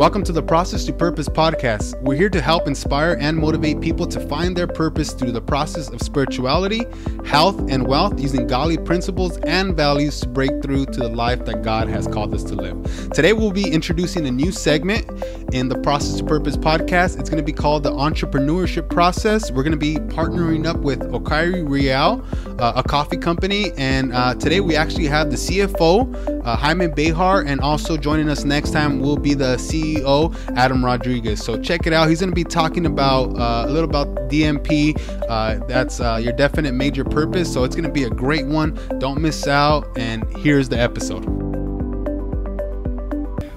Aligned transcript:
Welcome 0.00 0.24
to 0.24 0.32
the 0.32 0.42
Process 0.42 0.86
to 0.86 0.94
Purpose 0.94 1.28
podcast. 1.28 2.00
We're 2.00 2.16
here 2.16 2.30
to 2.30 2.40
help 2.40 2.66
inspire 2.66 3.18
and 3.20 3.36
motivate 3.36 3.82
people 3.82 4.06
to 4.06 4.18
find 4.28 4.56
their 4.56 4.66
purpose 4.66 5.12
through 5.12 5.32
the 5.32 5.42
process 5.42 5.90
of 5.90 6.00
spirituality, 6.00 6.86
health, 7.26 7.70
and 7.70 7.86
wealth 7.86 8.18
using 8.18 8.46
godly 8.46 8.78
principles 8.78 9.36
and 9.46 9.76
values 9.76 10.18
to 10.20 10.28
break 10.28 10.62
through 10.62 10.86
to 10.86 11.00
the 11.00 11.08
life 11.10 11.44
that 11.44 11.60
God 11.62 11.88
has 11.88 12.06
called 12.06 12.32
us 12.32 12.42
to 12.44 12.54
live. 12.54 13.10
Today, 13.12 13.34
we'll 13.34 13.52
be 13.52 13.70
introducing 13.70 14.26
a 14.26 14.30
new 14.30 14.50
segment 14.50 15.04
in 15.52 15.68
the 15.68 15.76
Process 15.80 16.16
to 16.16 16.24
Purpose 16.24 16.56
podcast. 16.56 17.20
It's 17.20 17.28
going 17.28 17.36
to 17.36 17.44
be 17.44 17.52
called 17.52 17.82
the 17.82 17.92
Entrepreneurship 17.92 18.88
Process. 18.88 19.50
We're 19.50 19.64
going 19.64 19.72
to 19.72 19.76
be 19.76 19.96
partnering 19.96 20.66
up 20.66 20.78
with 20.78 21.00
Okairi 21.12 21.68
Real, 21.68 22.24
uh, 22.58 22.72
a 22.74 22.82
coffee 22.82 23.18
company, 23.18 23.72
and 23.76 24.14
uh, 24.14 24.34
today 24.36 24.60
we 24.60 24.76
actually 24.76 25.08
have 25.08 25.30
the 25.30 25.36
CFO, 25.36 26.40
uh, 26.46 26.56
Jaime 26.56 26.86
Behar, 26.86 27.42
and 27.42 27.60
also 27.60 27.98
joining 27.98 28.30
us 28.30 28.46
next 28.46 28.70
time 28.70 29.00
will 29.00 29.18
be 29.18 29.34
the 29.34 29.56
CEO. 29.56 29.89
CEO, 29.96 30.34
Adam 30.56 30.84
Rodriguez. 30.84 31.42
So 31.44 31.60
check 31.60 31.86
it 31.86 31.92
out. 31.92 32.08
He's 32.08 32.20
going 32.20 32.30
to 32.30 32.34
be 32.34 32.44
talking 32.44 32.86
about 32.86 33.36
uh, 33.38 33.64
a 33.66 33.70
little 33.70 33.88
about 33.88 34.08
DMP. 34.30 35.00
Uh, 35.28 35.64
that's 35.66 36.00
uh, 36.00 36.20
your 36.22 36.32
definite 36.32 36.72
major 36.72 37.04
purpose. 37.04 37.52
So 37.52 37.64
it's 37.64 37.74
going 37.74 37.86
to 37.86 37.92
be 37.92 38.04
a 38.04 38.10
great 38.10 38.46
one. 38.46 38.78
Don't 38.98 39.20
miss 39.20 39.46
out. 39.46 39.86
And 39.96 40.24
here's 40.38 40.68
the 40.68 40.78
episode. 40.78 41.24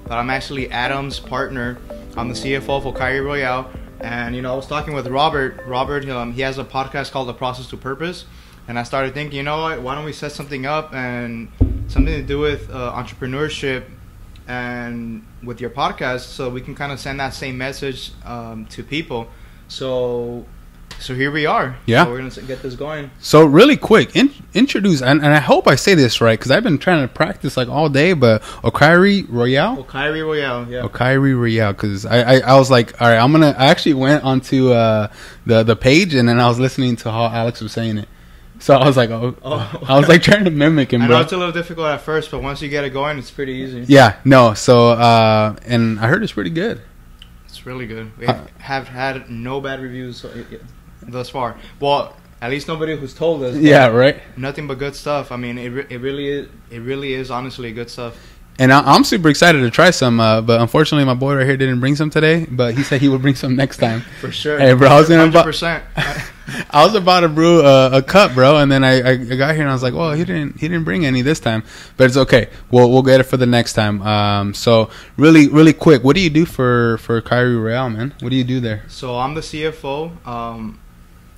But 0.04 0.18
I'm 0.18 0.30
actually 0.30 0.70
Adam's 0.70 1.18
partner. 1.18 1.78
I'm 2.16 2.28
the 2.28 2.34
CFO 2.34 2.82
for 2.82 2.92
Okairi 2.92 3.24
Royale. 3.24 3.70
And 4.00 4.36
you 4.36 4.42
know, 4.42 4.52
I 4.52 4.56
was 4.56 4.66
talking 4.66 4.94
with 4.94 5.06
Robert. 5.06 5.62
Robert, 5.66 6.08
um, 6.08 6.32
he 6.32 6.42
has 6.42 6.58
a 6.58 6.64
podcast 6.64 7.10
called 7.10 7.28
The 7.28 7.34
Process 7.34 7.68
to 7.68 7.76
Purpose. 7.76 8.26
And 8.68 8.78
I 8.78 8.82
started 8.82 9.14
thinking, 9.14 9.36
you 9.36 9.42
know 9.42 9.62
what? 9.62 9.82
Why 9.82 9.94
don't 9.94 10.04
we 10.04 10.12
set 10.12 10.32
something 10.32 10.64
up 10.66 10.94
and 10.94 11.50
something 11.88 12.14
to 12.14 12.22
do 12.22 12.38
with 12.38 12.70
uh, 12.70 12.92
entrepreneurship 12.92 13.84
and 14.46 15.24
with 15.42 15.60
your 15.60 15.70
podcast 15.70 16.20
so 16.20 16.50
we 16.50 16.60
can 16.60 16.74
kind 16.74 16.92
of 16.92 17.00
send 17.00 17.18
that 17.20 17.34
same 17.34 17.56
message 17.56 18.12
um, 18.24 18.66
to 18.66 18.82
people. 18.82 19.28
So 19.68 20.44
so 21.00 21.14
here 21.14 21.30
we 21.30 21.44
are. 21.44 21.76
Yeah. 21.86 22.04
So 22.04 22.10
we're 22.10 22.18
gonna 22.18 22.46
get 22.46 22.62
this 22.62 22.74
going. 22.74 23.10
So 23.18 23.44
really 23.44 23.76
quick 23.76 24.14
in, 24.14 24.32
introduce 24.54 25.02
and, 25.02 25.22
and 25.22 25.34
i 25.34 25.40
hope 25.40 25.66
i 25.66 25.74
say 25.74 25.94
this 25.94 26.20
right 26.20 26.38
because 26.38 26.50
i've 26.50 26.62
been 26.62 26.78
trying 26.78 27.06
to 27.06 27.12
practice 27.12 27.56
like 27.56 27.68
all 27.68 27.88
day 27.88 28.12
but 28.12 28.40
okairi 28.62 29.26
royale? 29.28 29.84
Okairi 29.84 30.24
royale 30.24 30.70
yeah. 30.70 30.82
Okairi 30.82 31.36
royale 31.38 31.72
because 31.72 32.06
I, 32.06 32.36
I, 32.36 32.38
I 32.38 32.58
was 32.58 32.70
like 32.70 33.00
all 33.02 33.08
right 33.08 33.18
i'm 33.18 33.32
gonna 33.32 33.54
i 33.58 33.66
actually 33.66 33.94
went 33.94 34.22
onto 34.22 34.72
uh 34.72 35.08
the 35.44 35.64
the 35.64 35.74
page 35.74 36.14
and 36.14 36.28
then 36.28 36.38
i 36.38 36.48
was 36.48 36.60
listening 36.60 36.94
to 36.96 37.10
how 37.10 37.26
alex 37.26 37.60
was 37.60 37.72
saying 37.72 37.98
it 37.98 38.08
so 38.58 38.74
I 38.76 38.86
was 38.86 38.96
like, 38.96 39.10
oh, 39.10 39.36
oh. 39.42 39.82
I 39.88 39.98
was 39.98 40.08
like 40.08 40.22
trying 40.22 40.44
to 40.44 40.50
mimic 40.50 40.92
him. 40.92 41.02
I 41.02 41.08
know 41.08 41.20
it's 41.20 41.32
a 41.32 41.36
little 41.36 41.52
difficult 41.52 41.86
at 41.88 42.00
first, 42.00 42.30
but 42.30 42.42
once 42.42 42.62
you 42.62 42.68
get 42.68 42.84
it 42.84 42.90
going, 42.90 43.18
it's 43.18 43.30
pretty 43.30 43.52
easy. 43.52 43.84
Yeah, 43.86 44.16
no. 44.24 44.54
So, 44.54 44.90
uh, 44.90 45.56
and 45.66 45.98
I 46.00 46.08
heard 46.08 46.22
it's 46.22 46.32
pretty 46.32 46.50
good. 46.50 46.80
It's 47.46 47.66
really 47.66 47.86
good. 47.86 48.16
We 48.18 48.26
uh, 48.26 48.40
have 48.58 48.88
had 48.88 49.30
no 49.30 49.60
bad 49.60 49.80
reviews 49.80 50.24
thus 51.02 51.30
far. 51.30 51.56
Well, 51.80 52.16
at 52.40 52.50
least 52.50 52.68
nobody 52.68 52.96
who's 52.96 53.14
told 53.14 53.42
us. 53.42 53.56
Yeah, 53.56 53.86
right. 53.86 54.20
Nothing 54.36 54.66
but 54.66 54.78
good 54.78 54.94
stuff. 54.94 55.32
I 55.32 55.36
mean, 55.36 55.58
it, 55.58 55.90
it 55.90 55.98
really 55.98 56.28
is. 56.28 56.48
It 56.70 56.80
really 56.80 57.14
is 57.14 57.30
honestly 57.30 57.72
good 57.72 57.90
stuff 57.90 58.18
and 58.58 58.72
I, 58.72 58.94
am 58.94 59.04
super 59.04 59.28
excited 59.28 59.60
to 59.60 59.70
try 59.70 59.90
some. 59.90 60.20
Uh, 60.20 60.40
but 60.40 60.60
unfortunately, 60.60 61.04
my 61.04 61.14
boy 61.14 61.34
right 61.34 61.46
here 61.46 61.56
didn't 61.56 61.80
bring 61.80 61.96
some 61.96 62.10
today. 62.10 62.46
But 62.48 62.74
he 62.74 62.82
said 62.82 63.00
he 63.00 63.08
would 63.08 63.22
bring 63.22 63.34
some 63.34 63.56
next 63.56 63.78
time. 63.78 64.00
For 64.20 64.30
sure. 64.30 64.58
Hey, 64.58 64.74
bro, 64.74 64.88
I 64.88 64.98
was 64.98 65.08
gonna. 65.08 65.30
100%. 65.30 65.82
I 66.70 66.84
was 66.84 66.94
about 66.94 67.20
to 67.20 67.30
brew 67.30 67.62
a, 67.62 67.98
a, 67.98 68.02
cup, 68.02 68.34
bro, 68.34 68.58
and 68.58 68.70
then 68.70 68.84
I, 68.84 69.12
I, 69.12 69.16
got 69.16 69.54
here 69.54 69.62
and 69.62 69.70
I 69.70 69.72
was 69.72 69.82
like, 69.82 69.94
well, 69.94 70.12
he 70.12 70.26
didn't 70.26 70.60
he 70.60 70.68
didn't 70.68 70.84
bring 70.84 71.06
any 71.06 71.22
this 71.22 71.40
time, 71.40 71.64
but 71.96 72.04
it's 72.04 72.18
okay. 72.18 72.50
We'll 72.70 72.90
we'll 72.90 73.02
get 73.02 73.18
it 73.18 73.22
for 73.22 73.38
the 73.38 73.46
next 73.46 73.72
time. 73.72 74.02
Um, 74.02 74.52
so 74.52 74.90
really 75.16 75.48
really 75.48 75.72
quick, 75.72 76.04
what 76.04 76.14
do 76.14 76.20
you 76.20 76.28
do 76.28 76.44
for 76.44 76.98
for 76.98 77.20
Okairi 77.22 77.62
Real, 77.62 77.88
man? 77.88 78.14
What 78.20 78.28
do 78.28 78.36
you 78.36 78.44
do 78.44 78.60
there? 78.60 78.84
So 78.88 79.16
I'm 79.18 79.32
the 79.32 79.40
CFO. 79.40 80.26
Um, 80.26 80.78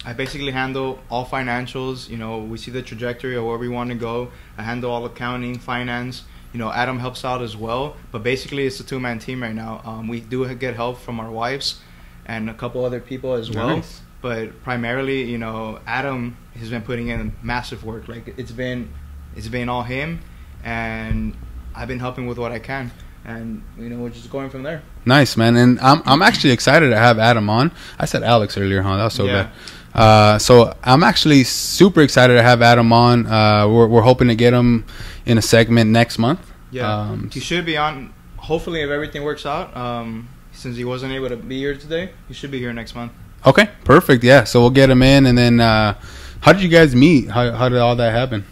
I 0.04 0.12
basically 0.12 0.50
handle 0.50 0.98
all 1.08 1.24
financials. 1.24 2.08
You 2.08 2.16
know, 2.16 2.38
we 2.38 2.58
see 2.58 2.72
the 2.72 2.82
trajectory 2.82 3.36
of 3.36 3.44
where 3.44 3.58
we 3.58 3.68
want 3.68 3.90
to 3.90 3.96
go. 3.96 4.32
I 4.58 4.64
handle 4.64 4.90
all 4.90 5.04
accounting, 5.04 5.56
finance 5.56 6.24
you 6.56 6.62
know, 6.62 6.72
Adam 6.72 6.98
helps 6.98 7.22
out 7.22 7.42
as 7.42 7.54
well. 7.54 7.96
But 8.10 8.22
basically, 8.22 8.64
it's 8.66 8.80
a 8.80 8.82
two 8.82 8.98
man 8.98 9.18
team 9.18 9.42
right 9.42 9.54
now. 9.54 9.82
Um, 9.84 10.08
we 10.08 10.20
do 10.20 10.52
get 10.54 10.74
help 10.74 10.98
from 10.98 11.20
our 11.20 11.30
wives 11.30 11.82
and 12.24 12.48
a 12.48 12.54
couple 12.54 12.82
other 12.82 12.98
people 12.98 13.34
as 13.34 13.50
well. 13.50 13.76
Nice. 13.76 14.00
But 14.22 14.62
primarily, 14.62 15.24
you 15.24 15.36
know, 15.36 15.80
Adam 15.86 16.38
has 16.58 16.70
been 16.70 16.80
putting 16.80 17.08
in 17.08 17.36
massive 17.42 17.84
work. 17.84 18.08
Like 18.08 18.32
it's 18.38 18.52
been, 18.52 18.90
it's 19.36 19.48
been 19.48 19.68
all 19.68 19.82
him, 19.82 20.20
and 20.64 21.36
I've 21.74 21.88
been 21.88 22.00
helping 22.00 22.26
with 22.26 22.38
what 22.38 22.52
I 22.52 22.58
can. 22.58 22.90
And 23.26 23.62
you 23.78 23.90
know, 23.90 23.98
we're 23.98 24.08
just 24.08 24.30
going 24.30 24.48
from 24.48 24.62
there. 24.62 24.82
Nice, 25.04 25.36
man. 25.36 25.56
And 25.56 25.78
I'm 25.80 26.02
I'm 26.06 26.22
actually 26.22 26.52
excited 26.52 26.88
to 26.88 26.96
have 26.96 27.18
Adam 27.18 27.50
on. 27.50 27.70
I 27.98 28.06
said 28.06 28.22
Alex 28.22 28.56
earlier, 28.56 28.80
huh? 28.80 28.96
That 28.96 29.04
was 29.04 29.12
so 29.12 29.26
yeah. 29.26 29.42
bad. 29.42 29.52
Uh, 29.94 30.38
so 30.38 30.74
I'm 30.82 31.02
actually 31.02 31.44
super 31.44 32.02
excited 32.02 32.34
to 32.34 32.42
have 32.42 32.60
Adam 32.62 32.92
on. 32.92 33.26
Uh, 33.26 33.66
we're, 33.66 33.88
we're 33.88 34.02
hoping 34.02 34.28
to 34.28 34.34
get 34.34 34.52
him 34.52 34.84
in 35.26 35.36
a 35.38 35.42
segment 35.42 35.90
next 35.90 36.18
month. 36.18 36.40
Yeah, 36.70 36.90
um, 36.90 37.30
he 37.30 37.40
should 37.40 37.66
be 37.66 37.76
on. 37.76 38.14
Hopefully, 38.36 38.80
if 38.82 38.90
everything 38.90 39.24
works 39.24 39.44
out, 39.44 39.76
um, 39.76 40.28
since 40.52 40.76
he 40.76 40.84
wasn't 40.84 41.12
able 41.12 41.28
to 41.28 41.36
be 41.36 41.58
here 41.58 41.76
today, 41.76 42.12
he 42.28 42.34
should 42.34 42.50
be 42.50 42.58
here 42.58 42.72
next 42.72 42.94
month. 42.94 43.12
Okay, 43.44 43.68
perfect. 43.84 44.24
Yeah, 44.24 44.44
so 44.44 44.60
we'll 44.60 44.70
get 44.70 44.88
him 44.88 45.02
in, 45.02 45.26
and 45.26 45.36
then 45.36 45.60
uh, 45.60 45.94
how 46.40 46.52
did 46.52 46.62
you 46.62 46.68
guys 46.68 46.94
meet? 46.94 47.28
How 47.28 47.52
how 47.52 47.68
did 47.68 47.78
all 47.78 47.96
that 47.96 48.12
happen? 48.12 48.44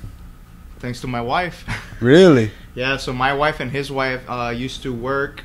Thanks 0.78 1.00
to 1.00 1.06
my 1.06 1.20
wife. 1.20 1.64
Really? 2.00 2.50
yeah. 2.74 2.98
So 2.98 3.14
my 3.14 3.32
wife 3.32 3.60
and 3.60 3.70
his 3.70 3.90
wife 3.90 4.20
uh, 4.28 4.52
used 4.54 4.82
to 4.82 4.92
work 4.92 5.42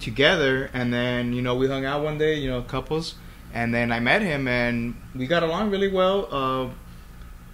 together, 0.00 0.68
and 0.74 0.92
then 0.92 1.32
you 1.32 1.40
know 1.40 1.54
we 1.54 1.66
hung 1.66 1.86
out 1.86 2.02
one 2.02 2.18
day, 2.18 2.34
you 2.34 2.50
know, 2.50 2.60
couples 2.60 3.14
and 3.54 3.72
then 3.72 3.92
I 3.92 4.00
met 4.00 4.20
him 4.20 4.48
and 4.48 4.96
we 5.14 5.26
got 5.26 5.44
along 5.44 5.70
really 5.70 5.88
well. 5.88 6.28
Uh, 6.30 6.70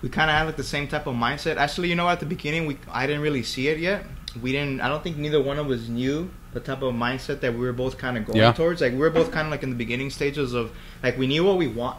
we 0.03 0.09
kind 0.09 0.31
of 0.31 0.37
had 0.37 0.45
like 0.45 0.57
the 0.57 0.65
same 0.65 0.89
type 0.89 1.07
of 1.07 1.15
mindset. 1.15 1.57
Actually, 1.57 1.89
you 1.89 1.95
know, 1.95 2.09
at 2.09 2.21
the 2.21 2.27
beginning, 2.27 2.67
we 2.67 2.79
I 2.91 3.07
didn't 3.07 3.23
really 3.23 3.43
see 3.43 3.69
it 3.69 3.79
yet. 3.79 4.05
We 4.41 4.53
didn't. 4.53 4.81
I 4.81 4.89
don't 4.89 5.03
think 5.03 5.17
neither 5.17 5.43
one 5.43 5.59
of 5.59 5.71
us 5.71 5.89
knew 5.89 6.31
the 6.53 6.61
type 6.61 6.83
of 6.83 6.95
mindset 6.95 7.41
that 7.41 7.53
we 7.53 7.61
were 7.61 7.73
both 7.73 7.99
kind 7.99 8.17
of 8.17 8.27
going 8.27 8.39
yeah. 8.39 8.53
towards. 8.53 8.81
Like 8.81 8.93
we 8.93 8.99
were 8.99 9.11
both 9.11 9.31
kind 9.31 9.47
of 9.47 9.51
like 9.51 9.63
in 9.63 9.71
the 9.71 9.77
beginning 9.77 10.11
stages 10.11 10.55
of 10.55 10.73
like 11.03 11.19
we 11.19 11.27
knew 11.27 11.45
what 11.45 11.59
we 11.59 11.67
want. 11.67 11.99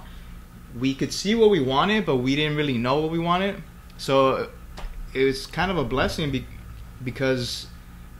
We 0.79 0.95
could 0.95 1.13
see 1.13 1.35
what 1.35 1.50
we 1.50 1.59
wanted, 1.59 2.06
but 2.06 2.17
we 2.17 2.35
didn't 2.35 2.57
really 2.57 2.78
know 2.78 3.01
what 3.01 3.12
we 3.12 3.19
wanted. 3.19 3.62
So 3.97 4.50
it 5.13 5.23
was 5.23 5.45
kind 5.45 5.69
of 5.69 5.78
a 5.78 5.83
blessing 5.83 6.31
be- 6.31 6.45
because 7.03 7.68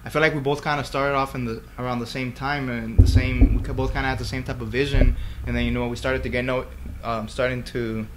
I 0.04 0.10
feel 0.10 0.22
like 0.22 0.34
we 0.34 0.42
both 0.42 0.62
kind 0.62 0.80
of 0.80 0.86
started 0.86 1.16
off 1.16 1.36
in 1.36 1.46
the 1.46 1.64
around 1.80 2.00
the 2.00 2.08
same 2.08 2.34
time 2.34 2.70
and 2.70 2.98
the 2.98 3.08
same. 3.08 3.56
We 3.56 3.74
both 3.74 3.94
kind 3.94 4.06
of 4.06 4.10
had 4.10 4.20
the 4.20 4.26
same 4.26 4.44
type 4.44 4.62
of 4.62 4.68
vision, 4.68 5.16
and 5.46 5.56
then 5.56 5.66
you 5.66 5.72
know 5.72 5.88
we 5.88 5.96
started 5.96 6.24
to 6.24 6.30
get 6.30 6.44
no, 6.44 6.66
um, 7.04 7.28
starting 7.28 7.64
to 7.66 8.08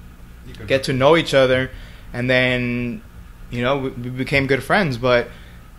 get 0.66 0.84
to 0.84 0.92
know 0.92 1.16
each 1.16 1.34
other, 1.34 1.70
and 2.12 2.28
then 2.28 3.02
you 3.50 3.62
know 3.62 3.78
we, 3.78 3.90
we 3.90 4.10
became 4.10 4.46
good 4.46 4.62
friends. 4.62 4.98
But 4.98 5.28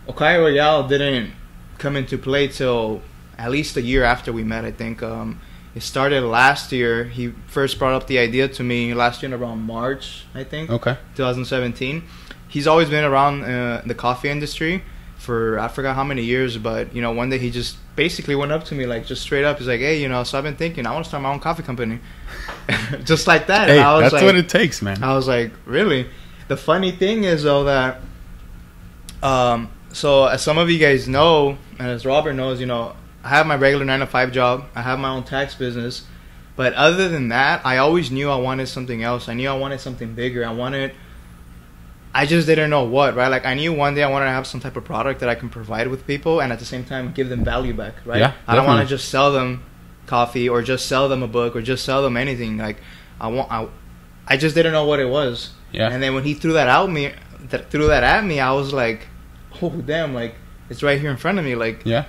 Okairi 0.08 0.38
Royale 0.38 0.86
didn't 0.88 1.32
come 1.78 1.96
into 1.96 2.18
play 2.18 2.48
till 2.48 3.02
at 3.38 3.50
least 3.50 3.76
a 3.76 3.82
year 3.82 4.04
after 4.04 4.32
we 4.32 4.44
met. 4.44 4.64
I 4.64 4.72
think 4.72 5.02
um, 5.02 5.40
it 5.74 5.82
started 5.82 6.22
last 6.22 6.72
year. 6.72 7.04
He 7.04 7.32
first 7.46 7.78
brought 7.78 7.92
up 7.92 8.06
the 8.06 8.18
idea 8.18 8.48
to 8.48 8.62
me 8.62 8.94
last 8.94 9.22
year 9.22 9.34
around 9.34 9.60
March, 9.60 10.24
I 10.34 10.44
think. 10.44 10.70
Okay. 10.70 10.96
2017. 11.16 12.02
He's 12.48 12.66
always 12.66 12.88
been 12.88 13.04
around 13.04 13.42
uh, 13.44 13.82
the 13.84 13.94
coffee 13.94 14.30
industry 14.30 14.82
for 15.18 15.58
I 15.58 15.68
forgot 15.68 15.96
how 15.96 16.04
many 16.04 16.22
years, 16.22 16.56
but 16.56 16.94
you 16.94 17.02
know, 17.02 17.12
one 17.12 17.28
day 17.28 17.38
he 17.38 17.50
just 17.50 17.76
basically 17.96 18.34
went 18.34 18.52
up 18.52 18.64
to 18.64 18.74
me 18.74 18.86
like 18.86 19.06
just 19.06 19.22
straight 19.22 19.44
up. 19.44 19.58
He's 19.58 19.66
like, 19.66 19.80
"Hey, 19.80 20.00
you 20.00 20.08
know, 20.08 20.22
so 20.22 20.38
I've 20.38 20.44
been 20.44 20.56
thinking 20.56 20.86
I 20.86 20.92
want 20.92 21.04
to 21.04 21.08
start 21.08 21.22
my 21.22 21.32
own 21.32 21.40
coffee 21.40 21.62
company," 21.62 21.98
just 23.04 23.26
like 23.26 23.48
that. 23.48 23.68
Hey, 23.68 23.76
that's 23.76 24.12
like, 24.12 24.22
what 24.22 24.36
it 24.36 24.48
takes, 24.48 24.82
man. 24.82 25.02
I 25.02 25.14
was 25.14 25.26
like, 25.26 25.50
"Really?" 25.64 26.06
The 26.48 26.56
funny 26.56 26.92
thing 26.92 27.24
is 27.24 27.42
though 27.42 27.64
that, 27.64 28.00
um, 29.22 29.70
so 29.92 30.26
as 30.26 30.42
some 30.42 30.58
of 30.58 30.70
you 30.70 30.78
guys 30.78 31.08
know, 31.08 31.58
and 31.78 31.88
as 31.88 32.06
Robert 32.06 32.34
knows, 32.34 32.60
you 32.60 32.66
know, 32.66 32.94
I 33.24 33.30
have 33.30 33.46
my 33.46 33.56
regular 33.56 33.84
nine 33.84 34.00
to 34.00 34.06
five 34.06 34.30
job. 34.30 34.66
I 34.74 34.82
have 34.82 34.98
my 35.00 35.08
own 35.08 35.24
tax 35.24 35.54
business, 35.54 36.04
but 36.54 36.74
other 36.74 37.08
than 37.08 37.28
that, 37.28 37.64
I 37.64 37.78
always 37.78 38.10
knew 38.10 38.30
I 38.30 38.36
wanted 38.36 38.68
something 38.68 39.02
else. 39.02 39.28
I 39.28 39.34
knew 39.34 39.48
I 39.48 39.56
wanted 39.56 39.80
something 39.80 40.14
bigger. 40.14 40.46
I 40.46 40.52
wanted 40.52 40.92
I 42.16 42.24
just 42.24 42.46
didn't 42.46 42.70
know 42.70 42.84
what, 42.84 43.14
right? 43.14 43.28
Like 43.28 43.44
I 43.44 43.52
knew 43.52 43.74
one 43.74 43.94
day 43.94 44.02
I 44.02 44.08
wanted 44.08 44.24
to 44.24 44.30
have 44.30 44.46
some 44.46 44.58
type 44.58 44.74
of 44.74 44.84
product 44.84 45.20
that 45.20 45.28
I 45.28 45.34
can 45.34 45.50
provide 45.50 45.88
with 45.88 46.06
people 46.06 46.40
and 46.40 46.50
at 46.50 46.58
the 46.58 46.64
same 46.64 46.82
time 46.82 47.12
give 47.12 47.28
them 47.28 47.44
value 47.44 47.74
back, 47.74 47.94
right? 48.06 48.20
Yeah, 48.20 48.32
I 48.46 48.56
don't 48.56 48.66
want 48.66 48.80
to 48.80 48.88
just 48.88 49.10
sell 49.10 49.32
them 49.32 49.62
coffee 50.06 50.48
or 50.48 50.62
just 50.62 50.86
sell 50.86 51.10
them 51.10 51.22
a 51.22 51.28
book 51.28 51.54
or 51.54 51.60
just 51.60 51.84
sell 51.84 52.02
them 52.02 52.16
anything. 52.16 52.56
Like 52.56 52.78
I 53.20 53.28
want 53.28 53.52
I, 53.52 53.68
I 54.26 54.38
just 54.38 54.54
didn't 54.54 54.72
know 54.72 54.86
what 54.86 54.98
it 54.98 55.10
was. 55.10 55.50
Yeah. 55.72 55.90
And 55.90 56.02
then 56.02 56.14
when 56.14 56.24
he 56.24 56.32
threw 56.32 56.54
that 56.54 56.68
out 56.68 56.90
me 56.90 57.12
that 57.50 57.70
threw 57.70 57.88
that 57.88 58.02
at 58.02 58.24
me, 58.24 58.40
I 58.40 58.52
was 58.52 58.72
like, 58.72 59.08
"Oh 59.60 59.68
damn, 59.68 60.14
like 60.14 60.36
it's 60.70 60.82
right 60.82 60.98
here 60.98 61.10
in 61.10 61.18
front 61.18 61.38
of 61.38 61.44
me." 61.44 61.54
Like 61.54 61.82
Yeah. 61.84 62.06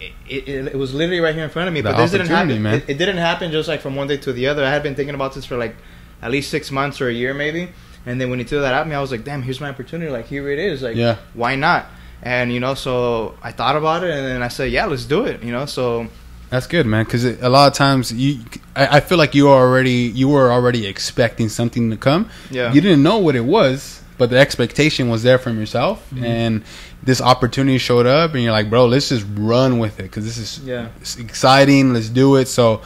It, 0.00 0.48
it, 0.48 0.66
it 0.66 0.76
was 0.76 0.92
literally 0.92 1.20
right 1.20 1.32
here 1.32 1.44
in 1.44 1.50
front 1.50 1.68
of 1.68 1.74
me, 1.74 1.80
the 1.80 1.90
but 1.90 1.96
this 1.96 2.10
didn't 2.10 2.26
happen. 2.26 2.66
It, 2.66 2.88
it 2.88 2.98
didn't 2.98 3.18
happen 3.18 3.52
just 3.52 3.68
like 3.68 3.80
from 3.80 3.94
one 3.94 4.08
day 4.08 4.16
to 4.16 4.32
the 4.32 4.48
other. 4.48 4.64
I 4.64 4.70
had 4.70 4.82
been 4.82 4.96
thinking 4.96 5.14
about 5.14 5.32
this 5.32 5.44
for 5.44 5.56
like 5.56 5.76
at 6.20 6.32
least 6.32 6.50
6 6.50 6.72
months 6.72 7.00
or 7.00 7.08
a 7.08 7.12
year 7.12 7.34
maybe 7.34 7.70
and 8.06 8.20
then 8.20 8.30
when 8.30 8.38
he 8.38 8.44
threw 8.44 8.60
that 8.60 8.74
at 8.74 8.86
me, 8.88 8.94
I 8.94 9.00
was 9.00 9.10
like, 9.10 9.24
damn, 9.24 9.42
here's 9.42 9.60
my 9.60 9.68
opportunity. 9.68 10.10
Like 10.10 10.26
here 10.26 10.48
it 10.50 10.58
is. 10.58 10.82
Like 10.82 10.96
yeah. 10.96 11.16
why 11.34 11.56
not? 11.56 11.86
And 12.22 12.52
you 12.52 12.60
know, 12.60 12.74
so 12.74 13.34
I 13.42 13.52
thought 13.52 13.76
about 13.76 14.04
it, 14.04 14.10
and 14.10 14.24
then 14.26 14.42
I 14.42 14.48
said, 14.48 14.70
yeah, 14.70 14.86
let's 14.86 15.04
do 15.04 15.24
it. 15.24 15.42
You 15.42 15.50
know, 15.52 15.66
so 15.66 16.06
That's 16.50 16.66
good, 16.66 16.86
man. 16.86 17.04
Because 17.04 17.24
a 17.24 17.48
lot 17.48 17.66
of 17.68 17.74
times 17.74 18.12
you, 18.12 18.40
I, 18.76 18.98
I 18.98 19.00
feel 19.00 19.18
like 19.18 19.34
you 19.34 19.48
are 19.48 19.66
already 19.66 20.10
you 20.14 20.28
were 20.28 20.52
already 20.52 20.86
expecting 20.86 21.48
something 21.48 21.90
to 21.90 21.96
come. 21.96 22.28
yeah, 22.50 22.72
You 22.72 22.80
didn't 22.80 23.02
know 23.02 23.18
what 23.18 23.34
it 23.36 23.44
was, 23.44 24.02
but 24.18 24.30
the 24.30 24.38
expectation 24.38 25.08
was 25.08 25.22
there 25.24 25.38
from 25.38 25.58
yourself, 25.58 26.08
Mhm. 26.14 26.24
and 26.24 26.62
this 27.02 27.20
opportunity 27.20 27.78
showed 27.78 28.06
up, 28.06 28.34
and 28.34 28.42
you're 28.44 28.52
like, 28.52 28.70
bro, 28.70 28.86
let's 28.86 29.08
just 29.08 29.26
run 29.34 29.78
with 29.80 29.98
it 29.98 30.04
because 30.04 30.24
this 30.24 30.38
is 30.38 30.60
yeah, 30.64 30.88
exciting. 31.18 31.92
Let's 31.92 32.08
do 32.08 32.36
it. 32.36 32.46
So. 32.48 32.82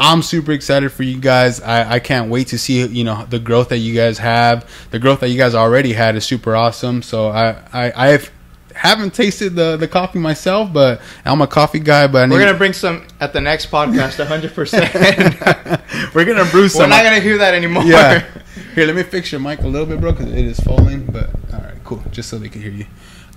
I'm 0.00 0.22
super 0.22 0.52
excited 0.52 0.92
for 0.92 1.02
you 1.02 1.18
guys. 1.18 1.60
I, 1.60 1.94
I 1.94 1.98
can't 1.98 2.30
wait 2.30 2.46
to 2.48 2.58
see 2.58 2.86
you 2.86 3.02
know 3.02 3.26
the 3.28 3.40
growth 3.40 3.70
that 3.70 3.78
you 3.78 3.94
guys 3.94 4.18
have. 4.18 4.70
The 4.92 5.00
growth 5.00 5.20
that 5.20 5.28
you 5.28 5.36
guys 5.36 5.56
already 5.56 5.92
had 5.92 6.14
is 6.14 6.24
super 6.24 6.54
awesome. 6.54 7.02
So 7.02 7.28
I 7.28 7.56
I 7.72 7.92
I've, 8.12 8.30
haven't 8.76 9.12
tasted 9.12 9.56
the 9.56 9.76
the 9.76 9.88
coffee 9.88 10.20
myself, 10.20 10.72
but 10.72 11.00
I'm 11.24 11.42
a 11.42 11.48
coffee 11.48 11.80
guy. 11.80 12.06
But 12.06 12.30
I 12.30 12.32
we're 12.32 12.38
gonna 12.38 12.56
bring 12.56 12.74
some 12.74 13.08
at 13.18 13.32
the 13.32 13.40
next 13.40 13.72
podcast, 13.72 14.24
hundred 14.28 14.54
percent. 14.54 14.94
we're 16.14 16.24
gonna 16.24 16.48
brew 16.48 16.68
some. 16.68 16.82
We're 16.82 16.96
not 16.96 17.02
gonna 17.02 17.20
hear 17.20 17.38
that 17.38 17.54
anymore. 17.54 17.82
yeah. 17.82 18.24
Here, 18.74 18.86
let 18.86 18.94
me 18.94 19.02
fix 19.02 19.32
your 19.32 19.40
mic 19.40 19.60
a 19.62 19.66
little 19.66 19.86
bit, 19.86 20.00
bro, 20.00 20.12
because 20.12 20.32
it 20.32 20.44
is 20.44 20.60
falling. 20.60 21.06
But 21.06 21.30
all 21.52 21.58
right, 21.58 21.82
cool. 21.82 22.04
Just 22.12 22.28
so 22.28 22.38
they 22.38 22.48
can 22.48 22.62
hear 22.62 22.70
you. 22.70 22.86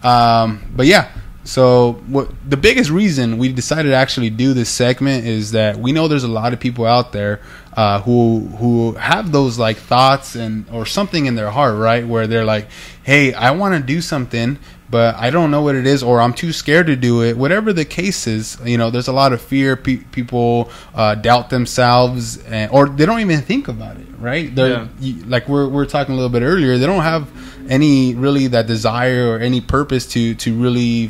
Um, 0.08 0.72
but 0.76 0.86
yeah. 0.86 1.10
So 1.44 1.94
what 2.08 2.30
the 2.48 2.58
biggest 2.58 2.92
reason 2.92 3.38
we 3.40 3.52
decided 3.52 3.90
to 3.90 3.96
actually 3.96 4.30
do 4.30 4.54
this 4.54 4.70
segment 4.70 5.26
is 5.26 5.52
that 5.52 5.78
we 5.78 5.92
know 5.92 6.08
there's 6.08 6.24
a 6.24 6.28
lot 6.28 6.54
of 6.54 6.60
people 6.60 6.86
out 6.86 7.12
there 7.14 7.42
uh, 7.76 8.00
who 8.02 8.42
who 8.60 8.94
have 8.94 9.32
those 9.32 9.58
like 9.58 9.78
thoughts 9.78 10.36
and 10.36 10.66
or 10.72 10.86
something 10.86 11.26
in 11.26 11.36
their 11.36 11.50
heart, 11.50 11.78
right, 11.78 12.06
where 12.08 12.28
they're 12.28 12.46
like, 12.46 12.68
"Hey, 13.04 13.34
I 13.34 13.52
want 13.52 13.74
to 13.76 13.82
do 13.82 14.02
something, 14.02 14.60
but 14.90 15.16
I 15.16 15.32
don't 15.32 15.50
know 15.50 15.62
what 15.64 15.76
it 15.76 15.88
is, 15.88 16.04
or 16.04 16.22
I'm 16.22 16.34
too 16.34 16.52
scared 16.54 16.88
to 16.88 16.96
do 16.96 17.24
it." 17.24 17.36
Whatever 17.38 17.74
the 17.74 17.86
case 17.86 18.28
is, 18.28 18.58
you 18.64 18.78
know, 18.78 18.92
there's 18.92 19.08
a 19.08 19.14
lot 19.14 19.34
of 19.34 19.42
fear. 19.42 19.76
Pe- 19.76 19.98
people 20.12 20.70
uh, 20.94 21.16
doubt 21.16 21.50
themselves, 21.50 22.38
and, 22.46 22.70
or 22.72 22.88
they 22.88 23.06
don't 23.08 23.22
even 23.22 23.42
think 23.42 23.68
about 23.68 23.98
it, 23.98 24.08
right? 24.20 24.54
They're 24.54 24.88
Yeah. 25.00 25.14
like 25.26 25.50
we're 25.50 25.68
we're 25.68 25.86
talking 25.86 26.14
a 26.14 26.16
little 26.18 26.30
bit 26.30 26.44
earlier. 26.44 26.78
They 26.78 26.86
don't 26.86 27.04
have 27.04 27.28
any 27.70 28.14
really 28.16 28.46
that 28.48 28.68
desire 28.68 29.32
or 29.32 29.40
any 29.40 29.62
purpose 29.62 30.06
to 30.08 30.36
to 30.36 30.54
really 30.56 31.10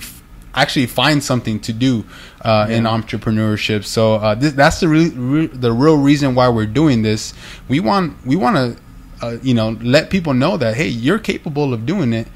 actually 0.53 0.85
find 0.87 1.23
something 1.23 1.59
to 1.61 1.73
do 1.73 2.03
uh, 2.41 2.67
in 2.69 2.83
entrepreneurship. 2.85 3.85
So 3.85 4.15
uh, 4.15 4.35
this, 4.35 4.53
that's 4.53 4.79
the 4.79 4.87
re- 4.87 5.09
re- 5.09 5.47
the 5.47 5.71
real 5.71 5.97
reason 5.97 6.35
why 6.35 6.49
we're 6.49 6.65
doing 6.65 7.01
this. 7.01 7.33
We 7.67 7.79
want 7.79 8.25
we 8.25 8.35
want 8.35 8.55
to 8.57 9.25
uh, 9.25 9.37
you 9.41 9.53
know 9.53 9.77
let 9.81 10.09
people 10.09 10.33
know 10.33 10.57
that 10.57 10.75
hey, 10.75 10.87
you're 10.87 11.19
capable 11.19 11.73
of 11.73 11.85
doing 11.85 12.13
it. 12.13 12.27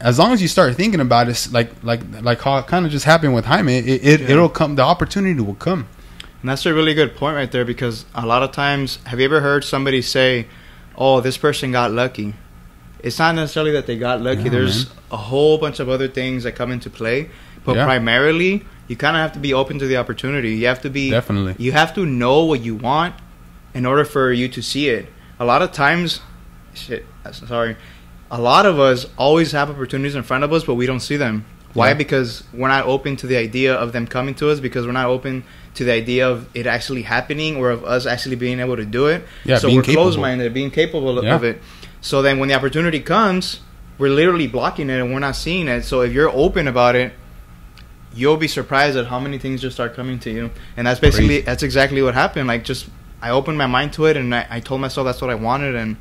As 0.00 0.18
long 0.18 0.32
as 0.32 0.40
you 0.40 0.46
start 0.48 0.76
thinking 0.76 1.00
about 1.00 1.28
it, 1.28 1.48
like 1.50 1.70
like 1.82 2.00
like 2.22 2.40
how 2.40 2.58
it 2.58 2.66
kind 2.68 2.86
of 2.86 2.92
just 2.92 3.04
happened 3.04 3.34
with 3.34 3.44
Jaime, 3.46 3.78
it, 3.78 3.86
it 4.04 4.20
Yeah. 4.20 4.28
it'll 4.30 4.48
come. 4.48 4.76
The 4.76 4.82
opportunity 4.82 5.40
will 5.40 5.54
come. 5.56 5.88
And 6.40 6.48
that's 6.48 6.64
a 6.66 6.72
really 6.72 6.94
good 6.94 7.16
point 7.16 7.34
right 7.34 7.50
there 7.50 7.64
because 7.64 8.04
a 8.14 8.24
lot 8.24 8.44
of 8.44 8.52
times, 8.52 9.00
have 9.06 9.18
you 9.18 9.24
ever 9.24 9.40
heard 9.40 9.64
somebody 9.64 10.00
say, 10.02 10.46
"Oh, 10.96 11.20
this 11.20 11.36
person 11.36 11.72
got 11.72 11.90
lucky"? 11.90 12.34
It's 13.02 13.18
not 13.18 13.34
necessarily 13.34 13.72
that 13.72 13.86
they 13.86 13.98
got 13.98 14.20
lucky. 14.22 14.42
Yeah, 14.44 14.50
There's 14.50 14.86
man. 14.86 14.94
a 15.12 15.16
whole 15.16 15.58
bunch 15.58 15.80
of 15.80 15.88
other 15.88 16.06
things 16.08 16.44
that 16.44 16.52
come 16.54 16.70
into 16.70 16.90
play, 16.90 17.30
but 17.68 17.76
Yeah. 17.76 17.84
primarily, 17.84 18.64
you 18.88 18.96
kind 18.96 19.14
of 19.16 19.20
have 19.20 19.32
to 19.32 19.38
be 19.38 19.52
open 19.52 19.78
to 19.78 19.86
the 19.86 19.98
opportunity. 19.98 20.52
You 20.56 20.66
have 20.68 20.80
to 20.82 20.90
be 20.90 21.10
Definitely. 21.10 21.54
you 21.58 21.72
have 21.72 21.94
to 21.94 22.06
know 22.06 22.44
what 22.44 22.60
you 22.62 22.74
want 22.74 23.14
in 23.74 23.84
order 23.84 24.04
for 24.06 24.32
you 24.32 24.48
to 24.48 24.62
see 24.62 24.88
it. 24.88 25.04
A 25.38 25.44
lot 25.44 25.60
of 25.60 25.70
times, 25.72 26.20
shit, 26.74 27.04
uh, 27.26 27.32
sorry, 27.32 27.76
a 28.30 28.40
lot 28.40 28.64
of 28.64 28.80
us 28.80 29.06
always 29.18 29.52
have 29.52 29.68
opportunities 29.70 30.14
in 30.14 30.22
front 30.22 30.44
of 30.44 30.52
us, 30.52 30.64
but 30.64 30.74
we 30.74 30.86
don't 30.86 31.00
see 31.00 31.16
them. 31.18 31.44
Why? 31.74 31.88
Yeah. 31.88 31.94
Because 31.94 32.44
we're 32.54 32.68
not 32.68 32.86
open 32.86 33.16
to 33.16 33.26
the 33.26 33.36
idea 33.36 33.74
of 33.74 33.92
them 33.92 34.06
coming 34.06 34.34
to 34.36 34.48
us. 34.50 34.58
Because 34.58 34.86
we're 34.86 34.92
not 35.02 35.06
open 35.06 35.44
to 35.74 35.84
the 35.84 35.92
idea 35.92 36.26
of 36.26 36.46
it 36.54 36.66
actually 36.66 37.02
happening 37.02 37.56
or 37.56 37.70
of 37.70 37.84
us 37.84 38.06
actually 38.06 38.36
being 38.36 38.58
able 38.58 38.76
to 38.76 38.86
do 38.86 39.06
it. 39.08 39.22
Yeah, 39.44 39.58
so 39.58 39.68
we're 39.68 39.82
capable. 39.82 40.04
closed-minded, 40.04 40.54
being 40.54 40.70
capable 40.70 41.22
Yeah. 41.22 41.34
of 41.36 41.44
it. 41.44 41.60
So 42.00 42.22
then, 42.22 42.38
when 42.38 42.48
the 42.48 42.54
opportunity 42.54 43.00
comes, 43.00 43.60
we're 43.98 44.08
literally 44.20 44.46
blocking 44.46 44.88
it 44.88 44.98
and 44.98 45.12
we're 45.12 45.18
not 45.20 45.36
seeing 45.36 45.68
it. 45.68 45.84
So 45.84 46.00
if 46.00 46.12
you're 46.12 46.30
open 46.30 46.66
about 46.68 46.96
it, 46.96 47.12
you'll 48.18 48.36
be 48.36 48.48
surprised 48.48 48.96
at 48.96 49.06
how 49.06 49.18
many 49.20 49.38
things 49.38 49.60
just 49.60 49.74
start 49.76 49.94
coming 49.94 50.18
to 50.20 50.30
you. 50.30 50.50
And 50.76 50.86
that's 50.86 51.00
basically 51.00 51.28
Crazy. 51.28 51.42
that's 51.42 51.62
exactly 51.62 52.02
what 52.02 52.14
happened. 52.14 52.46
Like 52.48 52.64
just 52.64 52.86
I 53.22 53.30
opened 53.30 53.58
my 53.58 53.66
mind 53.66 53.92
to 53.94 54.06
it 54.06 54.16
and 54.16 54.34
I, 54.34 54.46
I 54.50 54.60
told 54.60 54.80
myself 54.80 55.04
that's 55.06 55.20
what 55.20 55.30
I 55.30 55.34
wanted 55.48 55.74
and 55.74 55.96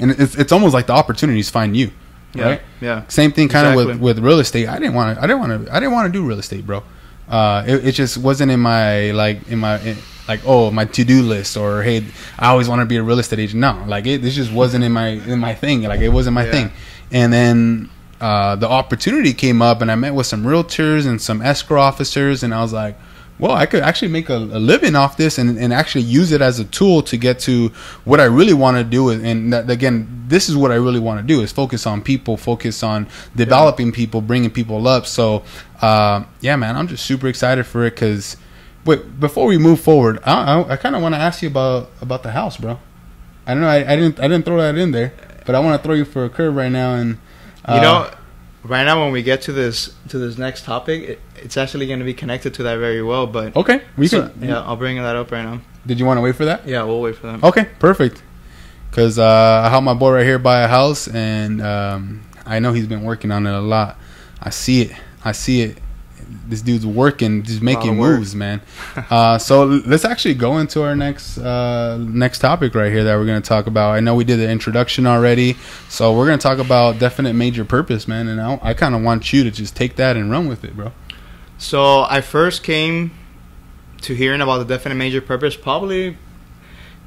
And 0.00 0.10
it's 0.12 0.34
it's 0.42 0.52
almost 0.52 0.74
like 0.74 0.86
the 0.86 0.94
opportunities 0.94 1.50
find 1.50 1.76
you. 1.76 1.90
yeah, 2.34 2.44
Right? 2.48 2.60
yeah. 2.80 3.02
Same 3.08 3.32
thing 3.32 3.48
kind 3.48 3.66
of 3.68 3.74
with, 3.76 4.00
with 4.00 4.18
real 4.18 4.38
estate. 4.38 4.66
I 4.68 4.78
didn't 4.78 4.94
want 4.94 5.16
to. 5.16 5.22
I 5.22 5.26
didn't 5.26 5.40
want 5.44 5.52
to. 5.66 5.74
I 5.74 5.78
didn't 5.80 5.92
want 5.92 6.06
to 6.12 6.12
do 6.18 6.26
real 6.26 6.38
estate, 6.38 6.64
bro. 6.66 6.82
Uh, 7.28 7.64
it, 7.66 7.86
it 7.88 7.92
just 7.92 8.16
wasn't 8.18 8.50
in 8.50 8.60
my 8.60 9.10
like 9.12 9.38
in 9.48 9.58
my 9.58 9.78
in, 9.80 9.96
like 10.28 10.40
oh 10.46 10.70
my 10.70 10.84
to 10.84 11.04
do 11.04 11.22
list 11.22 11.56
or 11.56 11.82
hey 11.82 12.04
I 12.38 12.48
always 12.48 12.68
want 12.68 12.80
to 12.80 12.86
be 12.86 12.96
a 12.96 13.02
real 13.02 13.18
estate 13.18 13.38
agent. 13.38 13.60
No, 13.60 13.84
like 13.86 14.06
it 14.06 14.22
this 14.22 14.34
just 14.34 14.52
wasn't 14.52 14.82
in 14.84 14.92
my 14.92 15.08
in 15.32 15.38
my 15.38 15.54
thing. 15.54 15.82
Like 15.82 16.00
it 16.00 16.08
wasn't 16.10 16.34
my 16.34 16.44
Yeah. 16.46 16.50
thing. 16.52 16.70
And 17.10 17.32
then 17.32 17.90
uh, 18.22 18.56
the 18.56 18.68
opportunity 18.68 19.34
came 19.34 19.60
up, 19.60 19.82
and 19.82 19.90
I 19.90 19.96
met 19.96 20.14
with 20.14 20.26
some 20.26 20.44
realtors 20.44 21.06
and 21.06 21.20
some 21.20 21.42
escrow 21.42 21.80
officers, 21.80 22.42
and 22.42 22.54
I 22.54 22.62
was 22.62 22.72
like. 22.72 22.96
Well, 23.38 23.52
I 23.52 23.66
could 23.66 23.82
actually 23.82 24.12
make 24.12 24.28
a, 24.28 24.36
a 24.36 24.60
living 24.60 24.94
off 24.94 25.16
this 25.16 25.36
and, 25.36 25.58
and 25.58 25.72
actually 25.72 26.04
use 26.04 26.30
it 26.30 26.40
as 26.40 26.60
a 26.60 26.64
tool 26.64 27.02
to 27.02 27.16
get 27.16 27.40
to 27.40 27.72
what 28.04 28.20
I 28.20 28.24
really 28.24 28.52
want 28.52 28.76
to 28.76 28.84
do. 28.84 29.08
And 29.08 29.52
that, 29.52 29.68
again, 29.68 30.06
this 30.28 30.48
is 30.48 30.54
what 30.54 30.70
I 30.70 30.76
really 30.76 31.00
want 31.00 31.18
to 31.20 31.26
do 31.26 31.42
is 31.42 31.50
focus 31.50 31.84
on 31.84 32.02
people, 32.02 32.36
focus 32.36 32.84
on 32.84 33.08
developing 33.34 33.90
people, 33.90 34.20
bringing 34.20 34.50
people 34.50 34.86
up. 34.86 35.06
So, 35.06 35.42
uh, 35.80 36.24
yeah, 36.40 36.54
man, 36.54 36.76
I'm 36.76 36.86
just 36.86 37.04
super 37.04 37.26
excited 37.26 37.64
for 37.66 37.84
it 37.84 37.94
because, 37.96 38.36
wait, 38.84 39.18
before 39.18 39.46
we 39.46 39.58
move 39.58 39.80
forward, 39.80 40.20
I, 40.24 40.60
I, 40.60 40.72
I 40.74 40.76
kind 40.76 40.94
of 40.94 41.02
want 41.02 41.16
to 41.16 41.20
ask 41.20 41.42
you 41.42 41.48
about 41.48 41.90
about 42.00 42.22
the 42.22 42.30
house, 42.30 42.58
bro. 42.58 42.78
I 43.46 43.54
don't 43.54 43.62
know, 43.62 43.68
I, 43.68 43.92
I 43.92 43.96
didn't 43.96 44.20
I 44.20 44.28
didn't 44.28 44.44
throw 44.44 44.58
that 44.58 44.76
in 44.78 44.92
there, 44.92 45.14
but 45.46 45.56
I 45.56 45.58
want 45.58 45.82
to 45.82 45.84
throw 45.84 45.96
you 45.96 46.04
for 46.04 46.24
a 46.24 46.30
curve 46.30 46.54
right 46.54 46.70
now. 46.70 46.94
And 46.94 47.18
uh, 47.64 47.74
you 47.74 47.80
know, 47.80 48.10
right 48.64 48.84
now 48.84 49.02
when 49.02 49.12
we 49.12 49.22
get 49.22 49.42
to 49.42 49.52
this 49.52 49.94
to 50.08 50.18
this 50.18 50.38
next 50.38 50.64
topic, 50.64 51.02
it, 51.02 51.20
it's 51.36 51.56
actually 51.56 51.86
going 51.86 51.98
to 51.98 52.04
be 52.04 52.14
connected 52.14 52.54
to 52.54 52.62
that 52.64 52.76
very 52.78 53.02
well. 53.02 53.26
But 53.26 53.56
okay, 53.56 53.82
we 53.96 54.08
so- 54.08 54.28
can. 54.28 54.48
yeah, 54.48 54.60
I'll 54.62 54.76
bring 54.76 54.96
that 54.96 55.16
up 55.16 55.30
right 55.30 55.42
now. 55.44 55.60
Did 55.86 55.98
you 55.98 56.06
want 56.06 56.18
to 56.18 56.20
wait 56.22 56.36
for 56.36 56.44
that? 56.44 56.66
Yeah, 56.66 56.84
we'll 56.84 57.00
wait 57.00 57.16
for 57.16 57.26
them. 57.26 57.40
Okay, 57.42 57.68
perfect. 57.80 58.22
Because 58.90 59.18
uh, 59.18 59.62
I 59.64 59.70
helped 59.70 59.84
my 59.84 59.94
boy 59.94 60.12
right 60.12 60.24
here 60.24 60.38
buy 60.38 60.60
a 60.62 60.68
house, 60.68 61.08
and 61.08 61.60
um, 61.62 62.22
I 62.46 62.58
know 62.58 62.72
he's 62.72 62.86
been 62.86 63.02
working 63.02 63.32
on 63.32 63.46
it 63.46 63.52
a 63.54 63.60
lot. 63.60 63.98
I 64.40 64.50
see 64.50 64.82
it. 64.82 64.92
I 65.24 65.32
see 65.32 65.62
it. 65.62 65.78
This 66.48 66.62
dude's 66.62 66.86
working, 66.86 67.42
just 67.42 67.62
making 67.62 67.96
moves, 67.96 68.34
man. 68.34 68.60
uh, 69.10 69.38
so 69.38 69.64
let's 69.64 70.04
actually 70.04 70.34
go 70.34 70.58
into 70.58 70.82
our 70.82 70.96
next 70.96 71.38
uh, 71.38 71.98
next 71.98 72.40
topic 72.40 72.74
right 72.74 72.90
here 72.90 73.04
that 73.04 73.16
we're 73.16 73.26
going 73.26 73.40
to 73.40 73.48
talk 73.48 73.66
about. 73.66 73.92
I 73.92 74.00
know 74.00 74.14
we 74.14 74.24
did 74.24 74.38
the 74.38 74.48
introduction 74.48 75.06
already, 75.06 75.56
so 75.88 76.16
we're 76.16 76.26
going 76.26 76.38
to 76.38 76.42
talk 76.42 76.58
about 76.58 76.98
definite 76.98 77.34
major 77.34 77.64
purpose, 77.64 78.08
man. 78.08 78.28
And 78.28 78.40
I, 78.40 78.58
I 78.62 78.74
kind 78.74 78.94
of 78.94 79.02
want 79.02 79.32
you 79.32 79.44
to 79.44 79.50
just 79.50 79.76
take 79.76 79.96
that 79.96 80.16
and 80.16 80.30
run 80.30 80.48
with 80.48 80.64
it, 80.64 80.76
bro. 80.76 80.92
So 81.58 82.02
I 82.02 82.20
first 82.20 82.62
came 82.62 83.12
to 84.02 84.14
hearing 84.14 84.40
about 84.40 84.58
the 84.58 84.64
definite 84.64 84.96
major 84.96 85.20
purpose 85.20 85.56
probably 85.56 86.16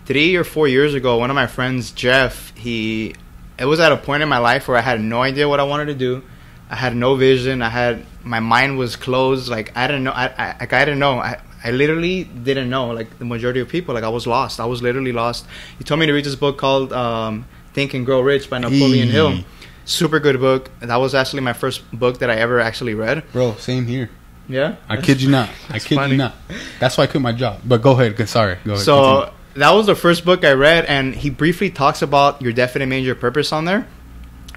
three 0.06 0.36
or 0.36 0.44
four 0.44 0.68
years 0.68 0.94
ago. 0.94 1.18
One 1.18 1.30
of 1.30 1.36
my 1.36 1.48
friends, 1.48 1.92
Jeff, 1.92 2.56
he 2.56 3.16
it 3.58 3.66
was 3.66 3.80
at 3.80 3.92
a 3.92 3.98
point 3.98 4.24
in 4.24 4.30
my 4.30 4.38
life 4.38 4.68
where 4.68 4.78
I 4.78 4.82
had 4.82 5.02
no 5.02 5.22
idea 5.22 5.48
what 5.48 5.60
I 5.60 5.64
wanted 5.64 5.86
to 5.86 5.96
do. 5.96 6.24
I 6.70 6.76
had 6.76 6.96
no 6.96 7.16
vision. 7.16 7.62
I 7.62 7.70
had 7.70 8.06
my 8.26 8.40
mind 8.40 8.78
was 8.78 8.96
closed. 8.96 9.48
Like 9.48 9.72
I 9.78 9.88
didn't 9.88 10.04
know. 10.04 10.12
I 10.12 10.26
I, 10.28 10.58
like, 10.60 10.74
I 10.74 10.84
didn't 10.84 11.00
know. 11.00 11.20
I, 11.20 11.40
I 11.64 11.72
literally 11.72 12.26
didn't 12.26 12.70
know. 12.70 12.88
Like 12.90 13.18
the 13.18 13.26
majority 13.26 13.60
of 13.60 13.70
people, 13.70 13.94
like 13.94 14.04
I 14.04 14.10
was 14.10 14.28
lost. 14.28 14.60
I 14.60 14.66
was 14.66 14.82
literally 14.82 15.14
lost. 15.14 15.46
He 15.78 15.84
told 15.84 16.00
me 16.00 16.08
to 16.08 16.14
read 16.14 16.26
this 16.26 16.36
book 16.36 16.58
called 16.58 16.92
um, 16.92 17.46
Think 17.74 17.94
and 17.94 18.06
Grow 18.06 18.22
Rich 18.22 18.50
by 18.50 18.58
Napoleon. 18.58 19.08
Hill. 19.10 19.40
Super 19.86 20.20
good 20.20 20.40
book. 20.40 20.72
That 20.80 20.96
was 20.98 21.14
actually 21.14 21.42
my 21.42 21.54
first 21.54 21.84
book 21.92 22.18
that 22.20 22.30
I 22.30 22.36
ever 22.36 22.60
actually 22.60 22.96
read. 22.96 23.24
Bro, 23.32 23.56
same 23.56 23.86
here. 23.86 24.10
Yeah, 24.48 24.76
I 24.90 24.98
kid 24.98 25.22
you 25.22 25.30
not. 25.30 25.50
I 25.70 25.80
kid 25.80 25.96
funny. 25.96 26.14
you 26.14 26.18
not. 26.18 26.36
That's 26.80 26.98
why 26.98 27.06
I 27.06 27.08
quit 27.08 27.22
my 27.22 27.32
job. 27.32 27.62
But 27.64 27.82
go 27.82 27.92
ahead. 27.92 28.28
Sorry. 28.28 28.58
Go 28.64 28.74
ahead. 28.74 28.86
So 28.86 29.22
continue. 29.22 29.60
that 29.60 29.72
was 29.72 29.86
the 29.86 29.96
first 29.96 30.26
book 30.26 30.44
I 30.44 30.54
read, 30.54 30.86
and 30.86 31.16
he 31.16 31.30
briefly 31.30 31.70
talks 31.70 32.02
about 32.02 32.42
your 32.42 32.54
definite 32.54 32.88
major 32.88 33.16
purpose 33.16 33.52
on 33.52 33.66
there. 33.66 33.88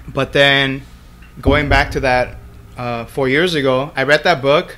But 0.07 0.33
then, 0.33 0.81
going 1.41 1.69
back 1.69 1.91
to 1.91 1.99
that 2.01 2.37
uh, 2.79 3.03
four 3.05 3.27
years 3.27 3.55
ago, 3.55 3.91
I 3.93 4.03
read 4.03 4.23
that 4.23 4.41
book, 4.41 4.77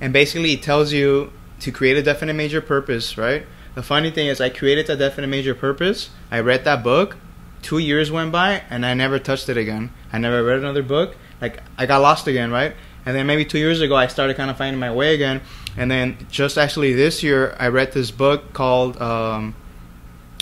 and 0.00 0.10
basically 0.10 0.52
it 0.54 0.62
tells 0.62 0.90
you 0.90 1.30
to 1.60 1.70
create 1.70 1.98
a 1.98 2.02
definite 2.02 2.32
major 2.32 2.62
purpose, 2.62 3.18
right? 3.18 3.44
The 3.74 3.82
funny 3.82 4.10
thing 4.10 4.28
is, 4.28 4.40
I 4.40 4.48
created 4.48 4.86
that 4.86 4.98
definite 4.98 5.26
major 5.26 5.54
purpose. 5.54 6.08
I 6.30 6.40
read 6.40 6.64
that 6.64 6.82
book. 6.82 7.18
Two 7.60 7.76
years 7.76 8.10
went 8.10 8.32
by, 8.32 8.62
and 8.70 8.86
I 8.86 8.94
never 8.94 9.18
touched 9.18 9.50
it 9.50 9.58
again. 9.58 9.90
I 10.10 10.18
never 10.18 10.42
read 10.42 10.60
another 10.60 10.82
book. 10.82 11.14
Like 11.42 11.62
I 11.76 11.84
got 11.84 12.00
lost 12.00 12.26
again, 12.26 12.50
right? 12.50 12.74
And 13.04 13.14
then 13.14 13.26
maybe 13.26 13.44
two 13.44 13.58
years 13.58 13.82
ago, 13.82 13.96
I 13.96 14.06
started 14.06 14.36
kind 14.36 14.50
of 14.50 14.56
finding 14.56 14.80
my 14.80 14.92
way 14.92 15.14
again. 15.14 15.42
And 15.76 15.90
then 15.90 16.26
just 16.30 16.56
actually 16.56 16.94
this 16.94 17.22
year, 17.22 17.54
I 17.58 17.68
read 17.68 17.92
this 17.92 18.10
book 18.10 18.54
called. 18.54 19.00
Um, 19.00 19.54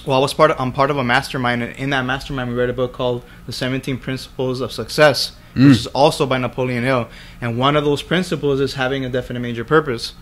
well, 0.06 0.16
I 0.16 0.20
was 0.20 0.32
part. 0.32 0.52
Of, 0.52 0.60
I'm 0.60 0.72
part 0.72 0.92
of 0.92 0.96
a 0.96 1.04
mastermind, 1.04 1.62
and 1.62 1.76
in 1.76 1.90
that 1.90 2.02
mastermind, 2.02 2.50
we 2.50 2.56
read 2.56 2.70
a 2.70 2.72
book 2.72 2.92
called 2.92 3.24
"The 3.46 3.52
17 3.52 3.98
Principles 3.98 4.60
of 4.60 4.70
Success." 4.70 5.32
Mm. 5.54 5.68
which 5.68 5.78
is 5.78 5.86
also 5.88 6.26
by 6.26 6.38
Napoleon 6.38 6.84
Hill. 6.84 7.08
And 7.40 7.58
one 7.58 7.76
of 7.76 7.84
those 7.84 8.02
principles 8.02 8.60
is 8.60 8.74
having 8.74 9.04
a 9.04 9.08
definite 9.08 9.40
major 9.40 9.64
purpose. 9.64 10.14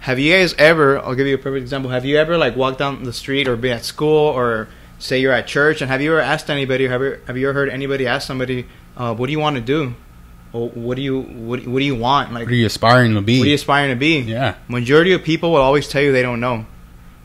Have 0.00 0.18
you 0.18 0.32
guys 0.32 0.54
ever? 0.54 0.98
I'll 1.00 1.14
give 1.16 1.26
you 1.26 1.34
a 1.34 1.38
perfect 1.38 1.62
example. 1.62 1.90
Have 1.90 2.04
you 2.04 2.16
ever 2.16 2.38
like 2.38 2.54
walked 2.56 2.78
down 2.78 3.02
the 3.02 3.12
street 3.12 3.48
or 3.48 3.56
been 3.56 3.72
at 3.72 3.84
school 3.84 4.16
or 4.16 4.68
say 4.98 5.20
you're 5.20 5.32
at 5.32 5.46
church 5.46 5.80
and 5.82 5.90
have 5.90 6.00
you 6.00 6.12
ever 6.12 6.20
asked 6.20 6.48
anybody? 6.50 6.86
Have 6.86 7.02
you, 7.02 7.18
have 7.26 7.36
you 7.36 7.48
ever 7.48 7.58
heard 7.58 7.68
anybody 7.68 8.06
ask 8.06 8.26
somebody, 8.26 8.66
uh, 8.96 9.14
"What 9.14 9.26
do 9.26 9.32
you 9.32 9.40
want 9.40 9.56
to 9.56 9.62
do?" 9.62 9.94
Or 10.52 10.68
what 10.70 10.94
do 10.96 11.02
you 11.02 11.20
what, 11.20 11.66
what 11.66 11.80
do 11.80 11.84
you 11.84 11.96
want? 11.96 12.32
Like 12.32 12.44
What 12.46 12.52
are 12.52 12.56
you 12.56 12.66
aspiring 12.66 13.14
to 13.14 13.20
be? 13.20 13.38
what 13.40 13.46
are 13.46 13.48
you 13.48 13.54
aspiring 13.56 13.90
to 13.90 13.96
be? 13.96 14.20
yeah. 14.20 14.54
Majority 14.68 15.12
of 15.12 15.22
people 15.24 15.50
will 15.52 15.60
always 15.60 15.88
tell 15.88 16.00
you 16.00 16.12
they 16.12 16.22
don't 16.22 16.40
know. 16.40 16.64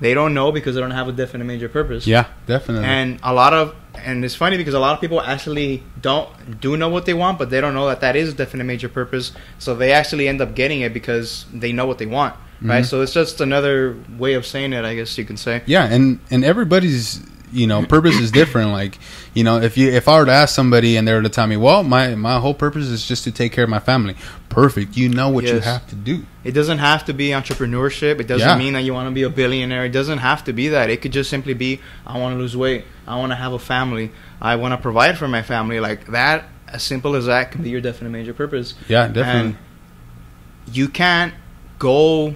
They 0.01 0.13
don't 0.13 0.33
know 0.33 0.51
because 0.51 0.75
they 0.75 0.81
don't 0.81 0.91
have 0.91 1.07
a 1.07 1.13
definite 1.13 1.45
major 1.45 1.69
purpose. 1.69 2.05
Yeah, 2.07 2.25
definitely. 2.47 2.85
And 2.85 3.19
a 3.23 3.33
lot 3.33 3.53
of 3.53 3.75
and 3.95 4.25
it's 4.25 4.35
funny 4.35 4.57
because 4.57 4.73
a 4.73 4.79
lot 4.79 4.93
of 4.93 5.01
people 5.01 5.21
actually 5.21 5.83
don't 6.01 6.59
do 6.59 6.75
know 6.77 6.89
what 6.89 7.05
they 7.05 7.13
want, 7.13 7.37
but 7.37 7.49
they 7.49 7.61
don't 7.61 7.73
know 7.73 7.87
that 7.87 8.01
that 8.01 8.15
is 8.15 8.29
a 8.29 8.33
definite 8.33 8.63
major 8.65 8.89
purpose. 8.89 9.31
So 9.59 9.75
they 9.75 9.91
actually 9.91 10.27
end 10.27 10.41
up 10.41 10.55
getting 10.55 10.81
it 10.81 10.93
because 10.93 11.45
they 11.53 11.71
know 11.71 11.85
what 11.85 11.97
they 11.99 12.05
want, 12.05 12.35
right? 12.61 12.83
Mhm. 12.83 12.87
So 12.87 13.01
it's 13.01 13.13
just 13.13 13.39
another 13.41 13.95
way 14.17 14.33
of 14.33 14.45
saying 14.45 14.73
it, 14.73 14.83
I 14.85 14.95
guess 14.95 15.17
you 15.17 15.25
can 15.25 15.37
say. 15.37 15.61
yeah, 15.65 15.85
and 15.85 16.19
and 16.31 16.43
everybody's 16.43 17.21
you 17.51 17.67
know 17.67 17.85
purpose 17.85 18.19
is 18.19 18.31
different. 18.31 18.71
Like 18.71 18.97
you 19.33 19.43
know, 19.43 19.59
if 19.59 19.77
you 19.77 19.89
if 19.89 20.07
I 20.07 20.19
were 20.19 20.25
to 20.25 20.31
ask 20.31 20.53
somebody 20.53 20.95
and 20.97 21.07
they 21.07 21.13
were 21.13 21.21
to 21.23 21.29
tell 21.29 21.47
me, 21.47 21.57
well, 21.57 21.83
my 21.83 22.13
my 22.15 22.39
whole 22.39 22.53
purpose 22.53 22.85
is 22.87 23.07
just 23.07 23.23
to 23.23 23.31
take 23.31 23.51
care 23.51 23.63
of 23.63 23.69
my 23.69 23.79
family. 23.79 24.15
Perfect. 24.49 24.95
You 24.95 25.09
know 25.09 25.29
what 25.29 25.43
you 25.45 25.59
have 25.59 25.87
to 25.87 25.95
do. 25.95 26.25
It 26.43 26.51
doesn't 26.51 26.77
have 26.77 27.05
to 27.05 27.13
be 27.13 27.29
entrepreneurship. 27.29 28.19
It 28.19 28.27
doesn't 28.27 28.47
Yeah. 28.47 28.57
mean 28.57 28.73
that 28.73 28.83
you 28.83 28.93
want 28.93 29.07
to 29.07 29.13
be 29.13 29.23
a 29.23 29.29
billionaire. 29.29 29.85
It 29.85 29.91
doesn't 29.91 30.19
have 30.19 30.43
to 30.43 30.53
be 30.53 30.67
that. 30.69 30.89
It 30.91 31.01
could 31.01 31.11
just 31.13 31.29
simply 31.31 31.53
be 31.55 31.79
I 32.05 32.19
want 32.19 32.35
to 32.35 32.39
lose 32.39 32.55
weight. 32.55 32.85
I 33.07 33.17
want 33.17 33.31
to 33.31 33.35
have 33.35 33.53
a 33.53 33.59
family. 33.59 34.11
I 34.39 34.55
want 34.57 34.73
to 34.73 34.77
provide 34.77 35.17
for 35.17 35.27
my 35.27 35.41
family. 35.41 35.79
Like 35.79 36.05
that, 36.07 36.45
as 36.67 36.83
simple 36.83 37.15
as 37.15 37.25
that, 37.25 37.51
can 37.51 37.63
be 37.63 37.69
your 37.71 37.81
definite 37.81 38.11
major 38.11 38.33
purpose. 38.33 38.75
Yeah, 38.87 39.07
definitely. 39.07 39.49
And 39.49 39.57
you 40.71 40.87
can't 40.87 41.33
go 41.79 42.35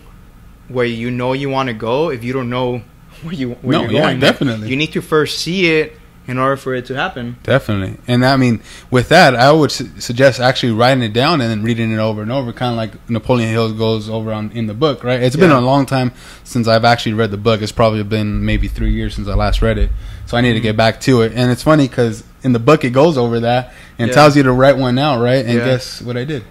where 0.68 0.86
you 0.86 1.12
know 1.12 1.34
you 1.34 1.50
want 1.50 1.68
to 1.68 1.74
go 1.74 2.10
if 2.10 2.24
you 2.24 2.34
don't 2.34 2.50
know 2.50 2.82
where 3.22 3.34
you 3.34 3.52
where 3.62 3.78
No, 3.78 3.84
you're 3.84 3.92
yeah, 3.92 4.02
going. 4.02 4.20
definitely. 4.20 4.70
You 4.70 4.76
need 4.76 4.94
to 4.94 5.02
first 5.02 5.40
see 5.40 5.68
it 5.80 5.94
in 6.28 6.38
order 6.38 6.58
for 6.58 6.76
it 6.76 6.86
to 6.88 6.94
happen. 6.96 7.38
Definitely. 7.44 7.98
And 8.08 8.26
I 8.26 8.36
mean, 8.36 8.62
with 8.92 9.10
that, 9.10 9.34
I 9.36 9.52
would 9.52 9.72
su- 9.72 9.90
suggest 10.00 10.40
actually 10.42 10.74
writing 10.74 11.02
it 11.04 11.14
down 11.14 11.40
and 11.42 11.50
then 11.50 11.64
reading 11.64 11.92
it 11.92 11.98
over 12.00 12.22
and 12.22 12.32
over, 12.32 12.52
kind 12.52 12.72
of 12.72 12.78
like 12.78 13.10
Napoleon 13.10 13.50
Hill 13.50 13.74
goes 13.74 14.10
over 14.10 14.34
on 14.34 14.52
in 14.52 14.68
the 14.68 14.74
book, 14.74 15.04
right? 15.04 15.22
It's 15.24 15.36
been 15.38 15.52
a 15.52 15.62
long 15.62 15.86
time 15.86 16.12
since 16.44 16.68
I've 16.68 16.84
actually 16.86 17.14
read 17.14 17.32
the 17.32 17.38
book. 17.38 17.62
It's 17.62 17.72
probably 17.72 18.04
been 18.04 18.44
maybe 18.46 18.68
three 18.68 18.92
years 18.92 19.16
since 19.16 19.28
I 19.28 19.36
last 19.36 19.62
read 19.62 19.78
it. 19.78 19.90
So 20.26 20.36
I 20.36 20.42
need 20.42 20.54
to 20.54 20.60
get 20.60 20.76
back 20.76 21.00
to 21.02 21.22
it. 21.22 21.32
And 21.34 21.50
it's 21.52 21.64
funny 21.64 21.88
because 21.88 22.24
in 22.44 22.52
the 22.52 22.60
book 22.60 22.84
it 22.84 22.90
goes 22.92 23.18
over 23.18 23.40
that 23.42 23.74
and 23.98 24.10
Yeah. 24.10 24.14
tells 24.16 24.36
you 24.36 24.44
to 24.44 24.52
write 24.52 24.78
one 24.78 24.98
out, 25.00 25.22
right? 25.22 25.46
And 25.46 25.58
Yeah. 25.60 25.66
guess 25.66 26.02
what 26.02 26.18
I 26.18 26.26
did? 26.26 26.44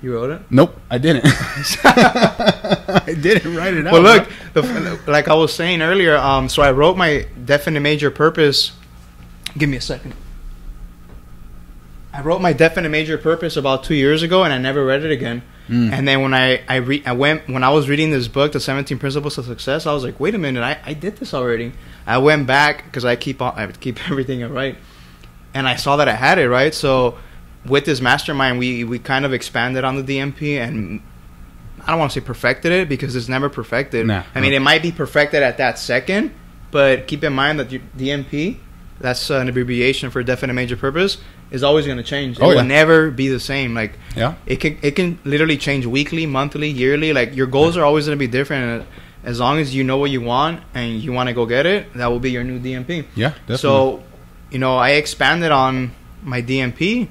You 0.00 0.14
wrote 0.14 0.30
it. 0.30 0.42
Nope, 0.50 0.78
I 0.90 0.98
didn't. 0.98 1.24
I 1.84 3.14
didn't 3.20 3.54
write 3.56 3.74
it 3.74 3.86
out. 3.86 3.92
Well, 3.92 4.02
look, 4.02 4.28
the, 4.52 4.98
like 5.06 5.28
I 5.28 5.34
was 5.34 5.52
saying 5.52 5.82
earlier, 5.82 6.16
um, 6.16 6.48
so 6.48 6.62
I 6.62 6.72
wrote 6.72 6.96
my 6.96 7.26
definite 7.44 7.80
major 7.80 8.10
purpose. 8.10 8.72
Give 9.56 9.68
me 9.68 9.76
a 9.76 9.80
second. 9.80 10.14
I 12.14 12.20
wrote 12.20 12.40
my 12.40 12.52
definite 12.52 12.90
major 12.90 13.18
purpose 13.18 13.56
about 13.56 13.82
two 13.82 13.96
years 13.96 14.22
ago, 14.22 14.44
and 14.44 14.52
I 14.52 14.58
never 14.58 14.84
read 14.84 15.04
it 15.04 15.10
again. 15.10 15.42
Mm. 15.68 15.92
And 15.92 16.06
then 16.06 16.22
when 16.22 16.32
I 16.32 16.62
I, 16.68 16.76
re- 16.76 17.02
I 17.04 17.12
went 17.12 17.48
when 17.48 17.64
I 17.64 17.70
was 17.70 17.88
reading 17.88 18.12
this 18.12 18.28
book, 18.28 18.52
The 18.52 18.60
Seventeen 18.60 18.98
Principles 19.00 19.36
of 19.36 19.46
Success, 19.46 19.84
I 19.84 19.92
was 19.92 20.04
like, 20.04 20.20
wait 20.20 20.34
a 20.34 20.38
minute, 20.38 20.62
I, 20.62 20.78
I 20.84 20.94
did 20.94 21.16
this 21.16 21.34
already. 21.34 21.72
I 22.06 22.18
went 22.18 22.46
back 22.46 22.84
because 22.84 23.04
I 23.04 23.16
keep 23.16 23.42
on, 23.42 23.54
I 23.58 23.66
keep 23.72 23.98
everything 24.10 24.48
right, 24.52 24.76
and 25.54 25.66
I 25.66 25.74
saw 25.74 25.96
that 25.96 26.08
I 26.08 26.14
had 26.14 26.38
it 26.38 26.48
right. 26.48 26.72
So 26.72 27.18
with 27.66 27.84
this 27.84 28.00
mastermind, 28.00 28.60
we 28.60 28.84
we 28.84 29.00
kind 29.00 29.24
of 29.24 29.32
expanded 29.32 29.84
on 29.84 29.96
the 29.96 30.02
DMP 30.02 30.58
and. 30.58 31.02
I 31.86 31.88
don't 31.88 31.98
want 31.98 32.12
to 32.12 32.20
say 32.20 32.24
perfected 32.24 32.72
it 32.72 32.88
because 32.88 33.14
it's 33.14 33.28
never 33.28 33.50
perfected. 33.50 34.06
Nah. 34.06 34.22
I 34.34 34.40
mean, 34.40 34.54
it 34.54 34.60
might 34.60 34.80
be 34.80 34.90
perfected 34.90 35.42
at 35.42 35.58
that 35.58 35.78
second, 35.78 36.32
but 36.70 37.06
keep 37.06 37.22
in 37.22 37.34
mind 37.34 37.60
that 37.60 37.68
DMP, 37.68 38.56
that's 39.00 39.28
an 39.30 39.48
abbreviation 39.48 40.10
for 40.10 40.22
definite 40.22 40.54
major 40.54 40.76
purpose, 40.76 41.18
is 41.50 41.62
always 41.62 41.84
going 41.86 41.98
to 41.98 42.04
change. 42.04 42.38
It 42.38 42.42
Oh, 42.42 42.48
will 42.48 42.64
never 42.64 43.10
be 43.10 43.28
the 43.28 43.40
same. 43.40 43.74
Like 43.74 43.98
yeah. 44.16 44.34
it 44.46 44.56
can 44.60 44.78
it 44.82 44.92
can 44.96 45.18
literally 45.24 45.56
change 45.56 45.84
weekly, 45.86 46.26
monthly, 46.26 46.68
yearly. 46.68 47.12
Like 47.12 47.34
your 47.36 47.46
goals 47.46 47.76
are 47.76 47.84
always 47.84 48.06
going 48.06 48.16
to 48.18 48.20
be 48.20 48.30
different. 48.30 48.82
And 48.82 48.86
as 49.24 49.40
long 49.40 49.58
as 49.58 49.74
you 49.74 49.84
know 49.84 49.96
what 49.98 50.10
you 50.10 50.20
want 50.20 50.62
and 50.74 51.00
you 51.00 51.12
want 51.12 51.28
to 51.28 51.32
go 51.34 51.46
get 51.46 51.66
it, 51.66 51.92
that 51.94 52.06
will 52.06 52.20
be 52.20 52.30
your 52.30 52.44
new 52.44 52.58
DMP. 52.60 53.06
Yeah, 53.14 53.30
definitely. 53.30 53.56
So, 53.58 54.02
you 54.50 54.58
know, 54.58 54.76
I 54.76 54.90
expanded 54.90 55.50
on 55.50 55.92
my 56.22 56.40
DMP 56.42 57.08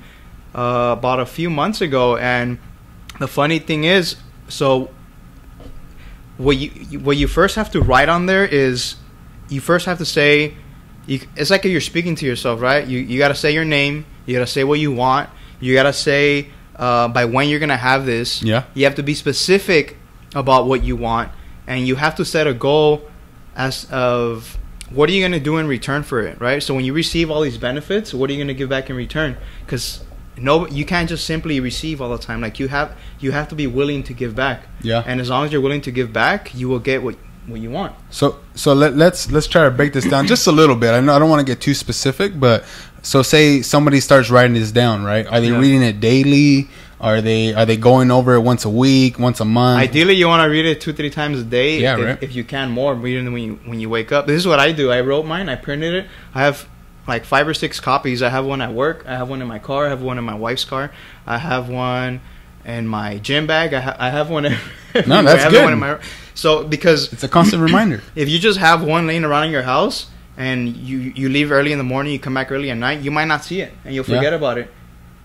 uh, 0.55 0.95
about 0.97 1.19
a 1.19 1.25
few 1.25 1.49
months 1.49 1.81
ago, 1.81 2.15
and 2.17 2.59
the 3.19 3.27
funny 3.27 3.59
thing 3.59 3.83
is, 3.83 4.15
so 4.47 4.89
what 6.37 6.57
you- 6.57 6.99
what 6.99 7.17
you 7.17 7.27
first 7.27 7.55
have 7.55 7.71
to 7.71 7.81
write 7.81 8.09
on 8.09 8.25
there 8.25 8.45
is 8.45 8.95
you 9.49 9.61
first 9.61 9.85
have 9.85 9.97
to 9.99 10.05
say 10.05 10.53
you, 11.05 11.19
it's 11.35 11.49
like 11.49 11.65
if 11.65 11.71
you're 11.71 11.81
speaking 11.81 12.15
to 12.15 12.25
yourself, 12.25 12.61
right? 12.61 12.85
You 12.85 12.99
you 12.99 13.17
got 13.19 13.29
to 13.29 13.35
say 13.35 13.53
your 13.53 13.65
name, 13.65 14.05
you 14.25 14.35
got 14.35 14.45
to 14.45 14.51
say 14.51 14.63
what 14.63 14.79
you 14.79 14.91
want, 14.91 15.29
you 15.59 15.73
got 15.73 15.83
to 15.83 15.93
say 15.93 16.49
uh, 16.75 17.07
by 17.07 17.25
when 17.25 17.49
you're 17.49 17.59
gonna 17.59 17.77
have 17.77 18.05
this. 18.05 18.41
Yeah. 18.41 18.63
You 18.73 18.85
have 18.85 18.95
to 18.95 19.03
be 19.03 19.13
specific 19.13 19.97
about 20.35 20.67
what 20.67 20.83
you 20.83 20.95
want, 20.95 21.31
and 21.67 21.87
you 21.87 21.95
have 21.95 22.15
to 22.15 22.25
set 22.25 22.47
a 22.47 22.53
goal 22.53 23.07
as 23.55 23.85
of 23.91 24.57
what 24.89 25.09
are 25.09 25.13
you 25.13 25.21
going 25.21 25.31
to 25.31 25.39
do 25.39 25.57
in 25.57 25.67
return 25.67 26.03
for 26.03 26.21
it, 26.21 26.39
right? 26.39 26.61
So 26.61 26.73
when 26.73 26.85
you 26.85 26.93
receive 26.93 27.31
all 27.31 27.41
these 27.41 27.57
benefits, 27.57 28.13
what 28.13 28.29
are 28.29 28.33
you 28.33 28.39
going 28.39 28.47
to 28.47 28.53
give 28.53 28.69
back 28.69 28.89
in 28.89 28.95
return? 28.95 29.37
Because 29.65 30.03
no, 30.37 30.67
you 30.67 30.85
can't 30.85 31.09
just 31.09 31.25
simply 31.25 31.59
receive 31.59 32.01
all 32.01 32.09
the 32.09 32.17
time. 32.17 32.41
Like 32.41 32.59
you 32.59 32.67
have, 32.67 32.95
you 33.19 33.31
have 33.31 33.47
to 33.49 33.55
be 33.55 33.67
willing 33.67 34.03
to 34.03 34.13
give 34.13 34.35
back. 34.35 34.63
Yeah. 34.81 35.03
And 35.05 35.19
as 35.19 35.29
long 35.29 35.45
as 35.45 35.51
you're 35.51 35.61
willing 35.61 35.81
to 35.81 35.91
give 35.91 36.13
back, 36.13 36.53
you 36.53 36.69
will 36.69 36.79
get 36.79 37.03
what 37.03 37.15
what 37.47 37.59
you 37.59 37.69
want. 37.69 37.95
So 38.09 38.39
so 38.55 38.73
let, 38.73 38.95
let's 38.95 39.31
let's 39.31 39.47
try 39.47 39.63
to 39.65 39.71
break 39.71 39.93
this 39.93 40.05
down 40.05 40.27
just 40.27 40.47
a 40.47 40.51
little 40.51 40.75
bit. 40.75 40.91
I 40.91 40.99
know 40.99 41.13
I 41.15 41.19
don't 41.19 41.29
want 41.29 41.45
to 41.45 41.51
get 41.51 41.61
too 41.61 41.73
specific, 41.73 42.39
but 42.39 42.63
so 43.01 43.21
say 43.21 43.61
somebody 43.61 43.99
starts 43.99 44.29
writing 44.29 44.53
this 44.53 44.71
down, 44.71 45.03
right? 45.03 45.25
Are 45.27 45.41
they 45.41 45.49
Yeah. 45.49 45.59
reading 45.59 45.83
it 45.83 45.99
daily? 45.99 46.69
Are 47.01 47.19
they 47.19 47.53
are 47.53 47.65
they 47.65 47.75
going 47.75 48.11
over 48.11 48.35
it 48.35 48.39
once 48.41 48.63
a 48.63 48.69
week, 48.69 49.19
once 49.19 49.41
a 49.41 49.45
month? 49.45 49.81
Ideally, 49.81 50.13
you 50.13 50.27
want 50.27 50.41
to 50.41 50.49
read 50.49 50.65
it 50.65 50.79
two, 50.79 50.93
three 50.93 51.09
times 51.09 51.37
a 51.39 51.43
day. 51.43 51.81
Yeah, 51.81 51.97
if, 51.97 52.05
right. 52.05 52.23
If 52.23 52.33
you 52.33 52.45
can, 52.45 52.71
more 52.71 52.95
reading 52.95 53.33
when 53.33 53.43
you 53.43 53.59
when 53.65 53.79
you 53.81 53.89
wake 53.89 54.13
up. 54.13 54.25
This 54.25 54.37
is 54.37 54.47
what 54.47 54.59
I 54.59 54.71
do. 54.71 54.89
I 54.89 55.01
wrote 55.01 55.25
mine. 55.25 55.49
I 55.49 55.55
printed 55.55 55.93
it. 55.93 56.07
I 56.33 56.43
have 56.43 56.65
like 57.05 57.25
five 57.25 57.45
or 57.45 57.53
six 57.53 57.81
copies. 57.81 58.21
I 58.23 58.29
have 58.29 58.45
one 58.45 58.61
at 58.61 58.71
work. 58.71 59.03
I 59.05 59.15
have 59.17 59.27
one 59.27 59.41
in 59.41 59.49
my 59.49 59.59
car. 59.59 59.87
I 59.87 59.89
have 59.89 60.01
one 60.01 60.17
in 60.17 60.23
my 60.23 60.35
wife's 60.35 60.63
car. 60.63 60.91
I 61.27 61.39
have 61.39 61.67
one 61.67 62.21
in 62.63 62.87
my 62.87 63.17
gym 63.17 63.47
bag. 63.47 63.73
I, 63.73 63.81
ha- 63.81 63.97
I 63.99 64.09
have 64.09 64.29
one. 64.29 64.45
everywhere. 64.93 65.23
that's 65.23 65.39
I 65.41 65.43
have 65.43 65.51
good. 65.51 65.63
One 65.65 65.73
in 65.73 65.79
my, 65.79 65.99
so 66.33 66.63
because 66.63 67.11
It's 67.13 67.23
a 67.23 67.27
constant 67.29 67.61
reminder. 67.69 68.01
if 68.15 68.27
you 68.29 68.39
just 68.39 68.59
have 68.59 68.83
one 68.83 69.07
laying 69.07 69.23
around 69.23 69.45
in 69.45 69.51
your 69.51 69.63
house 69.63 70.07
and 70.37 70.75
you 70.75 70.97
you 71.15 71.29
leave 71.29 71.51
early 71.51 71.71
in 71.71 71.77
the 71.77 71.83
morning, 71.83 72.11
you 72.13 72.19
come 72.19 72.33
back 72.33 72.51
early 72.51 72.69
at 72.71 72.77
night, 72.77 73.01
you 73.01 73.11
might 73.11 73.27
not 73.27 73.43
see 73.43 73.61
it 73.61 73.71
and 73.85 73.93
you'll 73.93 74.05
Yeah. 74.05 74.15
forget 74.17 74.33
about 74.33 74.57
it. 74.57 74.71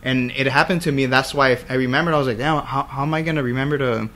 And 0.02 0.30
it 0.36 0.46
happened 0.46 0.82
to 0.82 0.92
me. 0.92 1.06
That's 1.06 1.34
why 1.34 1.58
I 1.68 1.74
remembered. 1.74 2.14
I 2.14 2.18
was 2.18 2.26
like, 2.28 2.38
damn, 2.38 2.62
how, 2.64 2.84
how 2.84 3.02
am 3.02 3.12
I 3.14 3.22
gonna 3.22 3.42
remember 3.42 3.78
to 3.78 4.08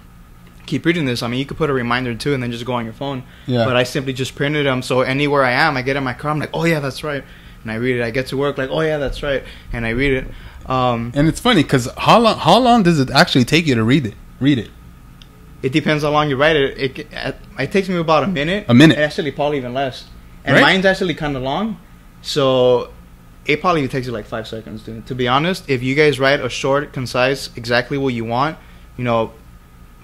keep 0.67 0.85
reading 0.87 1.07
this? 1.07 1.23
I 1.23 1.29
mean, 1.29 1.41
you 1.41 1.47
could 1.47 1.57
put 1.57 1.71
a 1.71 1.73
reminder 1.73 2.15
too, 2.15 2.35
and 2.35 2.43
then 2.43 2.53
just 2.53 2.65
go 2.65 2.75
on 2.75 2.85
your 2.85 2.95
phone. 2.95 3.25
Yeah. 3.47 3.65
But 3.65 3.77
I 3.77 3.83
simply 3.83 4.13
just 4.13 4.35
printed 4.37 4.65
them. 4.67 4.81
So 4.83 5.01
anywhere 5.01 5.43
I 5.45 5.53
am, 5.53 5.77
I 5.77 5.83
get 5.83 5.97
in 5.97 6.05
my 6.05 6.15
car. 6.15 6.31
I'm 6.31 6.39
like, 6.39 6.51
oh 6.55 6.65
yeah, 6.65 6.79
that's 6.81 7.03
right. 7.03 7.25
And 7.63 7.71
I 7.73 7.77
read 7.77 7.97
it. 7.99 8.03
I 8.05 8.11
get 8.11 8.27
to 8.29 8.37
work 8.37 8.59
like, 8.59 8.71
oh 8.71 8.81
yeah, 8.81 8.99
that's 8.99 9.23
right. 9.23 9.43
And 9.73 9.85
I 9.85 9.91
read 9.91 10.13
it. 10.13 10.27
Um, 10.71 11.11
and 11.17 11.27
it's 11.27 11.41
funny 11.41 11.63
because 11.65 11.89
how 11.99 12.21
long 12.21 12.39
how 12.39 12.59
long 12.59 12.83
does 12.85 13.01
it 13.01 13.11
actually 13.11 13.45
take 13.45 13.67
you 13.67 13.75
to 13.75 13.83
read 13.83 14.07
it? 14.07 14.15
Read 14.39 14.59
it. 14.59 14.71
It 15.63 15.73
depends 15.73 16.03
how 16.03 16.11
long 16.11 16.29
you 16.29 16.37
write 16.37 16.57
it. 16.57 16.79
It 16.79 16.99
it, 16.99 17.07
uh, 17.15 17.33
it 17.59 17.71
takes 17.73 17.89
me 17.89 17.97
about 17.97 18.25
a 18.25 18.27
minute. 18.27 18.67
A 18.69 18.75
minute. 18.75 18.99
Actually, 18.99 19.31
probably 19.33 19.59
even 19.59 19.75
less. 19.75 20.05
And 20.45 20.55
Right. 20.55 20.63
mine's 20.63 20.85
actually 20.85 21.15
kind 21.15 21.37
of 21.37 21.43
long, 21.43 21.79
so 22.21 22.91
it 23.47 23.61
probably 23.61 23.87
takes 23.89 24.07
you 24.07 24.13
like 24.13 24.27
five 24.27 24.47
seconds. 24.49 24.83
To, 24.85 25.01
to 25.03 25.15
be 25.15 25.29
honest, 25.29 25.69
if 25.69 25.83
you 25.83 25.95
guys 25.95 26.19
write 26.19 26.41
a 26.41 26.49
short, 26.49 26.93
concise, 26.93 27.51
exactly 27.57 27.97
what 27.99 28.13
you 28.15 28.25
want, 28.25 28.59
you 28.97 29.05
know, 29.05 29.33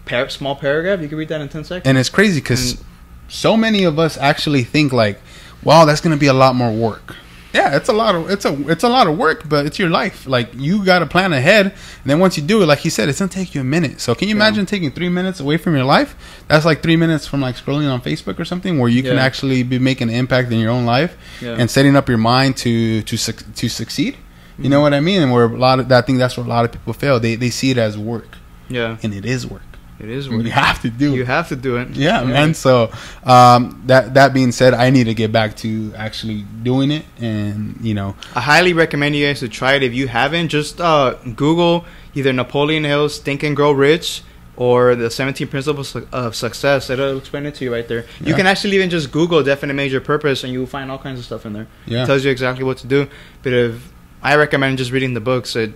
par- 0.07 0.29
small 0.29 0.55
paragraph, 0.57 1.01
you 1.01 1.09
can 1.09 1.19
read 1.19 1.29
that 1.29 1.41
in 1.41 1.49
ten 1.49 1.65
seconds. 1.65 1.87
And 1.89 1.99
it's 1.99 2.09
crazy 2.09 2.41
because 2.41 2.83
so 3.29 3.57
many 3.57 3.85
of 3.85 3.99
us 3.99 4.17
actually 4.17 4.63
think 4.65 4.93
like, 4.93 5.21
"Wow, 5.65 5.85
that's 5.85 6.01
going 6.01 6.15
to 6.17 6.21
be 6.21 6.27
a 6.29 6.33
lot 6.33 6.55
more 6.55 6.73
work." 6.73 7.17
Yeah, 7.59 7.77
it's 7.77 7.89
a 7.89 7.93
lot 7.93 8.15
of 8.15 8.31
it's 8.31 8.45
a 8.45 8.53
it's 8.71 8.85
a 8.85 8.89
lot 8.89 9.07
of 9.11 9.19
work, 9.19 9.49
but 9.49 9.67
it's 9.67 9.79
your 9.83 9.91
life. 10.01 10.27
Like 10.27 10.49
you 10.55 10.85
got 10.85 11.01
to 11.01 11.07
plan 11.07 11.33
ahead, 11.33 11.67
and 11.67 12.09
then 12.11 12.19
once 12.25 12.37
you 12.39 12.43
do 12.53 12.63
it, 12.63 12.67
like 12.67 12.79
he 12.87 12.91
said, 12.97 13.09
it's 13.09 13.19
gonna 13.19 13.29
take 13.41 13.55
you 13.55 13.61
a 13.61 13.71
minute. 13.77 14.01
So 14.01 14.15
can 14.15 14.29
you 14.29 14.35
Yeah. 14.37 14.43
imagine 14.43 14.65
taking 14.75 14.91
three 14.93 15.09
minutes 15.09 15.41
away 15.41 15.57
from 15.57 15.75
your 15.75 15.85
life? 15.97 16.11
That's 16.47 16.65
like 16.65 16.83
three 16.83 16.97
minutes 17.05 17.27
from 17.27 17.41
like 17.41 17.57
scrolling 17.57 17.91
on 17.95 18.01
Facebook 18.01 18.39
or 18.39 18.45
something, 18.45 18.79
where 18.79 18.89
you 18.97 19.03
can 19.03 19.19
actually 19.19 19.61
be 19.65 19.79
making 19.91 20.09
an 20.09 20.15
impact 20.15 20.53
in 20.53 20.59
your 20.61 20.71
own 20.71 20.87
life 20.87 21.13
Yeah. 21.41 21.57
and 21.59 21.67
setting 21.77 21.97
up 21.97 22.09
your 22.09 22.23
mind 22.35 22.57
to 22.59 23.03
to 23.03 23.17
suc- 23.17 23.55
to 23.61 23.69
succeed. 23.69 24.15
You 24.59 24.69
know 24.69 24.77
mm-hmm. 24.77 24.83
what 24.83 24.95
I 24.95 25.01
mean? 25.01 25.21
And 25.23 25.31
where 25.33 25.45
a 25.45 25.57
lot 25.69 25.77
of 25.81 25.91
I 25.91 26.03
think 26.07 26.19
that's 26.19 26.37
where 26.37 26.47
a 26.47 26.49
lot 26.57 26.65
of 26.65 26.71
people 26.73 26.93
fail. 26.93 27.17
They 27.27 27.35
they 27.37 27.51
see 27.51 27.71
it 27.75 27.79
as 27.79 27.97
work, 28.13 28.31
yeah, 28.69 28.97
and 29.03 29.13
it 29.15 29.25
is 29.25 29.47
work. 29.47 29.68
It 30.01 30.09
is 30.09 30.29
what 30.29 30.45
you 30.45 30.51
have 30.53 30.81
to 30.83 30.91
do 30.91 31.15
you 31.17 31.25
have 31.25 31.49
to 31.49 31.57
do 31.57 31.77
it. 31.77 31.89
Yeah, 31.91 32.23
man. 32.23 32.55
So 32.55 32.93
um, 33.25 33.83
that 33.87 34.15
that 34.15 34.33
being 34.33 34.53
said, 34.53 34.73
I 34.75 34.91
need 34.91 35.05
to 35.05 35.15
get 35.15 35.33
back 35.33 35.57
to 35.57 35.93
actually 35.97 36.43
doing 36.63 36.91
it, 36.93 37.05
and 37.21 37.77
you 37.81 37.95
know, 37.95 38.15
I 38.35 38.41
highly 38.41 38.73
recommend 38.75 39.17
you 39.17 39.27
guys 39.27 39.41
to 39.41 39.49
try 39.49 39.75
it. 39.75 39.83
If 39.83 39.95
you 39.95 40.07
haven't, 40.07 40.49
just 40.49 40.81
uh, 40.81 41.15
Google 41.35 41.85
either 42.15 42.33
Napoleon 42.33 42.85
Hill's 42.85 43.19
Think 43.19 43.43
and 43.43 43.57
Grow 43.57 43.73
Rich 43.73 44.23
or 44.57 44.97
the 44.97 45.09
17 45.11 45.47
Principles 45.49 45.95
of 46.13 46.35
Success. 46.35 46.91
It'll 46.91 47.19
explain 47.19 47.47
it 47.47 47.55
to 47.57 47.65
you 47.65 47.73
right 47.73 47.87
there. 47.87 48.07
You 48.21 48.35
can 48.35 48.47
actually 48.49 48.75
even 48.77 48.91
just 48.91 49.13
Google 49.13 49.43
definite 49.45 49.75
major 49.75 50.01
purpose 50.01 50.43
and 50.43 50.53
you'll 50.53 50.67
find 50.67 50.91
all 50.91 50.99
kinds 50.99 51.21
of 51.21 51.25
stuff 51.25 51.47
in 51.47 51.53
there. 51.53 51.69
yeah, 51.87 52.03
It 52.03 52.07
tells 52.07 52.25
you 52.25 52.31
exactly 52.33 52.65
what 52.65 52.79
to 52.79 52.89
do. 52.89 53.07
But 53.45 53.53
if 53.53 53.93
I 54.21 54.35
recommend 54.35 54.79
just 54.79 54.91
reading 54.91 55.15
the 55.15 55.21
books, 55.21 55.55
it 55.55 55.75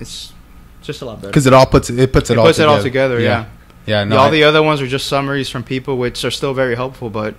it's 0.00 0.32
just 0.82 1.02
a 1.02 1.04
lot 1.04 1.16
better. 1.20 1.28
because 1.28 1.46
it 1.46 1.52
all 1.52 1.66
puts 1.66 1.88
it 1.88 2.12
puts 2.12 2.28
it, 2.30 2.32
It 2.34 2.38
all 2.38 2.46
puts 2.46 2.56
together. 2.58 2.72
it 2.72 2.76
all 2.76 2.82
together, 2.82 3.20
yeah. 3.20 3.26
yeah. 3.42 3.46
Yeah, 3.86 4.04
no, 4.04 4.16
all 4.16 4.26
I- 4.28 4.30
the 4.30 4.44
other 4.44 4.62
ones 4.62 4.80
are 4.80 4.86
just 4.86 5.06
summaries 5.06 5.48
from 5.48 5.62
people, 5.62 5.96
which 5.96 6.24
are 6.24 6.30
still 6.30 6.54
very 6.54 6.74
helpful. 6.74 7.08
But 7.10 7.34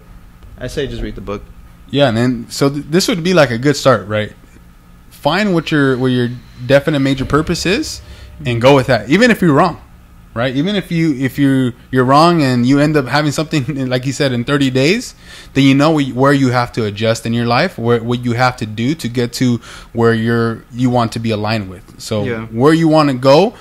I 0.57 0.67
say 0.67 0.87
just 0.87 1.01
read 1.03 1.15
the 1.15 1.21
book. 1.21 1.43
Yeah, 1.91 2.07
and 2.09 2.17
then 2.17 2.45
so 2.49 2.69
th- 2.69 2.85
this 2.89 3.07
would 3.07 3.23
be 3.23 3.33
like 3.33 3.51
a 3.51 3.57
good 3.57 3.75
start, 3.75 4.07
right? 4.07 4.33
Find 5.09 5.53
what 5.53 5.71
your 5.71 5.97
what 5.97 6.07
your 6.07 6.29
definite 6.65 6.99
major 6.99 7.25
purpose 7.25 7.65
is, 7.65 8.01
and 8.45 8.61
go 8.61 8.75
with 8.75 8.87
that. 8.87 9.09
Even 9.09 9.31
if 9.31 9.41
you're 9.41 9.53
wrong, 9.53 9.81
right? 10.33 10.55
Even 10.55 10.75
if 10.75 10.91
you 10.91 11.13
if 11.15 11.39
you 11.39 11.73
you're 11.91 12.03
wrong 12.05 12.41
and 12.43 12.65
you 12.65 12.79
end 12.79 12.95
up 12.95 13.07
having 13.07 13.31
something 13.31 13.65
in, 13.67 13.89
like 13.93 14.05
you 14.05 14.13
said 14.13 14.31
in 14.31 14.43
30 14.43 14.69
days, 14.69 15.15
then 15.53 15.63
you 15.63 15.73
know 15.73 15.99
where 15.99 16.33
you 16.33 16.49
have 16.51 16.71
to 16.73 16.85
adjust 16.85 17.25
in 17.25 17.33
your 17.33 17.45
life, 17.45 17.77
where 17.77 18.01
what 18.03 18.23
you 18.23 18.33
have 18.33 18.55
to 18.57 18.65
do 18.65 18.93
to 18.95 19.07
get 19.09 19.33
to 19.33 19.57
where 19.93 20.13
you're 20.13 20.63
you 20.73 20.89
want 20.89 21.11
to 21.13 21.19
be 21.19 21.31
aligned 21.31 21.69
with. 21.69 21.99
So 21.99 22.23
Yeah. 22.23 22.45
where 22.47 22.73
you 22.73 22.87
want 22.87 23.09
to 23.09 23.15
go, 23.15 23.53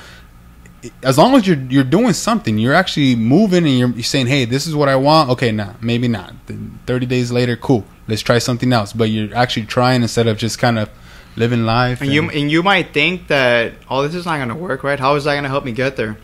as 1.02 1.16
long 1.18 1.34
as 1.34 1.46
you're 1.46 1.56
you're 1.68 1.84
doing 1.84 2.12
something, 2.12 2.58
you're 2.58 2.74
actually 2.74 3.14
moving 3.16 3.66
and 3.66 3.78
you're, 3.78 3.90
you're 3.90 4.02
saying, 4.02 4.26
"Hey, 4.26 4.44
this 4.44 4.66
is 4.66 4.74
what 4.74 4.88
I 4.88 4.96
want." 4.96 5.30
Okay, 5.30 5.52
nah, 5.52 5.74
maybe 5.80 6.08
not. 6.08 6.32
Then 6.46 6.78
Thirty 6.86 7.06
days 7.06 7.30
later, 7.32 7.56
cool. 7.56 7.84
Let's 8.08 8.22
try 8.22 8.38
something 8.38 8.72
else. 8.72 8.92
But 8.92 9.10
you're 9.10 9.34
actually 9.34 9.66
trying 9.66 10.02
instead 10.02 10.26
of 10.26 10.38
just 10.38 10.58
kind 10.58 10.78
of 10.78 10.88
living 11.36 11.64
life. 11.64 12.00
And 12.00 12.12
you 12.12 12.30
and 12.30 12.50
you 12.50 12.62
might 12.62 12.92
think 12.94 13.28
that 13.28 13.74
oh 13.90 14.02
this 14.02 14.14
is 14.14 14.24
not 14.24 14.38
gonna 14.38 14.54
work 14.56 14.82
right 14.82 14.98
how 14.98 15.14
is 15.16 15.24
that 15.24 15.34
gonna 15.34 15.48
help 15.48 15.64
me 15.64 15.72
get 15.72 15.96
there 15.96 16.16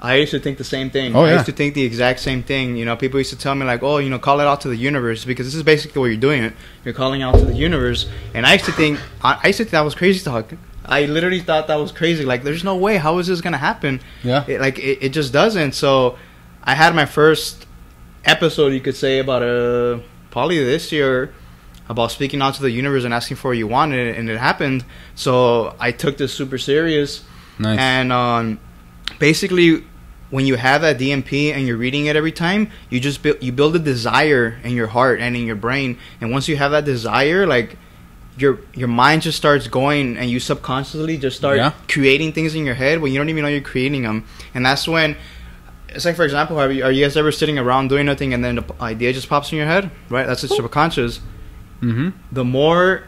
I 0.00 0.16
used 0.16 0.30
to 0.32 0.38
think 0.40 0.58
the 0.58 0.64
same 0.64 0.90
thing 0.90 1.16
Oh, 1.16 1.22
I 1.22 1.28
yeah. 1.28 1.32
used 1.34 1.46
to 1.46 1.52
think 1.52 1.74
the 1.74 1.82
exact 1.84 2.20
same 2.20 2.42
thing 2.42 2.76
you 2.76 2.84
know 2.84 2.94
people 2.94 3.18
used 3.18 3.30
to 3.30 3.38
tell 3.38 3.54
me 3.54 3.64
like 3.64 3.82
oh 3.82 3.96
you 3.96 4.10
know 4.10 4.18
call 4.18 4.40
it 4.40 4.46
out 4.46 4.60
to 4.60 4.68
the 4.68 4.76
universe 4.76 5.24
because 5.24 5.46
this 5.46 5.54
is 5.54 5.62
basically 5.62 6.00
what 6.00 6.06
you're 6.08 6.20
doing 6.20 6.42
it 6.44 6.52
you're 6.84 6.92
calling 6.92 7.22
out 7.22 7.34
to 7.38 7.46
the 7.46 7.54
universe 7.54 8.10
and 8.34 8.44
I 8.44 8.52
used 8.52 8.66
to 8.66 8.72
think 8.72 9.00
I, 9.24 9.40
I 9.42 9.46
used 9.48 9.56
to 9.56 9.64
think 9.64 9.70
that 9.70 9.80
was 9.80 9.94
crazy 9.94 10.22
talk 10.22 10.52
I 10.88 11.04
literally 11.04 11.40
thought 11.40 11.68
that 11.68 11.76
was 11.76 11.92
crazy. 11.92 12.24
Like 12.24 12.42
there's 12.42 12.64
no 12.64 12.76
way. 12.76 12.96
How 12.96 13.18
is 13.18 13.26
this 13.26 13.40
gonna 13.40 13.58
happen? 13.58 14.00
Yeah, 14.22 14.44
it, 14.48 14.60
like 14.60 14.78
it, 14.78 14.98
it 15.02 15.08
just 15.10 15.32
doesn't. 15.32 15.72
So 15.72 16.18
I 16.64 16.74
had 16.74 16.94
my 16.94 17.06
first 17.06 17.66
episode 18.24 18.72
you 18.72 18.80
could 18.80 18.96
say 18.96 19.20
about 19.20 19.42
uh 19.42 20.00
probably 20.30 20.62
this 20.62 20.90
year 20.92 21.32
about 21.88 22.10
speaking 22.10 22.42
out 22.42 22.54
to 22.54 22.62
the 22.62 22.70
universe 22.70 23.04
and 23.04 23.14
asking 23.14 23.36
for 23.36 23.48
what 23.48 23.56
you 23.56 23.66
wanted 23.66 24.16
and 24.16 24.28
it 24.28 24.38
happened. 24.38 24.84
So 25.14 25.74
I 25.80 25.92
took 25.92 26.18
this 26.18 26.32
super 26.32 26.58
serious. 26.58 27.24
Nice. 27.58 27.78
and 27.78 28.12
um, 28.12 28.60
basically, 29.18 29.84
when 30.30 30.46
you 30.46 30.56
have 30.56 30.82
that 30.82 30.98
DMP 30.98 31.52
and 31.52 31.66
you're 31.66 31.76
reading 31.76 32.06
it 32.06 32.14
every 32.14 32.30
time, 32.32 32.70
you 32.90 33.00
just 33.00 33.22
build 33.22 33.42
you 33.42 33.52
build 33.52 33.74
a 33.74 33.78
desire 33.78 34.58
in 34.62 34.72
your 34.72 34.86
heart 34.88 35.20
and 35.20 35.34
in 35.34 35.44
your 35.44 35.56
brain. 35.56 35.98
And 36.20 36.30
once 36.30 36.48
you 36.48 36.56
have 36.56 36.70
that 36.70 36.84
desire, 36.84 37.46
like 37.46 37.76
your 38.38 38.58
your 38.74 38.88
mind 38.88 39.22
just 39.22 39.36
starts 39.36 39.66
going, 39.68 40.16
and 40.16 40.30
you 40.30 40.40
subconsciously 40.40 41.18
just 41.18 41.36
start 41.36 41.56
Yeah. 41.56 41.72
creating 41.88 42.32
things 42.32 42.54
in 42.54 42.64
your 42.64 42.74
head 42.74 43.00
when 43.00 43.12
you 43.12 43.18
don't 43.18 43.28
even 43.28 43.42
know 43.42 43.48
you're 43.48 43.60
creating 43.60 44.02
them. 44.02 44.24
And 44.54 44.64
that's 44.64 44.86
when. 44.88 45.16
It's 45.90 46.04
like, 46.04 46.16
for 46.16 46.24
example, 46.24 46.58
are 46.60 46.70
you, 46.70 46.84
are 46.84 46.92
you 46.92 47.02
guys 47.04 47.16
ever 47.16 47.32
sitting 47.32 47.58
around 47.58 47.88
doing 47.88 48.04
nothing 48.04 48.34
and 48.34 48.44
then 48.44 48.56
the 48.56 48.64
idea 48.78 49.10
just 49.14 49.26
pops 49.28 49.50
in 49.52 49.56
your 49.58 49.66
head? 49.66 49.90
Right? 50.10 50.26
That's 50.26 50.42
the 50.42 50.48
subconscious 50.48 51.20
mm-hmm. 51.80 52.10
the 52.32 52.44
more 52.44 53.04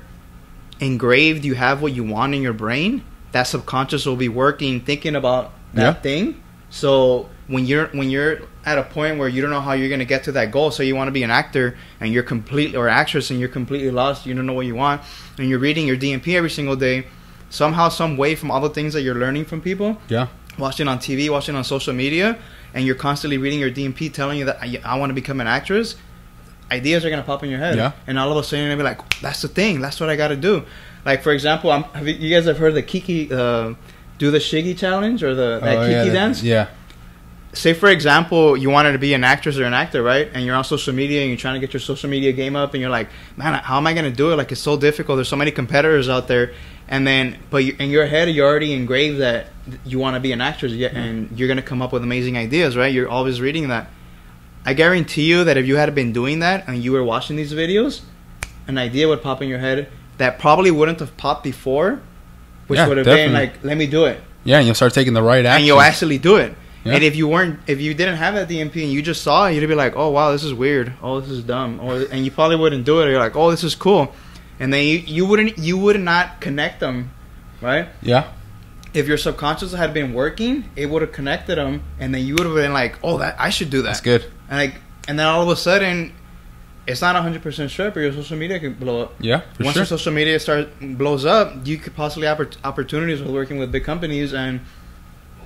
engraved 0.81 1.45
you 1.45 1.55
have 1.55 1.83
what 1.83 1.93
you 1.93 2.05
want 2.05 2.35
in 2.35 2.43
your 2.43 2.53
brain, 2.53 3.03
that 3.33 3.45
subconscious 3.45 4.07
will 4.07 4.17
be 4.17 4.29
working 4.29 4.81
thinking 4.81 5.15
about 5.15 5.53
that 5.75 5.83
Yeah. 5.83 5.93
thing. 5.95 6.43
So 6.71 7.29
when 7.51 7.67
you're 7.67 7.89
when 7.89 8.09
you're 8.11 8.41
at 8.65 8.79
a 8.79 8.83
point 8.83 9.19
where 9.19 9.29
you 9.29 9.43
don't 9.43 9.51
know 9.51 9.61
how 9.61 9.73
you're 9.73 9.89
gonna 9.91 10.05
get 10.05 10.25
to 10.25 10.33
that 10.33 10.51
goal, 10.53 10.71
so 10.71 10.83
you 10.83 10.95
want 10.95 11.09
to 11.09 11.13
be 11.13 11.23
an 11.23 11.31
actor 11.31 11.77
and 12.01 12.13
you're 12.13 12.23
completely 12.23 12.77
or 12.77 12.89
actress 12.89 13.31
and 13.31 13.41
you're 13.41 13.49
completely 13.49 13.91
lost, 13.91 14.25
you 14.27 14.35
don't 14.35 14.47
know 14.47 14.53
what 14.53 14.67
you 14.67 14.75
want, 14.75 15.03
and 15.39 15.49
you're 15.49 15.59
reading 15.59 15.87
your 15.87 15.97
DMP 15.97 16.35
every 16.37 16.51
single 16.51 16.77
day, 16.77 17.07
somehow, 17.51 17.89
some 17.89 18.17
way, 18.17 18.35
from 18.35 18.51
all 18.51 18.61
the 18.61 18.71
things 18.71 18.95
that 18.95 19.03
you're 19.03 19.15
learning 19.15 19.45
from 19.45 19.61
people, 19.61 19.99
Yeah. 20.09 20.29
watching 20.59 20.87
on 20.89 20.99
TV, 20.99 21.29
watching 21.31 21.57
on 21.57 21.65
social 21.65 21.93
media, 21.93 22.39
and 22.75 22.85
you're 22.87 22.95
constantly 22.95 23.39
reading 23.39 23.59
your 23.59 23.71
DMP 23.71 24.09
telling 24.13 24.39
you 24.39 24.45
that 24.45 24.59
I, 24.63 24.81
I 24.85 24.99
want 24.99 25.11
to 25.11 25.15
become 25.15 25.41
an 25.41 25.47
actress, 25.49 25.97
ideas 26.71 27.05
are 27.05 27.11
gonna 27.11 27.23
pop 27.25 27.43
in 27.43 27.51
your 27.51 27.59
head. 27.59 27.77
Yeah. 27.77 27.93
And 28.07 28.19
all 28.19 28.31
of 28.31 28.37
a 28.37 28.45
sudden 28.45 28.61
you're 28.65 28.77
gonna 28.77 28.83
be 28.91 28.97
like, 28.97 29.21
that's 29.21 29.43
the 29.43 29.49
thing. 29.49 29.81
That's 29.81 29.99
what 29.99 30.09
I 30.09 30.15
gotta 30.17 30.37
do. 30.37 30.65
Like 31.05 31.23
for 31.23 31.33
example, 31.33 31.73
I'm, 31.73 31.83
have 31.85 32.07
you, 32.07 32.15
you 32.15 32.35
guys 32.35 32.45
have 32.47 32.59
heard 32.59 32.75
the 32.75 32.83
Kiki 32.83 33.33
uh, 33.33 33.75
do 34.19 34.31
the 34.31 34.39
Shiggy 34.39 34.77
challenge 34.79 35.25
or 35.25 35.35
the 35.35 35.59
that 35.63 35.79
Oh, 35.79 35.81
Kiki 35.81 35.93
yeah, 36.09 36.13
dance? 36.13 36.43
Yeah. 36.45 36.69
Say 37.53 37.73
for 37.75 37.89
example, 37.89 38.57
you 38.57 38.71
wanted 38.71 38.93
to 38.93 38.99
be 38.99 39.13
an 39.13 39.25
actress 39.25 39.59
or 39.59 39.65
an 39.65 39.75
actor, 39.75 40.03
right? 40.05 40.31
And 40.33 40.45
you're 40.45 40.55
on 40.55 40.63
social 40.63 40.95
media 40.95 41.21
and 41.23 41.31
you're 41.31 41.37
trying 41.37 41.55
to 41.55 41.61
get 41.61 41.73
your 41.73 41.81
social 41.81 42.09
media 42.09 42.31
game 42.33 42.55
up, 42.55 42.75
and 42.75 42.81
you're 42.81 42.91
like, 42.91 43.09
man, 43.37 43.55
how 43.55 43.77
am 43.77 43.87
I 43.89 43.93
gonna 43.93 44.13
do 44.13 44.31
it? 44.33 44.37
Like 44.37 44.53
it's 44.53 44.61
so 44.61 44.77
difficult. 44.77 45.17
There's 45.17 45.29
so 45.29 45.37
many 45.37 45.51
competitors 45.51 46.09
out 46.09 46.29
there. 46.29 46.53
And 46.89 47.07
then, 47.07 47.39
but 47.51 47.59
you, 47.65 47.77
in 47.79 47.91
your 47.91 48.07
head, 48.07 48.29
you 48.31 48.45
already 48.45 48.73
engraved 48.73 49.19
that 49.21 49.47
you 49.85 49.99
want 49.99 50.15
to 50.15 50.21
be 50.21 50.33
an 50.33 50.41
actress, 50.41 50.73
yeah, 50.73 50.89
mm-hmm. 50.89 50.97
and 50.97 51.39
you're 51.39 51.49
gonna 51.49 51.63
come 51.63 51.83
up 51.83 51.93
with 51.93 52.03
amazing 52.05 52.37
ideas, 52.37 52.77
right? 52.77 52.93
You're 52.93 53.09
always 53.09 53.41
reading 53.41 53.69
that. 53.69 53.89
I 54.65 54.75
guarantee 54.75 55.23
you 55.25 55.43
that 55.45 55.57
if 55.57 55.67
you 55.67 55.77
had 55.77 55.93
been 55.95 56.13
doing 56.13 56.41
that 56.41 56.69
and 56.69 56.83
you 56.83 56.93
were 56.93 57.03
watching 57.05 57.35
these 57.37 57.53
videos, 57.53 58.03
an 58.69 58.79
idea 58.79 59.09
would 59.09 59.23
pop 59.23 59.41
in 59.43 59.49
your 59.49 59.59
head 59.59 59.89
that 60.19 60.39
probably 60.39 60.71
wouldn't 60.71 61.01
have 61.01 61.17
popped 61.17 61.43
before, 61.43 62.01
which 62.69 62.77
Yeah, 62.79 62.87
would 62.87 62.99
have 62.99 63.07
been 63.07 63.33
like, 63.33 63.65
let 63.65 63.77
me 63.77 63.87
do 63.87 64.05
it, 64.05 64.21
Yeah, 64.45 64.59
and 64.59 64.67
you'll 64.67 64.75
start 64.75 64.93
taking 64.95 65.15
the 65.15 65.23
right 65.23 65.45
action. 65.45 65.59
and 65.59 65.67
you'll 65.67 65.81
actually 65.81 66.19
do 66.19 66.37
it. 66.37 66.55
Yeah. 66.85 66.95
And 66.95 67.05
if 67.05 67.15
you 67.15 67.29
weren't, 67.29 67.61
if 67.67 67.79
you 67.81 67.93
didn't 67.93 68.17
have 68.17 68.35
that 68.35 68.49
DMP 68.49 68.83
and 68.83 68.91
you 68.93 69.03
just 69.03 69.23
saw 69.23 69.47
it, 69.47 69.55
you'd 69.55 69.67
be 69.69 69.75
like, 69.75 69.97
oh 69.97 70.11
wow, 70.11 70.33
this 70.33 70.45
is 70.45 70.55
weird. 70.55 70.95
Oh, 71.03 71.21
this 71.21 71.29
is 71.31 71.43
dumb. 71.43 71.79
Or 71.81 71.97
and 72.11 72.25
you 72.25 72.31
probably 72.31 72.57
wouldn't 72.57 72.85
do 72.87 73.01
it. 73.01 73.07
Or 73.07 73.11
you're 73.11 73.19
like, 73.21 73.37
oh, 73.37 73.51
this 73.51 73.63
is 73.65 73.75
cool, 73.75 74.15
and 74.59 74.73
then 74.73 74.85
you 74.85 74.99
you 74.99 75.27
wouldn't 75.27 75.59
you 75.59 75.77
would 75.77 76.01
not 76.01 76.41
connect 76.41 76.81
them, 76.81 77.11
right? 77.61 77.89
yeah. 78.03 78.33
If 78.93 79.07
your 79.07 79.19
subconscious 79.19 79.73
had 79.73 79.95
been 79.95 80.15
working, 80.15 80.65
it 80.75 80.87
would 80.87 81.03
have 81.03 81.13
connected 81.13 81.59
them, 81.59 81.85
and 82.01 82.13
then 82.13 82.27
you 82.27 82.35
would 82.35 82.45
have 82.47 82.57
been 82.57 82.73
like, 82.73 82.99
oh, 83.05 83.19
that 83.19 83.37
I 83.39 83.51
should 83.51 83.71
do 83.71 83.83
that. 83.83 83.89
That's 83.91 84.01
good. 84.01 84.25
And 84.49 84.59
like, 84.59 84.81
and 85.07 85.17
then 85.17 85.27
all 85.27 85.43
of 85.43 85.49
a 85.49 85.55
sudden, 85.55 86.13
it's 86.89 87.01
not 87.01 87.15
hundred 87.15 87.43
percent 87.43 87.71
sure, 87.71 87.91
but 87.93 88.01
your 88.01 88.13
social 88.13 88.37
media 88.37 88.59
could 88.59 88.81
blow 88.81 89.03
up. 89.03 89.15
Yeah, 89.21 89.43
Once 89.61 89.75
sure. 89.75 89.81
your 89.83 89.87
social 89.87 90.13
media 90.13 90.41
starts 90.41 90.71
blows 90.81 91.25
up, 91.25 91.65
you 91.65 91.77
could 91.77 91.95
possibly 91.95 92.27
have 92.27 92.39
oppor- 92.39 92.57
opportunities 92.65 93.21
with 93.21 93.31
working 93.31 93.59
with 93.59 93.71
big 93.71 93.85
companies, 93.85 94.33
and 94.35 94.61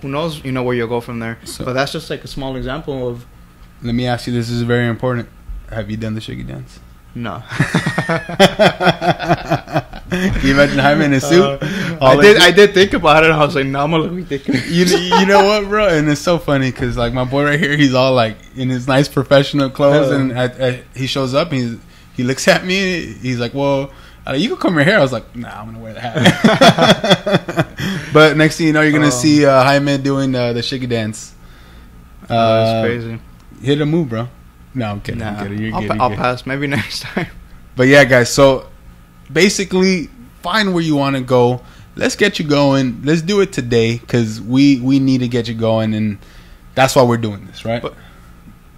who 0.03 0.09
knows, 0.09 0.45
you 0.45 0.53
know, 0.53 0.63
where 0.63 0.75
you'll 0.77 0.89
go 0.89 1.01
from 1.01 1.19
there. 1.21 1.39
So- 1.45 1.65
but 1.65 1.73
that's 1.75 1.93
just 1.93 2.09
like 2.11 2.25
a 2.25 2.29
small 2.29 2.57
example 2.57 3.09
of 3.09 3.25
Let 3.83 3.95
me 3.95 4.07
ask 4.07 4.27
you. 4.27 4.33
This 4.33 4.49
is 4.51 4.63
very 4.63 4.89
important. 4.89 5.29
Have 5.71 5.91
you 5.91 5.97
done 5.97 6.15
the 6.15 6.21
shiggy 6.21 6.47
dance? 6.47 6.81
no. 7.17 7.43
Can 10.11 10.35
you 10.45 10.53
imagine 10.55 10.79
Jaime 10.79 11.05
in 11.07 11.13
a 11.15 11.21
suit? 11.21 11.43
Uh, 11.43 11.59
I 12.01 12.17
did. 12.21 12.37
I 12.39 12.51
did 12.51 12.75
think 12.75 12.93
about 12.93 13.25
it. 13.25 13.31
I 13.31 13.45
was 13.45 13.55
like, 13.55 13.67
no, 13.67 13.81
I'm 13.85 13.91
gonna 13.91 14.05
look 14.05 14.13
ridiculous. 14.13 14.69
you, 14.69 14.85
you 14.85 15.27
know 15.27 15.45
what, 15.45 15.69
bro? 15.69 15.89
And 15.89 16.09
it's 16.09 16.21
so 16.21 16.39
funny 16.39 16.71
because 16.71 16.97
like 16.97 17.13
my 17.13 17.25
boy 17.25 17.45
right 17.45 17.59
here, 17.61 17.77
he's 17.77 17.95
all 17.95 18.13
like 18.15 18.37
in 18.57 18.69
his 18.69 18.87
nice 18.89 19.09
professional 19.09 19.71
clothes, 19.71 20.11
Yeah. 20.11 20.17
and 20.19 20.39
I, 20.39 20.45
I, 20.69 20.83
he 20.95 21.07
shows 21.07 21.35
up 21.35 21.51
and 21.53 21.61
he's, 21.61 21.79
he 22.17 22.23
looks 22.25 22.47
at 22.49 22.65
me. 22.65 23.07
He's 23.15 23.39
like, 23.39 23.55
"Well, 23.55 23.91
uh, 24.27 24.33
you 24.33 24.49
can 24.49 24.57
comb 24.59 24.75
your 24.75 24.85
hair. 24.85 24.99
I 24.99 25.03
was 25.03 25.13
like, 25.13 25.35
"Nah, 25.37 25.61
I'm 25.61 25.67
gonna 25.67 25.79
wear 25.79 25.93
the 25.95 26.01
hat." 26.01 27.69
but 28.13 28.37
next 28.37 28.57
thing 28.59 28.67
you 28.69 28.73
know, 28.73 28.81
you're 28.83 28.93
gonna 28.93 29.07
Um, 29.07 29.11
see 29.11 29.45
uh, 29.45 29.63
Jaime 29.65 29.99
doing 29.99 30.35
uh, 30.35 30.53
the 30.53 30.61
shiggy 30.61 30.89
dance. 30.89 31.35
Oh, 32.31 32.35
Uh, 32.35 32.65
that's 32.65 32.87
crazy. 32.87 33.19
Hit 33.63 33.81
a 33.81 33.87
move, 33.87 34.09
bro. 34.09 34.29
No, 34.75 34.87
I'm 34.91 35.01
kidding. 35.01 35.21
Nah, 35.21 35.29
I'm 35.31 35.43
kidding. 35.49 35.59
You're 35.63 35.75
I'll, 35.75 35.81
good. 35.83 35.89
pa- 35.89 35.95
you're 35.95 36.03
I'll 36.03 36.17
pass. 36.17 36.47
Maybe 36.47 36.67
next 36.79 37.01
time. 37.03 37.27
But 37.77 37.87
yeah, 37.89 38.05
guys. 38.05 38.33
So 38.33 38.69
basically, 39.33 40.09
find 40.43 40.73
where 40.75 40.83
you 40.83 40.97
want 40.97 41.17
to 41.17 41.23
go. 41.23 41.63
Let's 41.97 42.17
get 42.17 42.39
you 42.39 42.45
going. 42.47 43.03
Let's 43.05 43.23
do 43.23 43.41
it 43.41 43.53
today 43.53 43.99
because 43.99 44.41
we 44.41 44.81
we 44.81 44.99
need 44.99 45.19
to 45.21 45.29
get 45.29 45.49
you 45.49 45.55
going, 45.55 45.95
and 45.95 46.19
that's 46.75 46.97
why 46.97 47.03
we're 47.03 47.19
doing 47.19 47.47
this, 47.47 47.65
right? 47.65 47.81
But- 47.83 47.95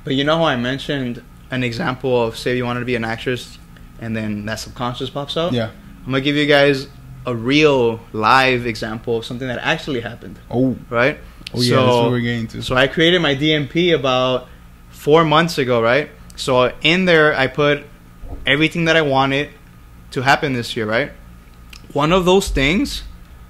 But 0.04 0.14
you 0.14 0.22
know 0.22 0.36
how 0.38 0.44
I 0.44 0.56
mentioned 0.56 1.20
an 1.50 1.64
example 1.64 2.22
of 2.22 2.36
say 2.36 2.56
you 2.56 2.64
wanted 2.64 2.80
to 2.80 2.86
be 2.86 2.94
an 2.94 3.04
actress, 3.04 3.58
and 4.00 4.16
then 4.16 4.44
that 4.46 4.56
subconscious 4.60 5.10
pops 5.10 5.36
out. 5.36 5.52
yeah. 5.52 5.70
I'm 6.00 6.12
gonna 6.12 6.20
give 6.20 6.36
you 6.36 6.46
guys 6.46 6.86
a 7.26 7.34
real 7.34 7.98
live 8.12 8.66
example 8.66 9.16
of 9.18 9.24
something 9.24 9.48
that 9.48 9.58
actually 9.58 10.00
happened. 10.00 10.38
Oh, 10.50 10.76
Right. 10.88 11.18
oh 11.54 11.60
yeah. 11.60 11.76
that's 11.76 11.88
what 11.88 12.10
we're 12.10 12.20
getting 12.20 12.46
to. 12.48 12.62
So 12.62 12.76
I 12.76 12.86
created 12.86 13.20
my 13.20 13.34
DMP 13.34 13.92
about 13.94 14.48
four 14.90 15.24
months 15.24 15.58
ago, 15.58 15.82
right? 15.82 16.10
So 16.36 16.72
in 16.82 17.04
there, 17.06 17.34
I 17.34 17.46
put 17.48 17.84
everything 18.46 18.84
that 18.84 18.96
I 18.96 19.02
wanted 19.02 19.48
to 20.12 20.22
happen 20.22 20.52
this 20.52 20.76
year, 20.76 20.86
right? 20.86 21.10
One 21.92 22.12
of 22.12 22.24
those 22.24 22.48
things 22.48 23.02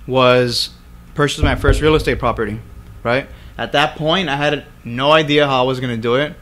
was 0.06 0.70
purchase 1.14 1.42
my 1.42 1.56
first 1.56 1.80
real 1.82 1.94
estate 1.94 2.18
property, 2.18 2.60
right? 3.02 3.26
at 3.58 3.72
that 3.72 3.96
point, 3.96 4.28
I 4.28 4.36
had 4.36 4.66
no 4.84 5.12
idea 5.12 5.46
how 5.46 5.60
I 5.64 5.66
was 5.66 5.80
gonna 5.80 5.96
do 5.96 6.14
it. 6.16 6.34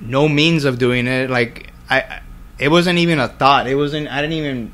No 0.00 0.28
means 0.28 0.64
of 0.64 0.78
doing 0.78 1.06
it. 1.06 1.30
Like 1.30 1.72
I, 1.88 2.20
it 2.58 2.68
wasn't 2.68 2.98
even 2.98 3.18
a 3.18 3.28
thought. 3.28 3.66
It 3.66 3.74
wasn't. 3.74 4.08
I 4.08 4.20
didn't 4.20 4.34
even. 4.34 4.72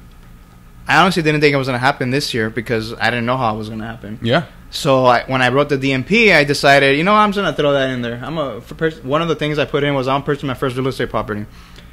I 0.86 1.00
honestly 1.00 1.22
didn't 1.22 1.40
think 1.40 1.54
it 1.54 1.58
was 1.58 1.68
gonna 1.68 1.78
happen 1.78 2.10
this 2.10 2.34
year 2.34 2.50
because 2.50 2.92
I 2.94 3.10
didn't 3.10 3.26
know 3.26 3.36
how 3.36 3.54
it 3.54 3.58
was 3.58 3.68
gonna 3.68 3.86
happen. 3.86 4.18
Yeah. 4.22 4.46
So 4.70 5.04
I, 5.04 5.24
when 5.24 5.42
I 5.42 5.50
wrote 5.50 5.68
the 5.68 5.76
DMP, 5.76 6.34
I 6.34 6.44
decided, 6.44 6.96
you 6.96 7.04
know, 7.04 7.14
I'm 7.14 7.30
just 7.30 7.44
gonna 7.44 7.54
throw 7.54 7.72
that 7.72 7.90
in 7.90 8.02
there. 8.02 8.20
I'm 8.24 8.38
a 8.38 8.60
one 9.02 9.22
of 9.22 9.28
the 9.28 9.36
things 9.36 9.58
I 9.58 9.64
put 9.64 9.84
in 9.84 9.94
was 9.94 10.08
I'm 10.08 10.22
purchasing 10.22 10.46
my 10.46 10.54
first 10.54 10.76
real 10.76 10.88
estate 10.88 11.10
property. 11.10 11.46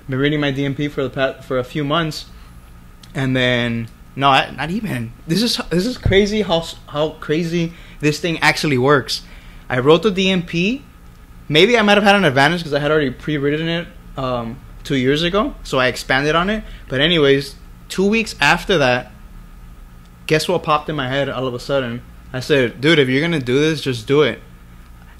Been 0.08 0.20
reading 0.20 0.40
my 0.40 0.52
DMP 0.52 0.90
for 0.90 1.04
the 1.04 1.10
past, 1.10 1.46
for 1.46 1.60
a 1.60 1.64
few 1.64 1.84
months, 1.84 2.26
and 3.14 3.36
then 3.36 3.90
no, 4.16 4.30
I, 4.30 4.52
not 4.52 4.70
even. 4.70 5.14
This 5.28 5.44
is 5.44 5.58
this 5.70 5.86
is 5.86 5.98
crazy 5.98 6.42
how 6.42 6.66
how 6.88 7.12
crazy 7.20 7.74
this 8.00 8.20
thing 8.20 8.40
actually 8.40 8.78
works. 8.78 9.24
I 9.70 9.80
wrote 9.80 10.04
the 10.04 10.12
DMP. 10.12 10.82
Maybe 11.48 11.78
I 11.78 11.82
might 11.82 11.98
have 11.98 12.04
had 12.04 12.16
an 12.16 12.26
advantage 12.26 12.60
because 12.60 12.74
I 12.74 12.80
had 12.80 12.92
already 12.92 13.12
pre-written 13.12 13.68
it 13.68 13.88
um, 14.18 14.60
two 14.90 14.98
years 14.98 15.22
ago, 15.22 15.54
so 15.64 15.78
I 15.78 15.86
expanded 15.86 16.34
on 16.34 16.50
it. 16.50 16.64
But 16.88 17.00
anyways, 17.00 17.54
two 17.90 18.08
weeks 18.08 18.34
after 18.42 18.80
that, 18.80 19.12
guess 20.26 20.50
what 20.50 20.64
popped 20.64 20.90
in 20.90 20.96
my 20.96 21.08
head 21.08 21.30
all 21.30 21.46
of 21.46 21.54
a 21.54 21.60
sudden? 21.60 22.02
I 22.34 22.40
said, 22.40 22.82
"Dude, 22.82 22.98
if 22.98 23.08
you're 23.08 23.22
gonna 23.22 23.40
do 23.40 23.60
this, 23.60 23.82
just 23.82 24.08
do 24.08 24.24
it." 24.24 24.40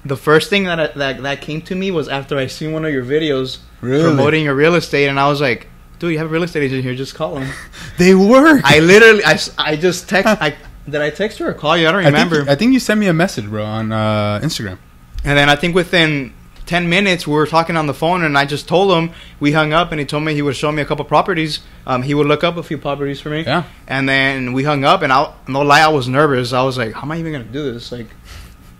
The 0.04 0.16
first 0.16 0.50
thing 0.50 0.64
that 0.64 0.80
I, 0.80 0.86
that 0.98 1.22
that 1.22 1.40
came 1.40 1.62
to 1.62 1.76
me 1.76 1.92
was 1.92 2.08
after 2.08 2.36
I 2.36 2.48
seen 2.48 2.72
one 2.72 2.84
of 2.84 2.92
your 2.92 3.04
videos 3.04 3.58
Really? 3.80 4.02
promoting 4.02 4.42
your 4.44 4.56
real 4.56 4.74
estate, 4.74 5.06
and 5.06 5.20
I 5.20 5.28
was 5.28 5.40
like, 5.40 5.68
"Dude, 6.00 6.10
you 6.12 6.18
have 6.18 6.26
a 6.26 6.30
real 6.30 6.42
estate 6.42 6.64
agent 6.64 6.82
here. 6.82 6.96
Just 6.96 7.14
call 7.14 7.36
him." 7.38 7.48
They 7.96 8.12
work. 8.16 8.62
I 8.64 8.80
literally, 8.80 9.24
I, 9.24 9.38
I 9.56 9.76
just 9.76 10.08
text. 10.08 10.34
I 10.42 10.56
did 10.88 11.00
I 11.00 11.10
text 11.10 11.38
you 11.38 11.46
or 11.46 11.54
call 11.54 11.76
you? 11.76 11.86
I 11.88 11.92
don't 11.92 12.00
I 12.00 12.10
think, 12.10 12.16
remember. 12.32 12.50
I 12.50 12.56
think 12.56 12.72
you 12.72 12.80
sent 12.80 12.98
me 12.98 13.06
a 13.06 13.12
message, 13.12 13.46
bro, 13.46 13.64
on 13.64 13.92
uh, 13.92 14.40
Instagram. 14.42 14.78
and 15.22 15.38
then 15.38 15.48
I 15.48 15.54
think 15.54 15.76
within 15.76 16.32
ten 16.70 16.88
minutes 16.88 17.26
we 17.26 17.34
were 17.34 17.48
talking 17.48 17.76
on 17.76 17.88
the 17.88 17.92
phone, 18.02 18.22
and 18.22 18.38
I 18.38 18.44
just 18.44 18.68
told 18.68 18.96
him 18.96 19.12
we 19.40 19.50
hung 19.50 19.72
up, 19.72 19.90
and 19.90 19.98
he 19.98 20.06
told 20.06 20.22
me 20.22 20.34
he 20.34 20.42
would 20.42 20.54
show 20.54 20.70
me 20.70 20.80
a 20.80 20.84
couple 20.84 21.04
properties. 21.04 21.58
Um, 21.84 22.02
he 22.04 22.14
would 22.14 22.28
look 22.28 22.44
up 22.44 22.56
a 22.56 22.62
few 22.62 22.78
properties 22.78 23.20
for 23.20 23.28
me. 23.28 23.42
Yeah. 23.42 23.64
And 23.88 24.08
then 24.08 24.52
we 24.52 24.62
hung 24.62 24.84
up, 24.84 25.02
and 25.02 25.12
I 25.12 25.34
no 25.48 25.62
lie, 25.62 25.80
I 25.80 25.88
was 25.88 26.06
nervous. 26.06 26.52
I 26.52 26.62
was 26.62 26.78
like, 26.78 26.92
"How 26.92 27.02
am 27.02 27.10
I 27.10 27.18
even 27.18 27.32
gonna 27.32 27.52
do 27.60 27.72
this?" 27.72 27.90
Like, 27.90 28.06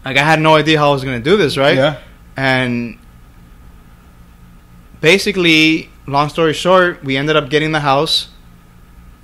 like 0.04 0.16
I 0.16 0.22
had 0.22 0.40
no 0.40 0.54
idea 0.54 0.78
how 0.78 0.90
I 0.90 0.92
was 0.92 1.02
gonna 1.02 1.18
do 1.18 1.36
this, 1.36 1.56
right? 1.56 1.76
Yeah. 1.76 1.98
And 2.36 2.96
basically, 5.00 5.90
long 6.06 6.28
story 6.28 6.52
short, 6.52 7.02
we 7.02 7.16
ended 7.16 7.34
up 7.34 7.50
getting 7.50 7.72
the 7.72 7.80
house. 7.80 8.28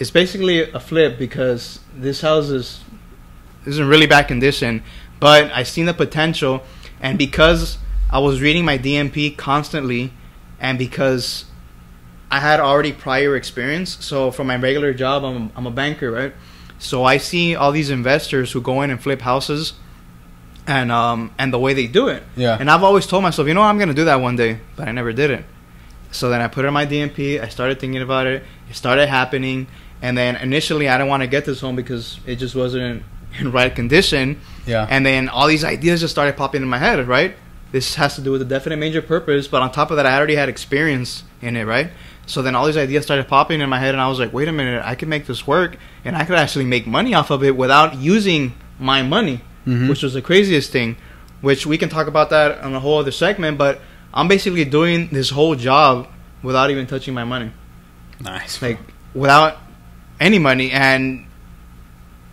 It's 0.01 0.11
basically 0.11 0.69
a 0.73 0.81
flip 0.81 1.21
because 1.21 1.79
this 1.95 2.21
house 2.21 2.49
is 2.49 2.83
is 3.65 3.79
in 3.79 3.87
really 3.87 4.09
bad 4.09 4.27
condition, 4.27 4.83
but 5.21 5.53
I 5.53 5.63
seen 5.63 5.87
the 5.87 5.95
potential, 5.95 6.65
and 7.01 7.17
because 7.17 7.79
I 8.11 8.19
was 8.19 8.41
reading 8.41 8.65
my 8.65 8.79
DMP 8.79 9.37
constantly, 9.37 10.13
and 10.61 10.79
because 10.79 11.45
I 12.31 12.41
had 12.41 12.61
already 12.61 12.93
prior 12.93 13.37
experience, 13.37 14.05
so 14.05 14.31
from 14.31 14.47
my 14.47 14.57
regular 14.57 14.95
job, 14.95 15.25
I'm 15.25 15.51
I'm 15.57 15.67
a 15.67 15.71
banker, 15.71 16.11
right? 16.11 16.33
So 16.79 17.05
I 17.05 17.17
see 17.17 17.57
all 17.57 17.73
these 17.73 17.91
investors 17.91 18.53
who 18.53 18.61
go 18.61 18.83
in 18.83 18.91
and 18.91 19.03
flip 19.03 19.23
houses, 19.23 19.75
and 20.67 20.93
um 20.93 21.33
and 21.39 21.53
the 21.53 21.59
way 21.59 21.75
they 21.75 21.87
do 21.87 22.09
it. 22.09 22.23
Yeah. 22.37 22.57
And 22.59 22.71
I've 22.71 22.83
always 22.83 23.07
told 23.07 23.23
myself, 23.23 23.49
you 23.49 23.55
know, 23.55 23.63
I'm 23.63 23.79
gonna 23.79 23.95
do 23.95 24.05
that 24.05 24.21
one 24.21 24.37
day, 24.37 24.61
but 24.77 24.89
I 24.89 24.93
never 24.93 25.13
did 25.13 25.31
it. 25.31 25.45
So 26.13 26.31
then 26.31 26.41
I 26.41 26.49
put 26.49 26.65
it 26.65 26.69
in 26.69 26.75
my 26.75 26.87
DMP. 26.87 27.41
I 27.43 27.49
started 27.49 27.81
thinking 27.81 28.03
about 28.03 28.27
it. 28.27 28.43
It 28.71 28.77
started 28.77 29.09
happening, 29.09 29.67
and 30.01 30.17
then 30.17 30.37
initially 30.37 30.89
I 30.89 30.97
didn't 30.97 31.09
want 31.09 31.23
to 31.23 31.27
get 31.27 31.45
this 31.45 31.61
home 31.61 31.77
because 31.77 32.21
it 32.27 32.37
just 32.37 32.55
wasn't 32.55 33.03
in 33.39 33.53
right 33.53 33.75
condition. 33.75 34.41
Yeah. 34.67 34.87
And 34.89 35.05
then 35.05 35.29
all 35.29 35.47
these 35.47 35.65
ideas 35.65 36.01
just 36.01 36.13
started 36.13 36.37
popping 36.37 36.63
in 36.63 36.69
my 36.69 36.79
head, 36.79 37.07
right? 37.07 37.37
This 37.73 37.97
has 37.97 38.15
to 38.15 38.21
do 38.21 38.31
with 38.33 38.43
a 38.43 38.45
definite 38.47 38.77
major 38.77 39.03
purpose, 39.03 39.49
but 39.49 39.61
on 39.63 39.71
top 39.73 39.91
of 39.91 39.97
that, 39.97 40.07
I 40.07 40.17
already 40.17 40.37
had 40.37 40.49
experience 40.49 41.25
in 41.43 41.57
it, 41.57 41.65
right? 41.65 41.91
So 42.27 42.43
then 42.43 42.55
all 42.55 42.67
these 42.67 42.77
ideas 42.77 43.05
started 43.05 43.29
popping 43.29 43.61
in 43.61 43.69
my 43.69 43.79
head, 43.79 43.95
and 43.95 44.01
I 44.01 44.09
was 44.09 44.19
like, 44.19 44.33
wait 44.33 44.49
a 44.49 44.53
minute, 44.53 44.83
I 44.85 44.95
can 44.95 45.09
make 45.09 45.27
this 45.27 45.47
work, 45.47 45.77
and 46.05 46.17
I 46.17 46.25
could 46.25 46.37
actually 46.39 46.65
make 46.65 46.87
money 46.87 47.13
off 47.15 47.31
of 47.31 47.43
it 47.45 47.57
without 47.57 47.97
using 47.99 48.55
my 48.79 49.03
money, 49.03 49.41
Mhm. 49.67 49.89
which 49.89 50.03
was 50.03 50.15
the 50.15 50.23
craziest 50.23 50.71
thing, 50.73 50.97
which 51.41 51.67
we 51.67 51.77
can 51.79 51.89
talk 51.89 52.07
about 52.07 52.31
that 52.31 52.61
on 52.63 52.75
a 52.75 52.81
whole 52.81 52.99
other 52.99 53.11
segment, 53.11 53.59
but 53.59 53.81
I'm 54.15 54.29
basically 54.29 54.65
doing 54.65 55.09
this 55.13 55.31
whole 55.31 55.55
job 55.57 56.09
without 56.43 56.71
even 56.71 56.87
touching 56.87 57.13
my 57.15 57.25
money 57.25 57.51
nice. 58.21 58.63
like 58.63 58.79
without 59.15 59.59
any 60.21 60.39
money 60.39 60.71
and 60.71 61.27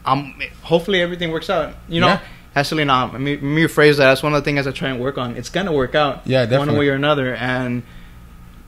um 0.06 0.34
hopefully 0.62 1.02
everything 1.02 1.32
works 1.32 1.50
out 1.50 1.74
you 1.90 2.00
know 2.00 2.08
Yeah. 2.08 2.20
Actually 2.56 2.86
not 2.86 3.12
let 3.14 3.22
me, 3.22 3.38
me 3.38 3.64
rephrase 3.64 3.98
that 3.98 4.06
that's 4.06 4.22
one 4.24 4.34
of 4.34 4.42
the 4.42 4.46
things 4.46 4.68
i 4.68 4.72
try 4.72 4.90
and 4.90 5.00
work 5.00 5.18
on 5.18 5.36
it's 5.38 5.50
gonna 5.50 5.72
work 5.72 5.96
out 5.96 6.26
Yeah, 6.26 6.46
one 6.58 6.76
way 6.78 6.88
or 6.90 6.94
another 6.94 7.36
and 7.36 7.84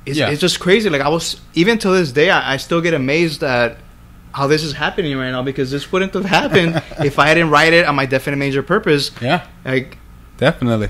it's, 0.05 0.17
Yeah. 0.17 0.29
it's 0.29 0.41
just 0.41 0.59
crazy 0.59 0.89
like 0.89 1.01
i 1.01 1.09
was 1.09 1.39
even 1.53 1.77
to 1.79 1.89
this 1.91 2.11
day 2.11 2.29
I, 2.29 2.53
I 2.53 2.57
still 2.57 2.81
get 2.81 2.93
amazed 2.93 3.43
at 3.43 3.77
how 4.33 4.47
this 4.47 4.63
is 4.63 4.73
happening 4.73 5.15
right 5.17 5.31
now 5.31 5.43
because 5.43 5.71
this 5.71 5.91
wouldn't 5.91 6.13
have 6.13 6.25
happened 6.25 6.81
if 7.05 7.19
i 7.19 7.33
didn't 7.33 7.49
write 7.51 7.73
it 7.73 7.85
on 7.85 7.95
my 7.95 8.05
definite 8.05 8.37
major 8.37 8.63
purpose 8.63 9.11
yeah. 9.21 9.47
like 9.63 9.97
Definitely. 10.37 10.89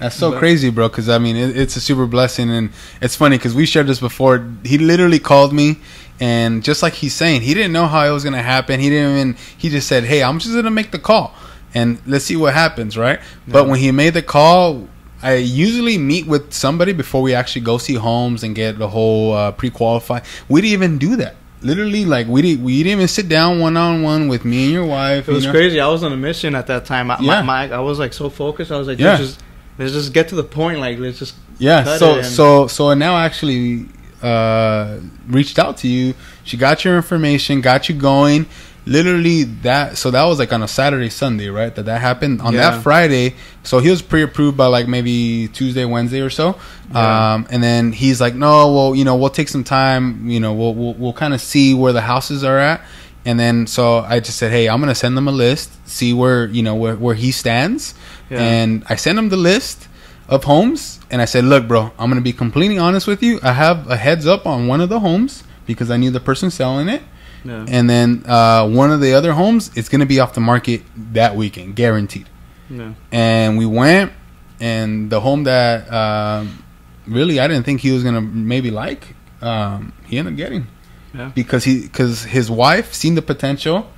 That's 0.00 0.16
so 0.16 0.32
But- 0.32 0.40
crazy, 0.40 0.70
bro. 0.70 0.88
Because 0.88 1.08
I 1.08 1.18
mean, 1.18 1.36
it, 1.36 1.56
it's 1.56 1.76
a 1.76 1.80
super 1.80 2.06
blessing, 2.06 2.50
and 2.50 2.70
it's 3.00 3.14
funny 3.14 3.38
because 3.38 3.54
we 3.54 3.64
shared 3.64 3.86
this 3.86 4.00
before. 4.00 4.44
He 4.64 4.76
literally 4.78 5.18
called 5.20 5.52
me, 5.52 5.78
and 6.20 6.64
just 6.64 6.82
like 6.82 6.94
he's 6.94 7.14
saying, 7.14 7.42
he 7.42 7.54
didn't 7.54 7.72
know 7.72 7.86
how 7.86 8.04
it 8.04 8.10
was 8.10 8.24
gonna 8.24 8.42
happen. 8.42 8.80
He 8.80 8.90
didn't 8.90 9.16
even. 9.16 9.36
He 9.56 9.68
just 9.70 9.86
said, 9.86 10.02
"Hey, 10.04 10.22
I'm 10.22 10.38
just 10.40 10.52
gonna 10.52 10.70
make 10.70 10.90
the 10.90 10.98
call, 10.98 11.32
and 11.76 11.98
let's 12.06 12.24
see 12.24 12.36
what 12.36 12.54
happens." 12.54 12.96
Right. 12.96 13.20
But 13.46 13.68
when 13.68 13.78
he 13.78 13.90
made 13.92 14.14
the 14.14 14.22
call, 14.22 14.88
I 15.22 15.34
usually 15.36 15.98
meet 15.98 16.26
with 16.26 16.52
somebody 16.52 16.92
before 16.92 17.22
we 17.22 17.34
actually 17.34 17.62
go 17.62 17.78
see 17.78 17.94
homes 17.94 18.42
and 18.44 18.54
get 18.54 18.78
the 18.78 18.88
whole 18.88 19.32
uh, 19.32 19.52
pre-qualify. 19.52 20.20
We 20.48 20.60
didn't 20.60 20.72
even 20.72 20.98
do 20.98 21.16
that. 21.16 21.34
Literally, 21.62 22.04
like 22.04 22.26
we 22.28 22.42
didn't. 22.42 22.62
We 22.64 22.82
didn't 22.82 22.98
even 22.98 23.08
sit 23.08 23.28
down 23.28 23.60
one 23.60 23.76
on 23.76 24.02
one 24.02 24.28
with 24.28 24.44
me 24.44 24.64
and 24.64 24.72
your 24.72 24.84
wife. 24.84 25.28
It 25.28 25.32
was 25.32 25.44
you 25.44 25.52
know? 25.52 25.58
crazy. 25.58 25.80
I 25.80 25.88
was 25.88 26.02
on 26.02 26.12
a 26.12 26.16
mission 26.16 26.54
at 26.54 26.66
that 26.66 26.84
time. 26.84 27.10
I, 27.10 27.18
Yeah. 27.18 27.42
my, 27.42 27.66
my, 27.68 27.76
I 27.76 27.80
was 27.80 27.98
like 27.98 28.12
so 28.12 28.28
focused. 28.28 28.70
I 28.70 28.78
was 28.78 28.86
like, 28.86 28.98
Yeah. 28.98 29.12
let's 29.12 29.22
just 29.22 29.40
let's 29.78 29.92
just 29.92 30.12
get 30.12 30.28
to 30.28 30.34
the 30.34 30.44
point. 30.44 30.80
Like, 30.80 30.98
let's 30.98 31.18
just 31.18 31.34
Yeah. 31.58 31.96
So 31.96 32.22
so 32.22 32.66
so 32.66 32.92
now 32.94 33.16
actually 33.16 33.86
uh 34.22 34.98
reached 35.28 35.58
out 35.58 35.78
to 35.78 35.88
you. 35.88 36.14
She 36.44 36.56
got 36.56 36.84
your 36.84 36.94
information, 36.96 37.62
got 37.62 37.88
you 37.88 37.94
going. 37.94 38.46
Literally 38.88 39.42
that. 39.62 39.98
So 39.98 40.12
that 40.12 40.22
was 40.24 40.38
like 40.38 40.52
on 40.52 40.62
a 40.62 40.68
Saturday, 40.68 41.10
Sunday, 41.10 41.48
right? 41.48 41.74
That 41.74 41.86
that 41.86 42.00
happened 42.00 42.40
on 42.40 42.54
Yeah. 42.54 42.70
that 42.70 42.82
Friday. 42.82 43.34
So 43.64 43.80
he 43.80 43.90
was 43.90 44.00
pre-approved 44.00 44.56
by 44.56 44.66
like 44.66 44.86
maybe 44.86 45.48
Tuesday, 45.48 45.84
Wednesday 45.84 46.20
or 46.20 46.30
so. 46.30 46.56
Yeah. 46.92 47.34
Um, 47.34 47.46
and 47.50 47.62
then 47.62 47.90
he's 47.92 48.20
like, 48.20 48.34
no, 48.36 48.72
well, 48.72 48.94
you 48.94 49.04
know, 49.04 49.16
we'll 49.16 49.30
take 49.30 49.48
some 49.48 49.64
time. 49.64 50.28
You 50.28 50.38
know, 50.38 50.52
we'll 50.52 50.72
we'll, 50.74 50.94
we'll 50.94 51.12
kind 51.12 51.34
of 51.34 51.40
see 51.40 51.74
where 51.74 51.92
the 51.92 52.00
houses 52.02 52.44
are 52.44 52.58
at. 52.58 52.80
And 53.24 53.40
then 53.40 53.66
so 53.66 53.98
I 53.98 54.20
just 54.20 54.38
said, 54.38 54.52
hey, 54.52 54.68
I'm 54.68 54.78
gonna 54.80 54.94
send 54.94 55.16
them 55.16 55.26
a 55.26 55.32
list, 55.32 55.70
see 55.88 56.12
where 56.12 56.46
you 56.46 56.62
know 56.62 56.76
where 56.76 56.94
where 56.94 57.16
he 57.16 57.32
stands. 57.32 57.92
Yeah. 58.30 58.40
And 58.40 58.84
I 58.88 58.94
sent 58.94 59.18
him 59.18 59.30
the 59.30 59.36
list 59.36 59.88
of 60.28 60.44
homes 60.44 61.00
and 61.10 61.20
I 61.22 61.24
said, 61.24 61.44
"Look, 61.44 61.68
bro, 61.68 61.92
I'm 61.98 62.10
going 62.10 62.16
to 62.16 62.20
be 62.20 62.32
completely 62.32 62.78
honest 62.78 63.06
with 63.06 63.22
you. 63.22 63.38
I 63.44 63.52
have 63.52 63.88
a 63.88 63.96
heads 63.96 64.26
up 64.26 64.44
on 64.46 64.66
one 64.66 64.80
of 64.80 64.88
the 64.88 64.98
homes 64.98 65.44
because 65.66 65.88
I 65.88 65.96
knew 65.96 66.10
the 66.10 66.18
person 66.18 66.50
selling 66.50 66.88
it. 66.88 67.02
Yeah. 67.46 67.66
And 67.68 67.88
then 67.88 68.24
uh, 68.26 68.68
one 68.68 68.90
of 68.90 69.00
the 69.00 69.14
other 69.14 69.32
homes 69.32 69.70
it's 69.76 69.88
going 69.88 70.00
to 70.00 70.06
be 70.06 70.20
off 70.20 70.34
the 70.34 70.40
market 70.40 70.82
that 71.12 71.36
weekend, 71.36 71.76
guaranteed." 71.76 72.28
yeah. 72.68 72.94
And 73.12 73.58
we 73.58 73.66
went 73.66 74.12
and 74.60 75.10
the 75.10 75.20
home 75.20 75.44
that 75.44 75.92
um, 75.92 76.62
really 77.06 77.40
I 77.40 77.48
didn't 77.48 77.64
think 77.64 77.80
he 77.80 77.92
was 77.92 78.02
going 78.02 78.14
to 78.14 78.20
maybe 78.20 78.70
like, 78.70 79.14
um, 79.40 79.92
he 80.06 80.18
ended 80.18 80.34
up 80.34 80.36
getting. 80.36 80.66
Yeah. 81.14 81.30
Because 81.34 81.64
he 81.64 81.88
cuz 81.88 82.24
his 82.24 82.50
wife 82.50 82.92
seen 82.92 83.14
the 83.14 83.22
potential 83.22 83.88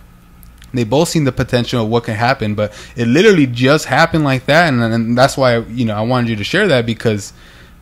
they 0.72 0.84
both 0.84 1.08
seen 1.08 1.24
the 1.24 1.32
potential 1.32 1.82
of 1.82 1.88
what 1.88 2.04
can 2.04 2.14
happen, 2.14 2.54
but 2.54 2.72
it 2.94 3.06
literally 3.08 3.46
just 3.46 3.86
happened 3.86 4.24
like 4.24 4.46
that, 4.46 4.68
and, 4.68 4.82
and 4.82 5.16
that's 5.16 5.36
why 5.36 5.58
you 5.58 5.84
know 5.84 5.96
I 5.96 6.02
wanted 6.02 6.30
you 6.30 6.36
to 6.36 6.44
share 6.44 6.68
that 6.68 6.84
because, 6.84 7.32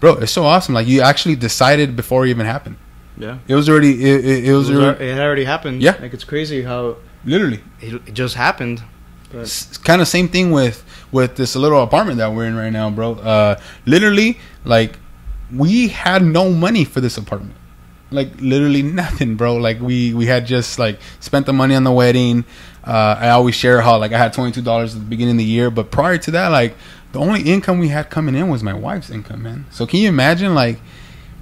bro, 0.01 0.15
it's 0.15 0.33
so 0.33 0.45
awesome. 0.45 0.75
Like 0.75 0.87
you 0.87 1.01
actually 1.01 1.37
decided 1.37 1.97
before 1.97 2.27
it 2.27 2.31
even 2.31 2.47
happened. 2.47 2.77
Yeah. 3.19 3.39
It 3.49 3.55
was 3.55 3.69
already 3.69 3.93
it, 4.05 4.25
it, 4.25 4.27
it 4.27 4.45
It, 4.47 4.53
was, 4.53 4.71
was, 4.71 4.79
already, 4.79 5.05
it 5.07 5.15
had 5.15 5.23
already 5.23 5.45
happened. 5.45 5.83
Yeah. 5.83 5.97
Like 6.01 6.13
it's 6.15 6.25
crazy 6.25 6.63
how 6.63 6.97
literally 7.25 7.63
it, 7.81 7.95
it 8.07 8.15
just 8.15 8.35
happened. 8.35 8.83
Kind 9.85 10.01
of 10.01 10.09
same 10.09 10.29
thing 10.29 10.51
with 10.51 10.85
with 11.13 11.37
this 11.37 11.57
little 11.57 11.83
apartment 11.83 12.19
that 12.19 12.33
we're 12.33 12.47
in 12.47 12.57
right 12.57 12.73
now, 12.73 12.89
bro. 12.91 13.15
Uh, 13.15 13.61
literally, 13.85 14.39
like 14.65 14.99
we 15.55 15.89
had 15.89 16.23
no 16.23 16.51
money 16.51 16.85
for 16.85 17.01
this 17.01 17.19
apartment. 17.19 17.55
Like 18.11 18.41
literally 18.41 18.83
nothing, 18.83 19.35
bro. 19.35 19.57
Like 19.57 19.81
we 19.81 20.15
we 20.15 20.27
had 20.27 20.47
just 20.47 20.79
like 20.79 21.01
spent 21.21 21.47
the 21.47 21.53
money 21.53 21.75
on 21.75 21.85
the 21.85 21.93
wedding. 21.93 22.45
Uh, 22.85 23.17
I 23.19 23.31
always 23.31 23.55
share 23.57 23.81
how 23.81 23.99
like 23.99 24.13
I 24.13 24.19
had 24.19 24.33
twenty 24.33 24.53
two 24.53 24.63
dollars 24.63 24.95
at 24.95 25.01
the 25.01 25.07
beginning 25.07 25.33
of 25.35 25.39
the 25.39 25.45
year, 25.45 25.71
but 25.71 25.91
prior 25.91 26.17
to 26.19 26.31
that, 26.31 26.49
like 26.49 26.77
the 27.13 27.19
only 27.19 27.43
income 27.43 27.79
we 27.79 27.89
had 27.89 28.09
coming 28.11 28.37
in 28.37 28.49
was 28.49 28.63
my 28.63 28.75
wife's 28.75 29.11
income, 29.11 29.43
man. 29.43 29.67
So 29.71 29.87
can 29.87 30.01
you 30.01 30.09
imagine, 30.09 30.55
like 30.55 30.79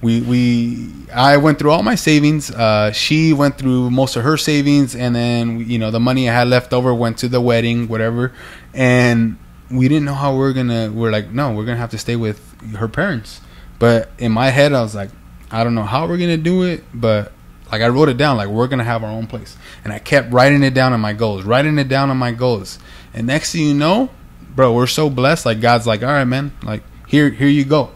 we 0.05 0.21
we 0.21 0.93
I 1.13 1.39
went 1.39 1.59
through 1.59 1.71
all 1.71 1.83
my 1.83 1.95
savings. 1.95 2.51
Uh, 2.51 2.93
she 2.93 3.33
went 3.33 3.57
through 3.57 3.91
most 3.91 4.17
of 4.17 4.23
her 4.23 4.37
savings, 4.37 4.95
and 4.95 5.17
then 5.17 5.69
you 5.69 5.79
know 5.79 5.91
the 5.91 5.99
money 5.99 6.29
I 6.29 6.35
had 6.35 6.49
left 6.49 6.75
over 6.75 6.95
went 6.95 7.19
to 7.19 7.29
the 7.29 7.41
wedding, 7.41 7.89
whatever. 7.89 8.33
And 8.75 9.39
we 9.71 9.89
didn't 9.89 10.05
know 10.05 10.15
how 10.15 10.37
we 10.37 10.45
are 10.45 10.53
gonna. 10.53 10.93
We're 10.93 11.11
like, 11.11 11.31
no, 11.31 11.55
we're 11.55 11.65
gonna 11.65 11.79
have 11.79 11.91
to 11.93 11.99
stay 11.99 12.17
with 12.17 12.39
her 12.75 12.87
parents. 12.87 13.41
But 13.79 14.11
in 14.19 14.31
my 14.31 14.51
head, 14.51 14.75
I 14.75 14.83
was 14.83 14.95
like, 14.95 15.11
I 15.51 15.65
don't 15.65 15.75
know 15.75 15.85
how 15.85 16.07
we're 16.07 16.19
gonna 16.19 16.37
do 16.37 16.65
it, 16.65 16.85
but 16.93 17.33
like 17.73 17.81
I 17.81 17.89
wrote 17.89 18.11
it 18.11 18.19
down, 18.19 18.37
like 18.37 18.49
we're 18.49 18.69
gonna 18.69 18.85
have 18.85 19.03
our 19.03 19.11
own 19.11 19.27
place, 19.27 19.57
and 19.85 19.93
I 19.93 19.99
kept 19.99 20.33
writing 20.33 20.63
it 20.63 20.75
down 20.75 20.93
on 20.93 21.01
my 21.01 21.15
goals, 21.15 21.45
writing 21.45 21.79
it 21.79 21.89
down 21.89 22.11
on 22.11 22.19
my 22.19 22.33
goals, 22.33 22.79
and 23.15 23.27
next 23.27 23.53
thing 23.53 23.63
you 23.63 23.75
know, 23.75 24.11
bro, 24.55 24.75
we're 24.75 24.87
so 24.87 25.09
blessed. 25.09 25.47
Like 25.47 25.63
God's 25.63 25.87
like, 25.87 26.03
all 26.03 26.09
right, 26.09 26.25
man, 26.25 26.53
like 26.63 26.83
here, 27.07 27.31
here 27.31 27.49
you 27.49 27.65
go. 27.65 27.91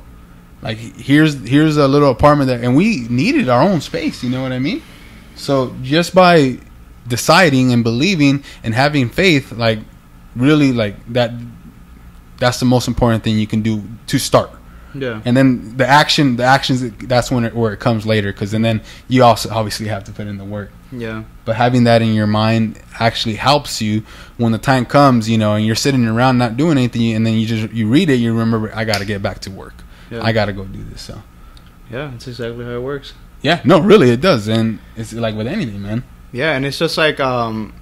Like 0.62 0.78
here's 0.78 1.34
here's 1.46 1.76
a 1.76 1.86
little 1.86 2.10
apartment 2.10 2.48
there, 2.48 2.62
and 2.62 2.76
we 2.76 3.06
needed 3.08 3.48
our 3.48 3.62
own 3.62 3.80
space. 3.80 4.24
You 4.24 4.30
know 4.30 4.42
what 4.42 4.52
I 4.52 4.58
mean? 4.58 4.82
So 5.36 5.74
just 5.82 6.14
by 6.14 6.58
deciding 7.06 7.72
and 7.72 7.84
believing 7.84 8.42
and 8.64 8.74
having 8.74 9.08
faith, 9.08 9.52
like 9.52 9.78
really, 10.34 10.72
like 10.72 10.96
that, 11.12 11.32
that's 12.38 12.58
the 12.60 12.66
most 12.66 12.88
important 12.88 13.24
thing 13.24 13.38
you 13.38 13.46
can 13.46 13.62
do 13.62 13.82
to 14.08 14.18
start. 14.18 14.50
Yeah. 14.94 15.20
And 15.24 15.36
then 15.36 15.76
the 15.76 15.86
action, 15.86 16.36
the 16.36 16.44
actions, 16.44 16.90
that's 17.06 17.30
when 17.30 17.44
it, 17.44 17.54
where 17.54 17.72
it 17.72 17.78
comes 17.78 18.06
later, 18.06 18.32
because 18.32 18.54
and 18.54 18.64
then 18.64 18.82
you 19.06 19.22
also 19.22 19.50
obviously 19.50 19.86
have 19.86 20.04
to 20.04 20.12
put 20.12 20.26
in 20.26 20.38
the 20.38 20.44
work. 20.44 20.70
Yeah. 20.90 21.24
But 21.44 21.56
having 21.56 21.84
that 21.84 22.02
in 22.02 22.14
your 22.14 22.26
mind 22.26 22.80
actually 22.98 23.34
helps 23.34 23.82
you 23.82 24.02
when 24.38 24.52
the 24.52 24.58
time 24.58 24.86
comes, 24.86 25.28
you 25.28 25.38
know, 25.38 25.54
and 25.54 25.66
you're 25.66 25.76
sitting 25.76 26.06
around 26.06 26.38
not 26.38 26.56
doing 26.56 26.78
anything, 26.78 27.12
and 27.12 27.26
then 27.26 27.34
you 27.34 27.46
just 27.46 27.72
you 27.72 27.88
read 27.88 28.10
it, 28.10 28.14
you 28.14 28.32
remember, 28.32 28.74
I 28.74 28.84
got 28.84 28.98
to 28.98 29.04
get 29.04 29.22
back 29.22 29.40
to 29.40 29.50
work. 29.50 29.74
Yeah. 30.10 30.22
I 30.24 30.32
got 30.32 30.46
to 30.46 30.52
go 30.52 30.64
do 30.64 30.82
this. 30.84 31.02
So 31.02 31.22
Yeah, 31.90 32.08
that's 32.12 32.26
exactly 32.28 32.64
how 32.64 32.72
it 32.72 32.82
works. 32.82 33.12
yeah, 33.42 33.60
no, 33.64 33.78
really, 33.80 34.10
it 34.10 34.20
does, 34.20 34.48
and 34.48 34.78
it's 34.96 35.12
like 35.12 35.34
with 35.36 35.46
anything, 35.46 35.82
man. 35.82 36.02
Yeah, 36.32 36.54
and 36.56 36.64
it's 36.66 36.78
just 36.78 36.98
like, 36.98 37.20
um, 37.20 37.72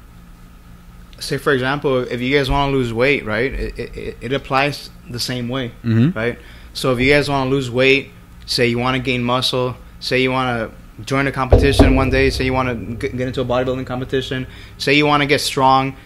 say 1.18 1.38
for 1.38 1.52
example, 1.52 1.98
if 2.02 2.20
you 2.20 2.36
guys 2.36 2.50
want 2.50 2.70
to 2.72 2.76
lose 2.76 2.92
weight, 2.92 3.24
right? 3.24 3.52
It, 3.52 3.78
it, 3.78 4.16
it 4.20 4.32
applies 4.32 4.90
the 5.10 5.18
same 5.20 5.48
way, 5.48 5.72
Mm-hmm. 5.84 6.16
right? 6.18 6.38
So 6.74 6.92
if 6.92 7.00
you 7.00 7.10
guys 7.12 7.28
want 7.28 7.48
to 7.48 7.50
lose 7.54 7.70
weight, 7.70 8.10
say 8.44 8.66
you 8.68 8.78
want 8.78 8.96
to 8.96 9.02
gain 9.02 9.22
muscle, 9.24 9.76
say 9.98 10.20
you 10.20 10.30
want 10.30 10.70
to 10.70 11.04
join 11.04 11.26
a 11.26 11.32
competition 11.32 11.96
one 11.96 12.10
day, 12.10 12.30
say 12.30 12.44
you 12.44 12.52
want 12.52 12.68
to 13.00 13.08
get 13.08 13.20
into 13.26 13.40
a 13.40 13.44
bodybuilding 13.44 13.86
competition, 13.86 14.46
say 14.78 14.94
you 14.94 15.06
want 15.06 15.22
to 15.22 15.26
get 15.26 15.40
strong, 15.40 15.96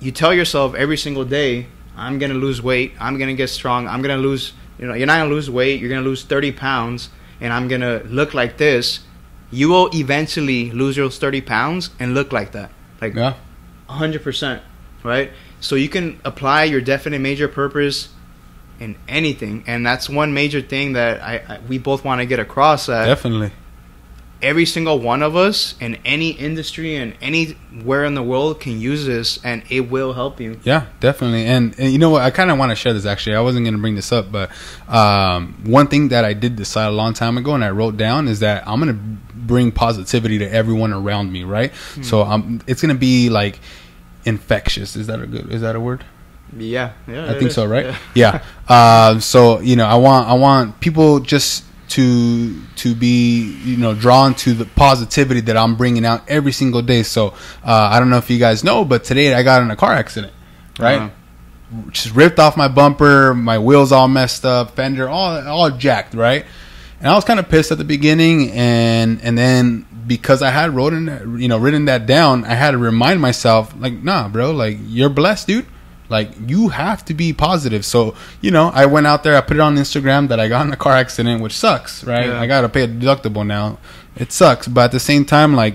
you 0.00 0.12
tell 0.12 0.32
yourself 0.32 0.74
every 0.74 0.96
single 0.96 1.24
day, 1.24 1.66
I'm 1.96 2.18
gonna 2.18 2.34
lose 2.34 2.62
weight, 2.62 2.92
I'm 2.98 3.18
gonna 3.18 3.34
get 3.34 3.48
strong, 3.48 3.86
I'm 3.86 4.00
gonna 4.02 4.16
lose, 4.16 4.52
you 4.78 4.86
know, 4.86 4.94
you're 4.94 5.06
not 5.06 5.18
gonna 5.18 5.30
lose 5.30 5.50
weight, 5.50 5.80
you're 5.80 5.90
gonna 5.90 6.02
lose 6.02 6.24
30 6.24 6.52
pounds, 6.52 7.10
and 7.40 7.52
I'm 7.52 7.68
gonna 7.68 8.02
look 8.04 8.34
like 8.34 8.56
this. 8.56 9.00
You 9.50 9.68
will 9.68 9.90
eventually 9.94 10.70
lose 10.70 10.96
those 10.96 11.18
30 11.18 11.42
pounds 11.42 11.90
and 12.00 12.14
look 12.14 12.32
like 12.32 12.52
that, 12.52 12.70
like 13.00 13.14
Yeah, 13.14 13.34
100%, 13.88 14.60
right? 15.02 15.30
So 15.60 15.76
you 15.76 15.88
can 15.88 16.20
apply 16.24 16.64
your 16.64 16.80
definite 16.80 17.20
major 17.20 17.48
purpose 17.48 18.08
in 18.80 18.96
anything, 19.08 19.64
and 19.66 19.86
that's 19.86 20.08
one 20.08 20.34
major 20.34 20.60
thing 20.60 20.94
that 20.94 21.22
I, 21.22 21.36
I 21.48 21.58
we 21.68 21.78
both 21.78 22.04
want 22.04 22.20
to 22.20 22.26
get 22.26 22.40
across 22.40 22.86
that 22.86 23.06
definitely. 23.06 23.52
Every 24.42 24.66
single 24.66 24.98
one 24.98 25.22
of 25.22 25.36
us 25.36 25.74
in 25.80 25.96
any 26.04 26.30
industry 26.30 26.96
and 26.96 27.14
anywhere 27.22 28.04
in 28.04 28.14
the 28.14 28.22
world 28.22 28.60
can 28.60 28.80
use 28.80 29.06
this, 29.06 29.38
and 29.44 29.62
it 29.70 29.90
will 29.90 30.12
help 30.12 30.40
you. 30.40 30.60
Yeah, 30.64 30.86
definitely. 31.00 31.46
And, 31.46 31.78
and 31.78 31.92
you 31.92 31.98
know 31.98 32.10
what? 32.10 32.22
I 32.22 32.30
kind 32.30 32.50
of 32.50 32.58
want 32.58 32.70
to 32.70 32.76
share 32.76 32.92
this 32.92 33.06
actually. 33.06 33.36
I 33.36 33.40
wasn't 33.40 33.64
going 33.64 33.74
to 33.74 33.80
bring 33.80 33.94
this 33.94 34.12
up, 34.12 34.30
but 34.32 34.50
um, 34.88 35.62
one 35.64 35.86
thing 35.86 36.08
that 36.08 36.24
I 36.24 36.34
did 36.34 36.56
decide 36.56 36.86
a 36.86 36.92
long 36.92 37.14
time 37.14 37.38
ago 37.38 37.54
and 37.54 37.64
I 37.64 37.70
wrote 37.70 37.96
down 37.96 38.28
is 38.28 38.40
that 38.40 38.66
I'm 38.66 38.80
going 38.80 38.94
to 38.94 39.00
bring 39.34 39.72
positivity 39.72 40.38
to 40.38 40.52
everyone 40.52 40.92
around 40.92 41.32
me, 41.32 41.44
right? 41.44 41.72
So 42.02 42.22
um, 42.22 42.60
it's 42.66 42.82
going 42.82 42.94
to 42.94 42.98
be 42.98 43.30
like 43.30 43.60
infectious. 44.24 44.96
Is 44.96 45.06
that 45.06 45.20
a 45.20 45.26
good? 45.26 45.52
Is 45.52 45.62
that 45.62 45.76
a 45.76 45.80
word? 45.80 46.04
Yeah, 46.56 46.92
yeah. 47.06 47.30
I 47.30 47.32
think 47.32 47.50
is. 47.50 47.54
so, 47.54 47.66
right? 47.66 47.86
Yeah. 47.86 47.98
Yeah. 48.14 48.44
Uh, 48.68 49.20
so 49.20 49.60
you 49.60 49.76
know, 49.76 49.86
I 49.86 49.94
want 49.96 50.28
I 50.28 50.34
want 50.34 50.80
people 50.80 51.20
just 51.20 51.64
to 51.92 52.58
to 52.76 52.94
be 52.94 53.52
you 53.64 53.76
know 53.76 53.94
drawn 53.94 54.34
to 54.34 54.54
the 54.54 54.64
positivity 54.64 55.40
that 55.40 55.58
I'm 55.58 55.76
bringing 55.76 56.06
out 56.06 56.28
every 56.28 56.52
single 56.52 56.80
day. 56.80 57.02
So 57.02 57.28
uh, 57.64 57.90
I 57.92 57.98
don't 57.98 58.08
know 58.08 58.16
if 58.16 58.30
you 58.30 58.38
guys 58.38 58.64
know, 58.64 58.84
but 58.84 59.04
today 59.04 59.34
I 59.34 59.42
got 59.42 59.60
in 59.60 59.70
a 59.70 59.76
car 59.76 59.92
accident, 59.92 60.32
right? 60.78 61.02
Uh-huh. 61.02 61.90
Just 61.90 62.14
ripped 62.14 62.38
off 62.38 62.56
my 62.56 62.68
bumper, 62.68 63.34
my 63.34 63.58
wheels 63.58 63.92
all 63.92 64.08
messed 64.08 64.46
up, 64.46 64.70
fender 64.70 65.06
all 65.08 65.46
all 65.46 65.70
jacked, 65.70 66.14
right? 66.14 66.46
And 66.98 67.08
I 67.08 67.14
was 67.14 67.24
kind 67.24 67.38
of 67.38 67.48
pissed 67.50 67.72
at 67.72 67.78
the 67.78 67.84
beginning, 67.84 68.50
and 68.52 69.20
and 69.22 69.36
then 69.36 69.86
because 70.06 70.40
I 70.40 70.50
had 70.50 70.74
written 70.74 71.38
you 71.38 71.48
know 71.48 71.58
written 71.58 71.84
that 71.86 72.06
down, 72.06 72.44
I 72.44 72.54
had 72.54 72.70
to 72.70 72.78
remind 72.78 73.20
myself 73.20 73.74
like, 73.78 73.92
nah, 74.02 74.28
bro, 74.28 74.52
like 74.52 74.78
you're 74.86 75.10
blessed, 75.10 75.46
dude. 75.46 75.66
Like 76.12 76.30
you 76.46 76.68
have 76.68 77.04
to 77.06 77.14
be 77.14 77.32
positive. 77.32 77.84
So 77.84 78.14
you 78.40 78.50
know, 78.50 78.70
I 78.72 78.86
went 78.86 79.06
out 79.06 79.24
there, 79.24 79.36
I 79.36 79.40
put 79.40 79.56
it 79.56 79.60
on 79.60 79.76
Instagram 79.76 80.28
that 80.28 80.38
I 80.38 80.48
got 80.48 80.66
in 80.66 80.72
a 80.72 80.76
car 80.76 80.92
accident, 80.92 81.42
which 81.42 81.56
sucks, 81.56 82.04
right? 82.04 82.26
Yeah. 82.26 82.40
I 82.40 82.46
got 82.46 82.60
to 82.60 82.68
pay 82.68 82.82
a 82.82 82.88
deductible 82.88 83.44
now. 83.44 83.78
It 84.14 84.30
sucks, 84.30 84.68
but 84.68 84.84
at 84.84 84.92
the 84.92 85.00
same 85.00 85.24
time, 85.24 85.54
like 85.56 85.74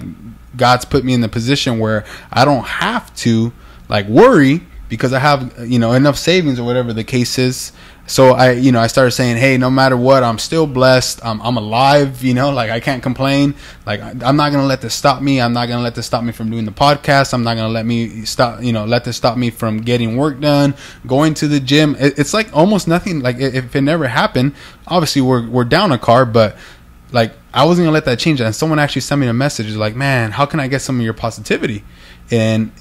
God's 0.55 0.85
put 0.85 1.03
me 1.03 1.13
in 1.13 1.21
the 1.21 1.29
position 1.29 1.79
where 1.79 2.05
I 2.31 2.45
don't 2.45 2.65
have 2.65 3.13
to 3.17 3.51
like 3.89 4.07
worry 4.07 4.61
because 4.89 5.11
I 5.11 5.19
have 5.19 5.53
you 5.67 5.79
know 5.79 5.93
enough 5.93 6.17
savings 6.17 6.59
or 6.59 6.63
whatever 6.63 6.93
the 6.93 7.03
case 7.03 7.37
is. 7.37 7.71
So 8.09 8.31
I 8.31 8.51
you 8.51 8.71
know 8.71 8.79
I 8.79 8.87
started 8.87 9.11
saying, 9.11 9.35
hey, 9.37 9.57
no 9.57 9.69
matter 9.69 9.97
what, 9.97 10.23
I'm 10.23 10.39
still 10.39 10.65
blessed. 10.65 11.19
I'm, 11.25 11.41
I'm 11.41 11.57
alive. 11.57 12.23
You 12.23 12.33
know, 12.33 12.51
like 12.51 12.69
I 12.69 12.79
can't 12.79 13.03
complain. 13.03 13.53
Like 13.85 13.99
I- 14.01 14.15
I'm 14.23 14.37
not 14.37 14.51
gonna 14.53 14.65
let 14.65 14.79
this 14.81 14.93
stop 14.95 15.21
me. 15.21 15.41
I'm 15.41 15.51
not 15.53 15.67
gonna 15.67 15.83
let 15.83 15.93
this 15.93 16.05
stop 16.05 16.23
me 16.23 16.31
from 16.31 16.49
doing 16.49 16.63
the 16.65 16.71
podcast. 16.71 17.33
I'm 17.33 17.43
not 17.43 17.55
gonna 17.57 17.67
let 17.73 17.85
me 17.85 18.23
stop. 18.23 18.63
You 18.63 18.71
know, 18.71 18.85
let 18.85 19.03
this 19.03 19.17
stop 19.17 19.37
me 19.37 19.49
from 19.49 19.79
getting 19.81 20.15
work 20.15 20.39
done, 20.39 20.73
going 21.05 21.33
to 21.35 21.47
the 21.49 21.59
gym. 21.59 21.95
It, 21.99 22.17
it's 22.17 22.33
like 22.33 22.47
almost 22.55 22.87
nothing. 22.87 23.19
Like 23.19 23.39
if 23.39 23.75
it 23.75 23.81
never 23.81 24.07
happened, 24.07 24.53
obviously 24.87 25.21
we're 25.21 25.47
we're 25.47 25.65
down 25.65 25.91
a 25.91 25.97
car, 25.97 26.25
but 26.25 26.55
like 27.11 27.33
I 27.53 27.65
wasn't 27.65 27.87
gonna 27.87 27.93
let 27.93 28.05
that 28.05 28.19
change. 28.19 28.39
And 28.39 28.55
someone 28.55 28.79
actually 28.79 29.01
sent 29.01 29.19
me 29.19 29.27
a 29.27 29.33
message 29.33 29.75
like, 29.75 29.95
"Man, 29.97 30.31
how 30.31 30.45
can 30.45 30.61
I 30.61 30.67
get 30.69 30.81
some 30.81 30.97
of 30.97 31.03
your 31.03 31.13
positivity?" 31.13 31.83
And 32.31 32.71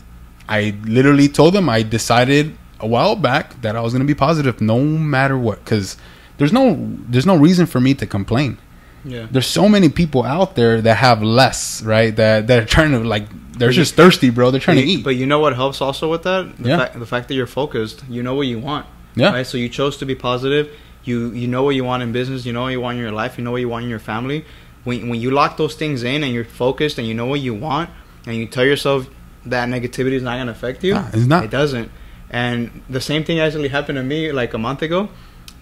I 0.49 0.77
literally 0.85 1.29
told 1.29 1.55
them 1.55 1.69
I 1.69 1.83
decided 1.83 2.57
a 2.81 2.87
while 2.87 3.17
back 3.17 3.61
that 3.62 3.77
I 3.77 3.81
was 3.81 3.93
gonna 3.93 4.05
be 4.05 4.15
positive 4.15 4.61
no 4.61 4.81
matter 4.81 5.37
what, 5.39 5.65
because 5.65 5.97
there's 6.39 6.53
no 6.53 6.77
there's 7.09 7.27
no 7.27 7.37
reason 7.37 7.67
for 7.67 7.81
me 7.81 7.95
to 7.95 8.07
complain. 8.07 8.59
Yeah. 9.05 9.27
There's 9.31 9.47
so 9.47 9.69
many 9.69 9.89
people 9.89 10.25
out 10.25 10.57
there 10.57 10.81
that 10.81 10.97
have 10.97 11.23
less, 11.23 11.83
right? 11.83 12.15
That 12.17 12.47
that 12.49 12.62
are 12.62 12.67
trying 12.67 12.91
to 12.93 12.99
like 13.01 13.27
they're 13.59 13.71
just 13.71 13.95
thirsty, 13.95 14.31
bro. 14.31 14.51
They're 14.51 14.61
trying 14.61 14.79
to 14.79 14.83
eat. 14.83 15.05
But 15.05 15.17
you 15.17 15.25
know 15.27 15.39
what 15.39 15.55
helps 15.55 15.81
also 15.81 16.11
with 16.11 16.25
that? 16.25 16.59
The, 16.59 16.69
Yeah. 16.69 16.79
fact, 16.79 16.99
the 16.99 17.07
fact 17.07 17.29
that 17.29 17.35
you're 17.35 17.47
focused. 17.47 18.03
You 18.11 18.23
know 18.23 18.35
what 18.35 18.47
you 18.49 18.59
want. 18.59 18.85
Yeah. 19.15 19.33
Right. 19.33 19.47
So 19.47 19.57
you 19.57 19.69
chose 19.71 19.97
to 19.99 20.05
be 20.07 20.15
positive. 20.15 20.69
You 21.05 21.31
you 21.31 21.47
know 21.49 21.62
what 21.62 21.75
you 21.77 21.85
want 21.85 22.03
in 22.03 22.11
business. 22.12 22.45
You 22.45 22.53
know 22.53 22.62
what 22.62 22.73
you 22.73 22.81
want 22.81 22.97
in 22.97 23.03
your 23.03 23.12
life. 23.12 23.39
You 23.39 23.45
know 23.45 23.53
what 23.53 23.61
you 23.61 23.69
want 23.69 23.85
in 23.85 23.91
your 23.91 24.01
family. 24.01 24.45
When 24.85 25.09
when 25.09 25.21
you 25.21 25.31
lock 25.31 25.57
those 25.57 25.75
things 25.77 26.03
in 26.03 26.23
and 26.25 26.33
you're 26.35 26.45
focused 26.45 26.99
and 26.99 27.07
you 27.07 27.15
know 27.15 27.27
what 27.27 27.41
you 27.41 27.55
want 27.55 27.89
and 28.27 28.37
you 28.37 28.47
tell 28.47 28.65
yourself 28.65 29.09
that 29.47 29.69
negativity 29.69 30.12
is 30.12 30.23
not 30.25 30.35
going 30.37 30.47
to 30.49 30.53
affect 30.53 30.83
you, 30.83 30.95
Nah, 30.95 31.07
it's 31.12 31.27
not. 31.27 31.45
It 31.45 31.51
doesn't. 31.51 31.91
And 32.31 32.83
the 32.91 33.01
same 33.01 33.25
thing 33.25 33.39
actually 33.41 33.69
happened 33.69 33.97
to 33.97 34.03
me 34.03 34.33
like 34.33 34.55
a 34.55 34.59
month 34.59 34.83
ago. 34.83 35.09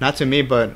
Not 0.01 0.17
to 0.17 0.27
me, 0.27 0.43
but 0.43 0.73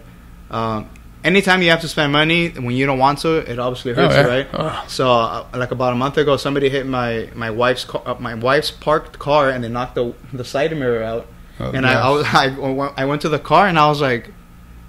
um, 0.50 0.88
anytime 1.24 1.62
you 1.62 1.70
have 1.70 1.80
to 1.80 1.88
spend 1.88 2.12
money 2.12 2.50
when 2.50 2.72
you 2.76 2.86
don't 2.86 2.98
want 2.98 3.18
to, 3.20 3.36
it 3.50 3.58
obviously 3.58 3.92
hurts 3.94 4.14
Oh, 4.14 4.20
yeah. 4.20 4.26
right? 4.26 4.48
Ugh. 4.52 4.88
So, 4.88 5.10
uh, 5.10 5.46
like 5.54 5.70
about 5.70 5.92
a 5.92 5.96
month 5.96 6.16
ago, 6.18 6.36
somebody 6.36 6.68
hit 6.68 6.86
my 6.86 7.28
my 7.34 7.50
wife's 7.50 7.84
car, 7.84 8.02
uh, 8.06 8.14
my 8.20 8.34
wife's 8.34 8.70
parked 8.70 9.18
car, 9.18 9.50
and 9.50 9.64
they 9.64 9.68
knocked 9.68 9.94
the 9.94 10.14
the 10.32 10.44
side 10.44 10.76
mirror 10.76 11.02
out. 11.02 11.26
Oh, 11.60 11.72
and 11.72 11.84
I, 11.86 11.94
I 11.94 12.08
was 12.10 12.26
I, 12.32 12.48
went- 12.58 12.92
I 12.96 13.04
went 13.06 13.22
to 13.22 13.28
the 13.28 13.38
car 13.40 13.66
and 13.66 13.78
I 13.78 13.88
was 13.88 14.00
like, 14.00 14.30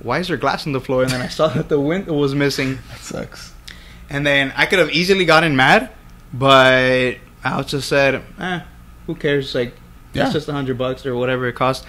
"Why 0.04 0.20
is 0.20 0.28
there 0.28 0.38
glass 0.38 0.68
on 0.68 0.74
the 0.74 0.82
floor?" 0.82 1.02
And 1.04 1.12
then 1.12 1.22
I 1.22 1.28
saw 1.30 1.48
that 1.48 1.70
the 1.70 1.80
window 1.80 2.14
was 2.14 2.36
missing. 2.36 2.78
that 2.90 3.00
sucks. 3.00 3.54
And 4.10 4.26
then 4.28 4.54
I 4.56 4.66
could 4.68 4.80
have 4.80 4.92
easily 4.92 5.26
gotten 5.26 5.56
mad, 5.56 5.90
but 6.34 7.16
I 7.44 7.62
just 7.64 7.88
said, 7.90 8.22
"Eh, 8.40 8.60
who 9.08 9.16
cares? 9.16 9.56
Like, 9.56 9.74
Yeah. 10.14 10.24
it's 10.26 10.34
just 10.34 10.48
a 10.48 10.54
hundred 10.54 10.78
bucks 10.78 11.06
or 11.06 11.16
whatever 11.16 11.48
it 11.48 11.54
costs." 11.54 11.86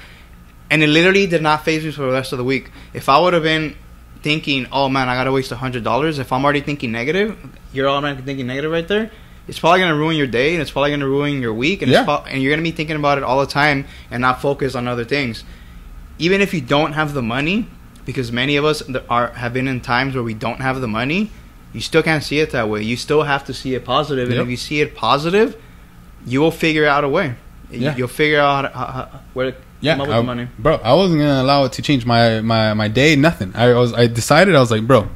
And 0.70 0.82
it 0.82 0.86
literally 0.88 1.26
did 1.26 1.42
not 1.42 1.64
phase 1.64 1.84
me 1.84 1.90
for 1.90 2.02
the 2.02 2.12
rest 2.12 2.32
of 2.32 2.38
the 2.38 2.44
week. 2.44 2.70
If 2.94 3.08
I 3.08 3.18
would 3.18 3.32
have 3.34 3.42
been 3.42 3.74
thinking, 4.22 4.66
"Oh 4.70 4.88
man, 4.88 5.08
I 5.08 5.14
gotta 5.14 5.32
waste 5.32 5.50
a 5.52 5.56
hundred 5.56 5.82
dollars," 5.84 6.18
if 6.18 6.32
I'm 6.32 6.44
already 6.44 6.60
thinking 6.60 6.92
negative, 6.92 7.36
you're 7.72 7.88
automatically 7.88 8.24
thinking 8.24 8.46
negative 8.46 8.70
right 8.70 8.86
there. 8.86 9.10
It's 9.48 9.58
probably 9.58 9.80
gonna 9.80 9.96
ruin 9.96 10.16
your 10.16 10.28
day, 10.28 10.52
and 10.52 10.62
it's 10.62 10.70
probably 10.70 10.90
gonna 10.90 11.08
ruin 11.08 11.40
your 11.42 11.52
week, 11.54 11.82
and 11.82 11.90
Yeah. 11.90 12.00
it's 12.00 12.04
pro- 12.04 12.22
and 12.30 12.40
you're 12.42 12.52
gonna 12.52 12.62
be 12.62 12.70
thinking 12.70 12.96
about 12.96 13.18
it 13.18 13.24
all 13.24 13.40
the 13.40 13.46
time 13.50 13.84
and 14.10 14.20
not 14.20 14.40
focus 14.40 14.74
on 14.76 14.86
other 14.86 15.04
things. 15.04 15.42
Even 16.18 16.40
if 16.40 16.52
you 16.54 16.60
don't 16.60 16.92
have 16.92 17.14
the 17.14 17.22
money, 17.22 17.66
because 18.04 18.30
many 18.30 18.56
of 18.56 18.64
us 18.64 18.82
are 19.08 19.32
have 19.36 19.52
been 19.52 19.66
in 19.66 19.80
times 19.80 20.14
where 20.14 20.22
we 20.22 20.34
don't 20.34 20.60
have 20.60 20.80
the 20.80 20.86
money, 20.88 21.30
you 21.72 21.80
still 21.80 22.02
can't 22.02 22.22
see 22.22 22.38
it 22.38 22.50
that 22.50 22.68
way. 22.68 22.82
You 22.82 22.96
still 22.96 23.22
have 23.24 23.44
to 23.46 23.54
see 23.54 23.74
it 23.74 23.84
positive, 23.84 24.28
and 24.28 24.36
Yep. 24.36 24.44
if 24.44 24.50
you 24.50 24.56
see 24.56 24.80
it 24.82 24.94
positive, 24.94 25.56
you 26.26 26.40
will 26.40 26.50
figure 26.52 26.86
out 26.86 27.02
a 27.02 27.08
way. 27.08 27.34
Yeah. 27.70 27.96
You'll 27.96 28.08
figure 28.08 28.40
out 28.40 28.72
how, 28.72 28.86
how, 28.86 29.20
where 29.34 29.50
to 29.52 29.56
Yeah, 29.80 29.94
come 29.94 30.00
up 30.02 30.06
with 30.08 30.16
I- 30.16 30.20
the 30.20 30.26
money. 30.26 30.48
bro. 30.58 30.76
I 30.76 30.94
wasn't 30.94 31.20
gonna 31.20 31.42
allow 31.42 31.64
it 31.64 31.72
to 31.72 31.82
change 31.82 32.04
my 32.06 32.40
my 32.40 32.74
my 32.74 32.88
day. 32.88 33.16
Nothing. 33.16 33.52
I 33.54 33.72
was. 33.74 33.92
I 33.92 34.06
decided. 34.06 34.54
I 34.54 34.60
was 34.60 34.70
like, 34.70 34.86
bro, 34.86 35.08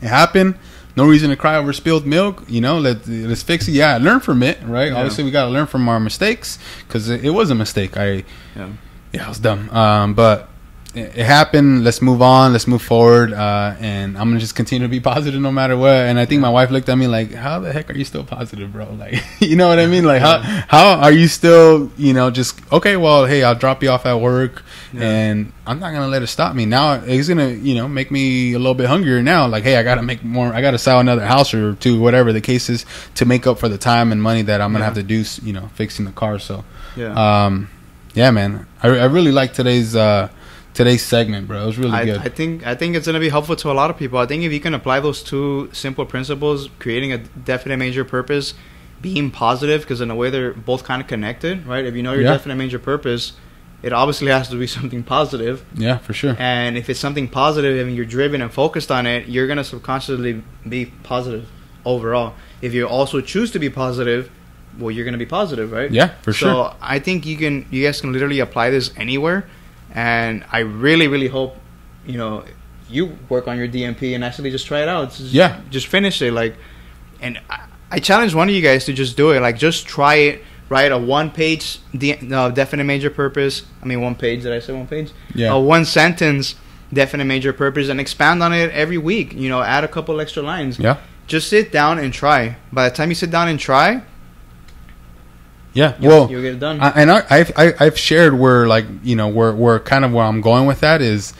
it 0.00 0.08
happened. 0.08 0.54
no 0.96 1.06
reason 1.06 1.30
to 1.30 1.36
cry 1.36 1.56
over 1.56 1.72
spilled 1.72 2.06
milk. 2.06 2.42
You 2.48 2.60
know, 2.60 2.78
let 2.78 3.06
let's 3.08 3.42
fix 3.42 3.66
it. 3.68 3.72
Yeah, 3.72 3.96
learn 3.98 4.20
from 4.20 4.42
it, 4.42 4.58
right? 4.64 4.88
Yeah. 4.92 4.96
Obviously, 4.98 5.24
we 5.24 5.30
got 5.30 5.44
to 5.46 5.50
learn 5.50 5.66
from 5.66 5.88
our 5.88 5.98
mistakes 6.00 6.58
because 6.86 7.08
it, 7.08 7.24
it 7.24 7.30
was 7.30 7.50
a 7.50 7.54
mistake. 7.54 7.96
I 7.96 8.24
Yeah. 8.56 8.68
yeah, 9.12 9.24
it 9.24 9.28
was 9.28 9.38
dumb. 9.38 9.70
Um, 9.70 10.14
but 10.14 10.48
it, 10.94 11.14
happened. 11.26 11.84
Let's 11.84 12.02
move 12.02 12.20
on. 12.22 12.52
Let's 12.52 12.66
move 12.66 12.82
forward. 12.82 13.32
Uh, 13.32 13.74
and 13.80 14.16
I'm 14.18 14.28
gonna 14.28 14.40
just 14.40 14.54
continue 14.54 14.86
to 14.86 14.90
be 14.90 15.00
positive 15.12 15.40
no 15.40 15.50
matter 15.52 15.76
what. 15.76 15.90
And 15.90 16.18
I 16.18 16.24
think 16.26 16.40
my 16.40 16.50
wife 16.50 16.70
looked 16.70 16.88
at 16.88 16.96
me 16.96 17.06
like, 17.06 17.32
"How 17.32 17.58
the 17.60 17.72
heck 17.72 17.88
are 17.90 17.94
you 17.96 18.04
still 18.04 18.24
positive, 18.24 18.72
bro? 18.72 18.86
Like, 18.98 19.22
you 19.40 19.56
know 19.56 19.68
what 19.68 19.78
I 19.78 19.86
mean? 19.86 20.04
Like, 20.04 20.20
how 20.20 20.38
how 20.68 20.94
are 21.00 21.12
you 21.12 21.28
still, 21.28 21.90
you 21.96 22.12
know, 22.12 22.30
just 22.30 22.60
okay? 22.72 22.96
Well, 22.96 23.24
hey, 23.26 23.42
I'll 23.42 23.54
drop 23.54 23.82
you 23.82 23.88
off 23.90 24.04
at 24.06 24.20
work, 24.20 24.62
Yeah. 24.92 25.08
and 25.08 25.52
I'm 25.66 25.78
not 25.80 25.92
gonna 25.92 26.08
let 26.08 26.22
it 26.22 26.26
stop 26.28 26.54
me. 26.54 26.66
Now 26.66 26.94
it's 26.94 27.28
gonna, 27.28 27.48
you 27.50 27.74
know, 27.74 27.88
make 27.88 28.10
me 28.10 28.52
a 28.52 28.58
little 28.58 28.74
bit 28.74 28.86
hungrier 28.88 29.22
now. 29.22 29.46
Like, 29.46 29.64
hey, 29.64 29.76
I 29.76 29.82
gotta 29.82 30.02
make 30.02 30.22
more. 30.22 30.52
I 30.52 30.60
gotta 30.60 30.78
sell 30.78 31.00
another 31.00 31.24
house 31.26 31.54
or 31.54 31.74
two, 31.76 32.00
whatever 32.00 32.32
the 32.32 32.40
case 32.40 32.68
is, 32.68 32.84
to 33.14 33.24
make 33.24 33.46
up 33.46 33.58
for 33.58 33.68
the 33.68 33.78
time 33.78 34.12
and 34.12 34.22
money 34.22 34.42
that 34.42 34.60
I'm 34.60 34.72
gonna 34.72 34.82
Yeah. 34.82 34.86
have 34.86 34.94
to 34.96 35.02
do, 35.02 35.24
you 35.42 35.52
know, 35.52 35.70
fixing 35.74 36.04
the 36.04 36.12
car. 36.12 36.38
So. 36.38 36.64
Yeah. 36.96 37.14
Um, 37.46 37.70
yeah, 38.14 38.30
man, 38.30 38.66
I, 38.82 38.88
I 38.88 39.04
really 39.04 39.32
like 39.32 39.54
today's 39.54 39.96
uh, 39.96 40.28
today's 40.74 41.04
segment, 41.04 41.46
bro. 41.48 41.62
It 41.62 41.66
was 41.66 41.78
really 41.78 41.92
I, 41.92 42.04
good. 42.04 42.18
I 42.20 42.28
think 42.28 42.66
I 42.66 42.74
think 42.74 42.96
it's 42.96 43.06
gonna 43.06 43.20
be 43.20 43.28
helpful 43.28 43.56
to 43.56 43.70
a 43.70 43.74
lot 43.74 43.90
of 43.90 43.96
people. 43.96 44.18
I 44.18 44.26
think 44.26 44.42
if 44.44 44.52
you 44.52 44.60
can 44.60 44.74
apply 44.74 45.00
those 45.00 45.22
two 45.22 45.68
simple 45.72 46.06
principles, 46.06 46.68
creating 46.78 47.12
a 47.12 47.18
definite 47.18 47.76
major 47.78 48.04
purpose, 48.04 48.54
being 49.00 49.30
positive, 49.30 49.82
because 49.82 50.00
in 50.00 50.10
a 50.10 50.14
way 50.16 50.30
they're 50.30 50.52
both 50.52 50.84
kind 50.84 51.02
of 51.02 51.08
connected, 51.08 51.66
right? 51.66 51.84
If 51.84 51.94
you 51.94 52.02
know 52.02 52.12
your 52.12 52.22
Yeah. 52.22 52.32
definite 52.32 52.56
major 52.56 52.78
purpose, 52.78 53.32
it 53.82 53.92
obviously 53.92 54.28
has 54.30 54.48
to 54.50 54.56
be 54.56 54.66
something 54.78 55.02
positive. 55.02 55.64
yeah, 55.74 55.98
for 55.98 56.12
sure. 56.12 56.36
And 56.38 56.78
if 56.78 56.88
it's 56.88 57.00
something 57.00 57.28
positive 57.28 57.84
and 57.86 57.94
you're 57.96 58.04
driven 58.06 58.40
and 58.40 58.52
focused 58.52 58.90
on 58.92 59.06
it, 59.06 59.28
you're 59.28 59.46
gonna 59.48 59.64
subconsciously 59.64 60.42
be 60.68 60.86
positive 61.02 61.48
overall. 61.84 62.34
If 62.60 62.74
you 62.74 62.86
also 62.86 63.20
choose 63.20 63.50
to 63.52 63.58
be 63.58 63.68
positive, 63.70 64.30
well, 64.78 64.90
you're 64.92 65.04
gonna 65.04 65.18
be 65.18 65.26
positive, 65.26 65.72
right? 65.72 65.90
Yeah, 65.90 66.10
for 66.22 66.32
so 66.32 66.38
sure. 66.38 66.48
So 66.70 66.74
I 66.80 66.98
think 67.00 67.26
you 67.26 67.36
can, 67.36 67.66
you 67.70 67.84
guys 67.84 68.00
can 68.00 68.12
literally 68.12 68.38
apply 68.38 68.70
this 68.70 68.92
anywhere, 68.96 69.46
and 69.92 70.44
I 70.52 70.60
really, 70.60 71.08
really 71.08 71.28
hope, 71.28 71.56
you 72.06 72.18
know, 72.18 72.44
you 72.88 73.16
work 73.28 73.48
on 73.48 73.56
your 73.58 73.68
DMP 73.68 74.14
and 74.14 74.24
actually 74.24 74.50
just 74.50 74.66
try 74.66 74.82
it 74.82 74.88
out. 74.88 75.10
Just, 75.10 75.32
Yeah. 75.32 75.60
just 75.70 75.86
finish 75.86 76.20
it, 76.22 76.32
like, 76.32 76.56
and 77.20 77.38
I, 77.48 77.60
I 77.90 77.98
challenge 77.98 78.34
one 78.34 78.48
of 78.48 78.54
you 78.54 78.62
guys 78.62 78.84
to 78.86 78.92
just 78.92 79.16
do 79.16 79.30
it, 79.32 79.40
like, 79.40 79.56
just 79.58 79.86
try 79.86 80.14
it. 80.16 80.44
Write 80.68 80.90
a 80.92 80.96
one-page 80.98 81.80
de- 81.96 82.18
uh, 82.34 82.48
definite 82.48 82.84
major 82.84 83.10
purpose. 83.10 83.62
I 83.82 83.86
mean, 83.86 84.00
one 84.00 84.14
page. 84.14 84.42
Did 84.42 84.52
I 84.54 84.58
say 84.60 84.72
one 84.72 84.86
page? 84.86 85.10
Yeah. 85.34 85.52
A 85.52 85.60
one 85.60 85.84
sentence 85.84 86.54
definite 86.94 87.24
major 87.26 87.52
purpose, 87.52 87.88
and 87.90 88.00
expand 88.00 88.42
on 88.42 88.52
it 88.54 88.70
every 88.72 88.96
week. 88.98 89.34
You 89.34 89.48
know, 89.50 89.60
add 89.62 89.84
a 89.84 89.88
couple 89.88 90.18
extra 90.20 90.42
lines. 90.42 90.78
Yeah, 90.78 90.96
Just 91.26 91.48
sit 91.48 91.72
down 91.72 91.98
and 91.98 92.12
try. 92.12 92.56
By 92.72 92.88
the 92.88 92.94
time 92.94 93.10
you 93.10 93.14
sit 93.14 93.30
down 93.30 93.48
and 93.48 93.58
try, 93.60 94.02
yeah. 95.72 95.96
you'll, 96.00 96.10
Well, 96.10 96.30
you'll 96.30 96.42
get 96.42 96.54
it 96.54 96.60
done. 96.60 96.80
I, 96.80 96.90
and 96.90 97.10
I, 97.10 97.24
I've 97.30 97.52
I, 97.56 97.72
I've 97.80 97.98
shared 97.98 98.38
where 98.38 98.66
like 98.66 98.86
you 99.02 99.16
know 99.16 99.28
where 99.28 99.52
where 99.54 99.78
kind 99.80 100.04
of 100.04 100.12
where 100.12 100.24
I'm 100.24 100.40
going 100.40 100.66
with 100.66 100.80
that 100.80 101.02
is. 101.02 101.34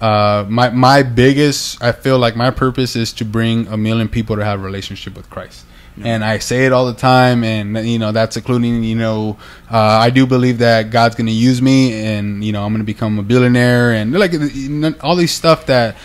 Uh, 0.00 0.46
my 0.48 0.70
my 0.70 1.02
biggest, 1.02 1.82
I 1.82 1.90
feel 1.90 2.20
like 2.20 2.36
my 2.36 2.52
purpose 2.52 2.94
is 2.94 3.12
to 3.14 3.24
bring 3.24 3.66
a 3.66 3.76
million 3.76 4.08
people 4.08 4.36
to 4.36 4.44
have 4.44 4.60
a 4.60 4.62
relationship 4.62 5.16
with 5.16 5.28
Christ. 5.28 5.64
and 6.04 6.24
I 6.24 6.38
say 6.38 6.66
it 6.66 6.72
all 6.72 6.86
the 6.86 6.94
time, 6.94 7.42
and 7.42 7.76
you 7.84 7.98
know 7.98 8.12
that's 8.12 8.36
including 8.36 8.84
you 8.84 8.94
know 8.94 9.38
uh, 9.68 9.76
I 9.76 10.10
do 10.10 10.24
believe 10.24 10.58
that 10.58 10.90
God's 10.90 11.16
going 11.16 11.26
to 11.26 11.32
use 11.32 11.60
me, 11.60 11.94
and 11.94 12.44
you 12.44 12.52
know 12.52 12.64
I'm 12.64 12.72
going 12.72 12.80
to 12.80 12.86
become 12.86 13.18
a 13.18 13.24
billionaire, 13.24 13.92
and 13.92 14.12
like 14.12 14.34
all 15.02 15.16
these 15.16 15.32
stuff 15.32 15.66
that 15.66 15.96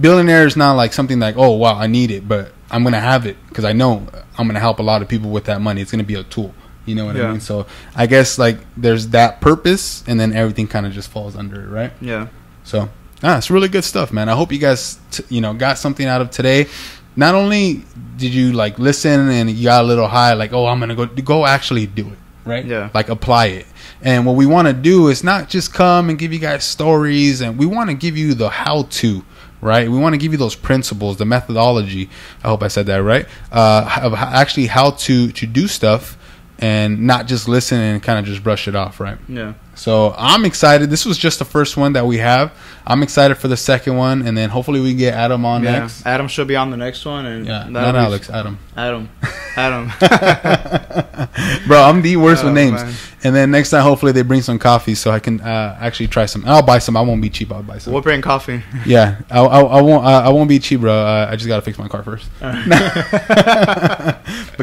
billionaire 0.00 0.46
is 0.46 0.56
not 0.56 0.72
like 0.72 0.94
something 0.94 1.18
like 1.18 1.36
oh 1.36 1.50
wow 1.50 1.74
I 1.74 1.86
need 1.86 2.10
it, 2.10 2.26
but 2.26 2.52
I'm 2.70 2.82
going 2.82 2.94
to 2.94 3.00
have 3.00 3.26
it 3.26 3.36
because 3.48 3.64
I 3.64 3.72
know 3.72 4.06
I'm 4.38 4.46
going 4.46 4.54
to 4.54 4.60
help 4.60 4.78
a 4.78 4.82
lot 4.82 5.02
of 5.02 5.08
people 5.08 5.30
with 5.30 5.44
that 5.44 5.60
money. 5.60 5.82
It's 5.82 5.90
going 5.90 6.04
to 6.04 6.06
be 6.06 6.14
a 6.14 6.22
tool. 6.22 6.54
You 6.88 6.94
know 6.96 7.04
what 7.06 7.16
I 7.16 7.20
Yeah. 7.20 7.30
mean? 7.32 7.40
So 7.40 7.66
I 7.94 8.06
guess 8.06 8.38
like 8.38 8.58
there's 8.76 9.08
that 9.08 9.40
purpose, 9.40 10.02
and 10.06 10.18
then 10.18 10.32
everything 10.32 10.66
kind 10.66 10.86
of 10.86 10.92
just 10.92 11.08
falls 11.10 11.36
under 11.36 11.60
it, 11.62 11.68
right? 11.68 11.92
yeah. 12.00 12.26
So, 12.64 12.88
ah, 13.22 13.38
it's 13.38 13.50
really 13.50 13.68
good 13.68 13.84
stuff, 13.84 14.12
man. 14.12 14.28
I 14.28 14.34
hope 14.34 14.52
you 14.52 14.58
guys, 14.58 14.98
t- 15.10 15.24
you 15.28 15.40
know, 15.40 15.54
got 15.54 15.78
something 15.78 16.06
out 16.06 16.20
of 16.20 16.30
today. 16.30 16.66
Not 17.16 17.34
only 17.34 17.82
did 18.16 18.32
you 18.34 18.52
like 18.52 18.78
listen 18.78 19.28
and 19.30 19.50
you 19.50 19.64
got 19.64 19.82
a 19.84 19.86
little 19.86 20.06
high, 20.08 20.34
like, 20.34 20.52
oh, 20.52 20.66
I'm 20.66 20.78
gonna 20.80 20.94
go, 20.94 21.06
go 21.06 21.46
actually 21.46 21.86
do 21.86 22.06
it, 22.08 22.18
right? 22.44 22.64
Yeah. 22.64 22.90
Like 22.94 23.08
apply 23.08 23.46
it. 23.46 23.66
And 24.02 24.24
what 24.26 24.36
we 24.36 24.46
want 24.46 24.68
to 24.68 24.74
do 24.74 25.08
is 25.08 25.24
not 25.24 25.48
just 25.48 25.72
come 25.74 26.08
and 26.10 26.18
give 26.18 26.32
you 26.32 26.38
guys 26.38 26.62
stories, 26.64 27.40
and 27.40 27.58
we 27.58 27.66
want 27.66 27.90
to 27.90 27.94
give 27.94 28.16
you 28.16 28.34
the 28.34 28.48
how 28.50 28.82
to. 28.82 29.24
Right, 29.60 29.90
we 29.90 29.98
want 29.98 30.12
to 30.12 30.18
give 30.18 30.30
you 30.30 30.38
those 30.38 30.54
principles, 30.54 31.16
the 31.16 31.24
methodology. 31.24 32.08
I 32.44 32.48
hope 32.48 32.62
I 32.62 32.68
said 32.68 32.86
that 32.86 33.02
right. 33.02 33.26
Uh, 33.50 33.98
of 34.02 34.14
actually 34.14 34.66
how 34.66 34.92
to 34.92 35.32
to 35.32 35.46
do 35.46 35.66
stuff, 35.66 36.16
and 36.58 37.06
not 37.06 37.26
just 37.26 37.48
listen 37.48 37.78
and 37.80 38.02
kind 38.02 38.18
of 38.18 38.24
just 38.24 38.42
brush 38.42 38.68
it 38.68 38.74
off. 38.74 39.00
Right. 39.00 39.18
Yeah. 39.28 39.54
So 39.78 40.12
I'm 40.18 40.44
excited. 40.44 40.90
This 40.90 41.06
was 41.06 41.16
just 41.16 41.38
the 41.38 41.44
first 41.44 41.76
one 41.76 41.92
that 41.92 42.04
we 42.04 42.18
have. 42.18 42.52
I'm 42.84 43.02
excited 43.02 43.36
for 43.36 43.46
the 43.48 43.56
second 43.56 43.96
one, 43.96 44.26
and 44.26 44.36
then 44.36 44.50
hopefully 44.50 44.80
we 44.80 44.94
get 44.94 45.14
Adam 45.14 45.44
on 45.44 45.62
yeah. 45.62 45.80
next. 45.80 46.04
Adam 46.04 46.26
should 46.26 46.48
be 46.48 46.56
on 46.56 46.70
the 46.70 46.76
next 46.76 47.04
one, 47.04 47.26
and 47.26 47.46
Yeah, 47.46 47.68
not 47.68 47.94
Alex, 47.94 48.28
Adam. 48.28 48.58
Adam. 48.76 49.08
Adam. 49.56 49.90
Bro, 51.66 51.82
I'm 51.82 52.02
the 52.02 52.16
worst 52.16 52.42
with 52.44 52.52
Oh, 52.52 52.54
names. 52.54 52.82
man. 52.82 52.94
And 53.24 53.34
then 53.34 53.50
next 53.50 53.70
time, 53.70 53.82
hopefully 53.82 54.12
they 54.12 54.22
bring 54.22 54.42
some 54.42 54.60
coffee 54.60 54.94
so 54.94 55.10
I 55.10 55.18
can 55.18 55.40
uh, 55.40 55.76
actually 55.80 56.06
try 56.06 56.26
some. 56.26 56.44
I'll 56.46 56.62
buy 56.62 56.78
some. 56.78 56.96
I 56.96 57.00
won't 57.00 57.20
be 57.20 57.28
cheap. 57.28 57.50
I'll 57.52 57.64
buy 57.64 57.78
some. 57.78 57.92
we'll 57.92 58.02
bring 58.02 58.22
coffee. 58.22 58.62
Yeah, 58.86 59.18
I, 59.28 59.40
I, 59.40 59.60
I 59.60 59.82
won't. 59.82 60.04
I, 60.06 60.20
I 60.26 60.28
won't 60.30 60.48
be 60.48 60.58
cheap, 60.60 60.80
bro. 60.80 60.92
Uh, 60.92 61.26
I 61.30 61.34
just 61.36 61.48
gotta 61.48 61.62
fix 61.62 61.76
my 61.78 61.88
car 61.88 62.02
first. 62.04 62.28
but 62.40 62.56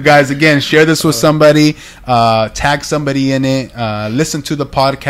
guys, 0.03 0.29
again, 0.31 0.61
share 0.61 0.85
this 0.85 1.03
with 1.03 1.15
somebody. 1.15 1.75
Uh, 2.05 2.47
tag 2.49 2.83
somebody 2.85 3.33
in 3.33 3.43
it. 3.45 3.75
Uh, 3.75 4.07
listen 4.11 4.41
to 4.43 4.55
the 4.55 4.65
podcast. 4.65 5.04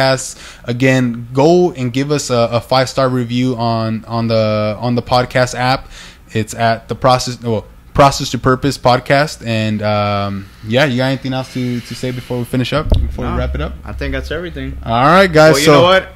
Again, 0.63 1.27
go 1.33 1.71
and 1.71 1.91
give 1.93 2.11
us 2.11 2.29
a, 2.29 2.49
a 2.51 2.61
five 2.61 2.89
star 2.89 3.09
review 3.09 3.55
on 3.55 4.05
on 4.05 4.27
the 4.27 4.77
on 4.79 4.95
the 4.95 5.01
podcast 5.01 5.55
app. 5.55 5.89
It's 6.31 6.53
at 6.53 6.87
the 6.87 6.95
process. 6.95 7.41
Well, 7.41 7.65
process 7.93 8.29
to 8.31 8.37
purpose 8.37 8.77
podcast. 8.77 9.45
And 9.45 9.81
um, 9.81 10.47
yeah, 10.67 10.85
you 10.85 10.97
got 10.97 11.05
anything 11.05 11.33
else 11.33 11.53
to, 11.53 11.79
to 11.79 11.95
say 11.95 12.11
before 12.11 12.37
we 12.37 12.43
finish 12.45 12.73
up? 12.73 12.89
Before 12.89 13.25
No. 13.25 13.31
we 13.31 13.37
wrap 13.39 13.55
it 13.55 13.61
up? 13.61 13.73
I 13.85 13.93
think 13.93 14.11
that's 14.11 14.31
everything. 14.31 14.77
All 14.85 15.05
right, 15.05 15.31
guys. 15.31 15.53
well, 15.53 15.59
you 15.59 15.65
so 15.65 15.71
know 15.73 15.83
what? 15.83 16.09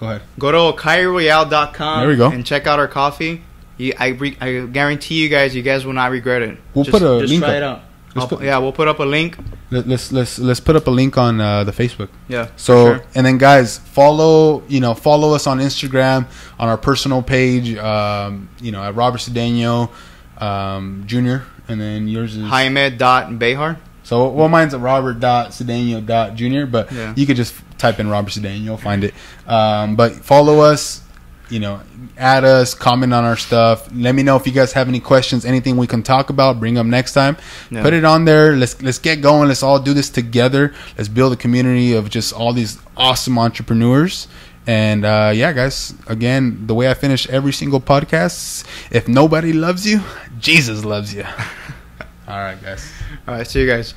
go 0.00 0.06
ahead. 0.06 0.22
Go 0.38 0.50
to 0.72 0.82
KyrieRoyale.com 0.82 2.00
There 2.00 2.08
we 2.08 2.16
go. 2.16 2.30
and 2.30 2.44
check 2.44 2.66
out 2.66 2.78
our 2.78 2.88
coffee. 2.88 3.42
You, 3.76 3.92
I, 3.98 4.08
re, 4.08 4.36
I 4.40 4.66
guarantee 4.66 5.22
you 5.22 5.28
guys, 5.28 5.54
you 5.54 5.62
guys 5.62 5.86
will 5.86 5.92
not 5.92 6.10
regret 6.10 6.42
it. 6.42 6.58
We'll 6.74 6.84
just, 6.84 6.92
put 6.92 7.02
a 7.02 7.12
link 7.12 7.42
try 7.44 7.60
up. 7.60 7.82
it 8.16 8.22
out. 8.22 8.28
Put- 8.28 8.42
yeah, 8.42 8.58
we'll 8.58 8.72
put 8.72 8.88
up 8.88 8.98
a 8.98 9.04
link. 9.04 9.36
Let, 9.70 9.86
let's 9.86 10.10
let's 10.12 10.38
let's 10.38 10.60
put 10.60 10.76
up 10.76 10.86
a 10.86 10.90
link 10.90 11.18
on 11.18 11.40
uh, 11.40 11.64
the 11.64 11.72
Facebook. 11.72 12.08
Yeah. 12.28 12.48
So 12.56 12.94
sure. 12.96 13.04
and 13.14 13.26
then 13.26 13.36
guys, 13.38 13.78
follow 13.78 14.62
you 14.68 14.80
know 14.80 14.94
follow 14.94 15.34
us 15.34 15.46
on 15.46 15.58
Instagram 15.58 16.26
on 16.58 16.68
our 16.68 16.78
personal 16.78 17.22
page. 17.22 17.76
Um, 17.76 18.48
you 18.60 18.72
know 18.72 18.82
at 18.82 18.94
Robert 18.94 19.18
Cedeno 19.20 19.90
um, 20.38 21.04
Jr. 21.06 21.38
And 21.70 21.78
then 21.80 22.08
yours 22.08 22.34
is 22.34 22.48
Jaime 22.48 22.88
dot 22.90 23.38
Behar. 23.38 23.76
so 24.02 24.28
well 24.30 24.48
mine's 24.48 24.72
at 24.72 24.80
Robert 24.80 25.20
dot 25.20 25.50
Cedeno 25.50 26.04
dot 26.04 26.34
Jr. 26.34 26.64
But 26.64 26.90
Yeah. 26.90 27.12
you 27.16 27.26
could 27.26 27.36
just 27.36 27.54
type 27.76 28.00
in 28.00 28.08
Robert 28.08 28.30
Cedeno, 28.32 28.58
you'll 28.60 28.76
find 28.78 29.04
it. 29.04 29.12
Um, 29.46 29.96
but 29.96 30.12
follow 30.14 30.60
us. 30.60 31.02
You 31.50 31.60
know, 31.60 31.80
add 32.16 32.44
us, 32.44 32.74
comment 32.74 33.14
on 33.14 33.24
our 33.24 33.36
stuff. 33.36 33.88
Let 33.94 34.14
me 34.14 34.22
know 34.22 34.36
if 34.36 34.46
you 34.46 34.52
guys 34.52 34.72
have 34.74 34.88
any 34.88 35.00
questions, 35.00 35.44
anything 35.44 35.76
we 35.76 35.86
can 35.86 36.02
talk 36.02 36.28
about. 36.28 36.60
Bring 36.60 36.74
them 36.74 36.90
next 36.90 37.14
time. 37.14 37.36
Yeah. 37.70 37.82
Put 37.82 37.94
it 37.94 38.04
on 38.04 38.24
there. 38.26 38.54
Let's 38.54 38.82
let's 38.82 38.98
get 38.98 39.22
going. 39.22 39.48
Let's 39.48 39.62
all 39.62 39.78
do 39.78 39.94
this 39.94 40.10
together. 40.10 40.74
Let's 40.96 41.08
build 41.08 41.32
a 41.32 41.36
community 41.36 41.94
of 41.94 42.10
just 42.10 42.32
all 42.32 42.52
these 42.52 42.78
awesome 42.96 43.38
entrepreneurs. 43.38 44.28
And 44.66 45.06
uh, 45.06 45.32
yeah, 45.34 45.52
guys. 45.54 45.94
Again, 46.06 46.66
the 46.66 46.74
way 46.74 46.90
I 46.90 46.94
finish 46.94 47.26
every 47.30 47.52
single 47.52 47.80
podcast: 47.80 48.66
if 48.90 49.08
nobody 49.08 49.54
loves 49.54 49.86
you, 49.86 50.02
Jesus 50.38 50.84
loves 50.84 51.14
you. 51.14 51.24
all 52.28 52.38
right, 52.38 52.62
guys. 52.62 52.92
All 53.26 53.34
right, 53.34 53.46
see 53.46 53.60
you 53.60 53.66
guys. 53.66 53.94